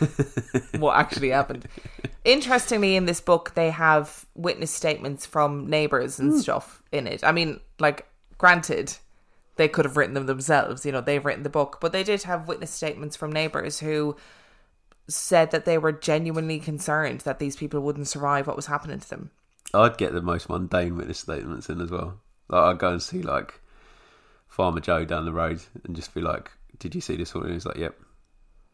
what 0.78 0.96
actually 0.96 1.28
happened. 1.28 1.66
Interestingly, 2.24 2.96
in 2.96 3.04
this 3.04 3.20
book, 3.20 3.52
they 3.54 3.70
have 3.70 4.24
witness 4.34 4.70
statements 4.70 5.26
from 5.26 5.68
neighbors 5.68 6.18
and 6.18 6.32
hmm. 6.32 6.38
stuff 6.38 6.82
in 6.90 7.06
it. 7.06 7.22
I 7.22 7.32
mean, 7.32 7.60
like, 7.78 8.06
granted, 8.38 8.96
they 9.56 9.68
could 9.68 9.84
have 9.84 9.96
written 9.96 10.14
them 10.14 10.26
themselves, 10.26 10.86
you 10.86 10.92
know, 10.92 11.00
they've 11.00 11.24
written 11.24 11.42
the 11.42 11.50
book, 11.50 11.78
but 11.80 11.92
they 11.92 12.04
did 12.04 12.22
have 12.22 12.48
witness 12.48 12.70
statements 12.70 13.16
from 13.16 13.30
neighbors 13.30 13.80
who 13.80 14.16
said 15.08 15.50
that 15.50 15.64
they 15.64 15.78
were 15.78 15.92
genuinely 15.92 16.60
concerned 16.60 17.20
that 17.20 17.38
these 17.38 17.56
people 17.56 17.80
wouldn't 17.80 18.08
survive 18.08 18.46
what 18.46 18.56
was 18.56 18.66
happening 18.66 19.00
to 19.00 19.08
them. 19.08 19.30
I'd 19.74 19.98
get 19.98 20.12
the 20.12 20.22
most 20.22 20.48
mundane 20.48 20.96
witness 20.96 21.18
statements 21.18 21.68
in 21.68 21.80
as 21.80 21.90
well. 21.90 22.20
Like 22.48 22.62
I'd 22.62 22.78
go 22.78 22.92
and 22.92 23.02
see 23.02 23.22
like 23.22 23.60
Farmer 24.46 24.80
Joe 24.80 25.04
down 25.04 25.24
the 25.24 25.32
road 25.32 25.60
and 25.84 25.94
just 25.94 26.14
be 26.14 26.20
like, 26.20 26.50
"Did 26.78 26.94
you 26.94 27.00
see 27.00 27.16
this 27.16 27.30
haunting?" 27.30 27.52
He's 27.52 27.66
like, 27.66 27.76
"Yep." 27.76 27.94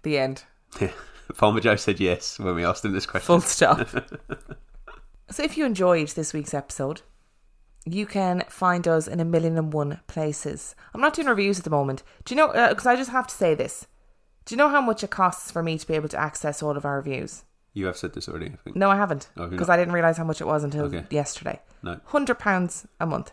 The 0.02 0.18
end. 0.18 0.44
Farmer 1.34 1.60
Joe 1.60 1.76
said 1.76 2.00
yes 2.00 2.38
when 2.38 2.54
we 2.54 2.64
asked 2.64 2.84
him 2.84 2.92
this 2.92 3.06
question. 3.06 3.26
Full 3.26 3.40
stop. 3.40 3.88
so, 5.30 5.42
if 5.42 5.56
you 5.56 5.64
enjoyed 5.64 6.08
this 6.08 6.32
week's 6.32 6.54
episode, 6.54 7.02
you 7.84 8.06
can 8.06 8.44
find 8.48 8.86
us 8.86 9.08
in 9.08 9.20
a 9.20 9.24
million 9.24 9.58
and 9.58 9.72
one 9.72 10.00
places. 10.06 10.74
I'm 10.94 11.00
not 11.00 11.14
doing 11.14 11.28
reviews 11.28 11.58
at 11.58 11.64
the 11.64 11.70
moment. 11.70 12.02
Do 12.24 12.34
you 12.34 12.36
know? 12.36 12.48
Uh, 12.48 12.68
because 12.70 12.86
I 12.86 12.96
just 12.96 13.10
have 13.10 13.26
to 13.26 13.34
say 13.34 13.54
this. 13.54 13.86
Do 14.44 14.54
you 14.54 14.58
know 14.58 14.68
how 14.68 14.80
much 14.80 15.02
it 15.02 15.10
costs 15.10 15.50
for 15.50 15.62
me 15.62 15.78
to 15.78 15.86
be 15.86 15.94
able 15.94 16.08
to 16.10 16.18
access 16.20 16.62
all 16.62 16.76
of 16.76 16.84
our 16.84 16.96
reviews? 16.96 17.44
You 17.72 17.86
have 17.86 17.96
said 17.96 18.12
this 18.12 18.28
already, 18.28 18.46
I 18.46 18.56
think. 18.62 18.76
No, 18.76 18.90
I 18.90 18.96
haven't. 18.96 19.28
Oh, 19.36 19.48
Because? 19.48 19.68
I 19.68 19.76
didn't 19.76 19.94
realize 19.94 20.16
how 20.16 20.24
much 20.24 20.40
it 20.40 20.46
was 20.46 20.62
until 20.64 20.84
Okay. 20.84 21.04
yesterday. 21.10 21.60
No. 21.82 21.98
Hundred 22.04 22.38
pounds 22.38 22.86
a 23.00 23.06
month. 23.06 23.32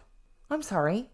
I'm 0.49 0.63
sorry. 0.63 1.09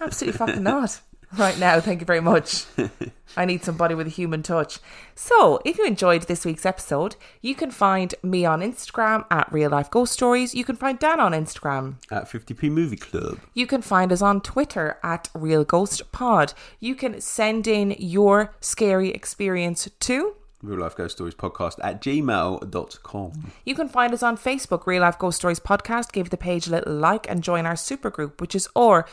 Absolutely 0.00 0.38
fucking 0.38 0.62
not. 0.72 1.00
Right 1.36 1.58
now, 1.58 1.80
thank 1.80 2.00
you 2.00 2.06
very 2.06 2.20
much. 2.20 2.64
I 3.36 3.44
need 3.44 3.62
somebody 3.62 3.94
with 3.94 4.08
a 4.08 4.10
human 4.10 4.42
touch. 4.42 4.80
So, 5.14 5.60
if 5.64 5.78
you 5.78 5.86
enjoyed 5.86 6.22
this 6.22 6.44
week's 6.44 6.66
episode, 6.66 7.14
you 7.40 7.54
can 7.54 7.70
find 7.70 8.12
me 8.22 8.44
on 8.44 8.60
Instagram 8.60 9.24
at 9.30 9.52
Real 9.52 9.70
Life 9.70 9.90
Ghost 9.90 10.12
Stories. 10.12 10.54
You 10.54 10.64
can 10.64 10.74
find 10.74 10.98
Dan 10.98 11.20
on 11.20 11.32
Instagram. 11.32 11.94
At 12.10 12.28
50p 12.28 12.68
Movie 12.70 12.96
Club. 12.96 13.38
You 13.54 13.68
can 13.68 13.82
find 13.82 14.10
us 14.12 14.22
on 14.22 14.40
Twitter 14.40 14.98
at 15.04 15.28
Real 15.32 15.62
Ghost 15.62 16.10
Pod. 16.10 16.52
You 16.80 16.96
can 16.96 17.20
send 17.20 17.68
in 17.68 17.94
your 17.98 18.54
scary 18.60 19.10
experience 19.10 19.88
too. 20.00 20.34
Real 20.62 20.80
Life 20.80 20.96
Ghost 20.96 21.16
Stories 21.16 21.34
Podcast 21.34 21.78
at 21.82 22.02
gmail.com. 22.02 23.52
You 23.64 23.74
can 23.74 23.88
find 23.88 24.12
us 24.12 24.22
on 24.22 24.36
Facebook, 24.36 24.86
Real 24.86 25.02
Life 25.02 25.18
Ghost 25.18 25.38
Stories 25.38 25.60
Podcast. 25.60 26.12
Give 26.12 26.30
the 26.30 26.36
page 26.36 26.66
a 26.66 26.70
little 26.70 26.94
like 26.94 27.28
and 27.30 27.42
join 27.42 27.66
our 27.66 27.74
supergroup, 27.74 28.40
which 28.40 28.54
is 28.54 28.68
RLGS 28.76 29.06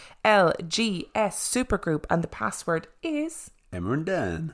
Supergroup, 1.14 2.06
and 2.10 2.24
the 2.24 2.28
password 2.28 2.88
is. 3.02 3.52
Emma 3.72 3.92
and 3.92 4.06
Dan. 4.06 4.54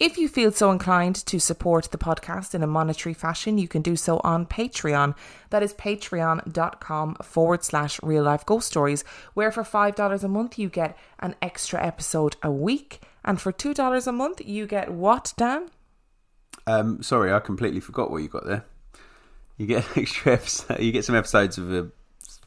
If 0.00 0.18
you 0.18 0.28
feel 0.28 0.50
so 0.50 0.72
inclined 0.72 1.14
to 1.26 1.38
support 1.38 1.92
the 1.92 1.98
podcast 1.98 2.52
in 2.52 2.64
a 2.64 2.66
monetary 2.66 3.14
fashion, 3.14 3.58
you 3.58 3.68
can 3.68 3.80
do 3.80 3.94
so 3.94 4.20
on 4.24 4.44
Patreon. 4.44 5.14
That 5.50 5.62
is 5.62 5.72
patreon.com 5.72 7.14
forward 7.22 7.62
slash 7.62 8.00
real 8.02 8.24
life 8.24 8.44
ghost 8.44 8.66
stories, 8.66 9.04
where 9.34 9.52
for 9.52 9.62
$5 9.62 10.24
a 10.24 10.28
month 10.28 10.58
you 10.58 10.68
get 10.68 10.98
an 11.20 11.36
extra 11.40 11.80
episode 11.80 12.34
a 12.42 12.50
week. 12.50 13.02
And 13.24 13.40
for 13.40 13.52
$2 13.52 14.06
a 14.06 14.12
month, 14.12 14.42
you 14.44 14.66
get 14.66 14.90
what, 14.90 15.32
Dan? 15.36 15.70
Um, 16.66 17.02
sorry, 17.02 17.32
I 17.32 17.40
completely 17.40 17.80
forgot 17.80 18.10
what 18.10 18.18
you 18.22 18.28
got 18.28 18.46
there. 18.46 18.64
You 19.58 19.66
get 19.66 19.84
an 19.96 20.02
extra 20.02 20.32
episode, 20.32 20.80
you 20.80 20.92
get 20.92 21.04
some 21.04 21.14
episodes 21.16 21.58
of 21.58 21.72
a 21.72 21.90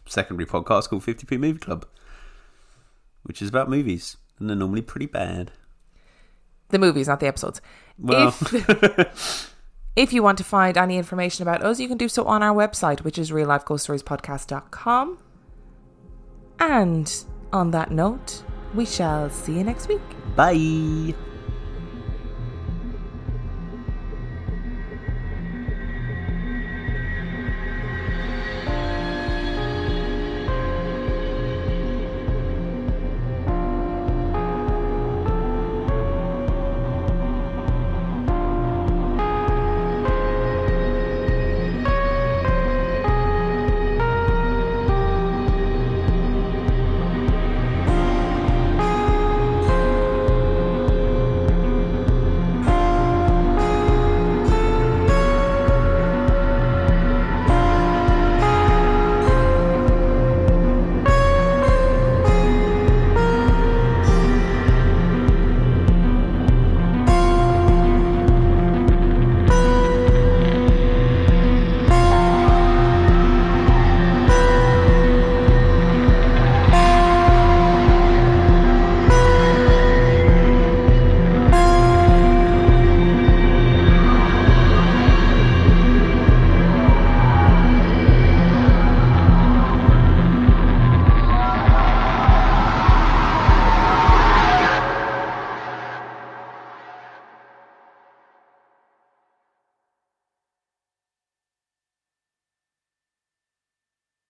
secondary 0.08 0.46
podcast 0.48 0.90
called 0.90 1.04
50p 1.04 1.40
Movie 1.40 1.60
Club, 1.60 1.86
which 3.24 3.42
is 3.42 3.50
about 3.50 3.70
movies, 3.70 4.18
and 4.40 4.50
they're 4.50 4.56
normally 4.58 4.82
pretty 4.82 5.06
bad. 5.06 5.52
The 6.70 6.80
movies, 6.80 7.08
not 7.08 7.20
the 7.20 7.28
episodes. 7.28 7.62
Well- 7.98 8.36
If, 8.42 9.54
if 9.96 10.14
you 10.14 10.22
want 10.24 10.38
to 10.40 10.44
find 10.44 10.78
any 10.78 10.98
information 10.98 11.44
about 11.44 11.64
us, 11.64 11.80
you 11.80 11.88
can 11.88 11.98
do 11.98 12.10
so 12.10 12.26
on 12.26 12.44
our 12.44 12.54
website, 12.56 13.02
which 13.02 13.18
is 13.18 13.32
reallifeghoststoriespodcast.com. 13.32 15.18
And 16.60 17.24
On 17.54 17.72
that 17.72 17.92
note, 17.92 18.44
we 18.74 18.86
shall 18.86 19.30
see 19.30 19.54
you 19.54 19.64
next 19.64 19.88
week. 19.88 20.02
Bye. 20.36 21.14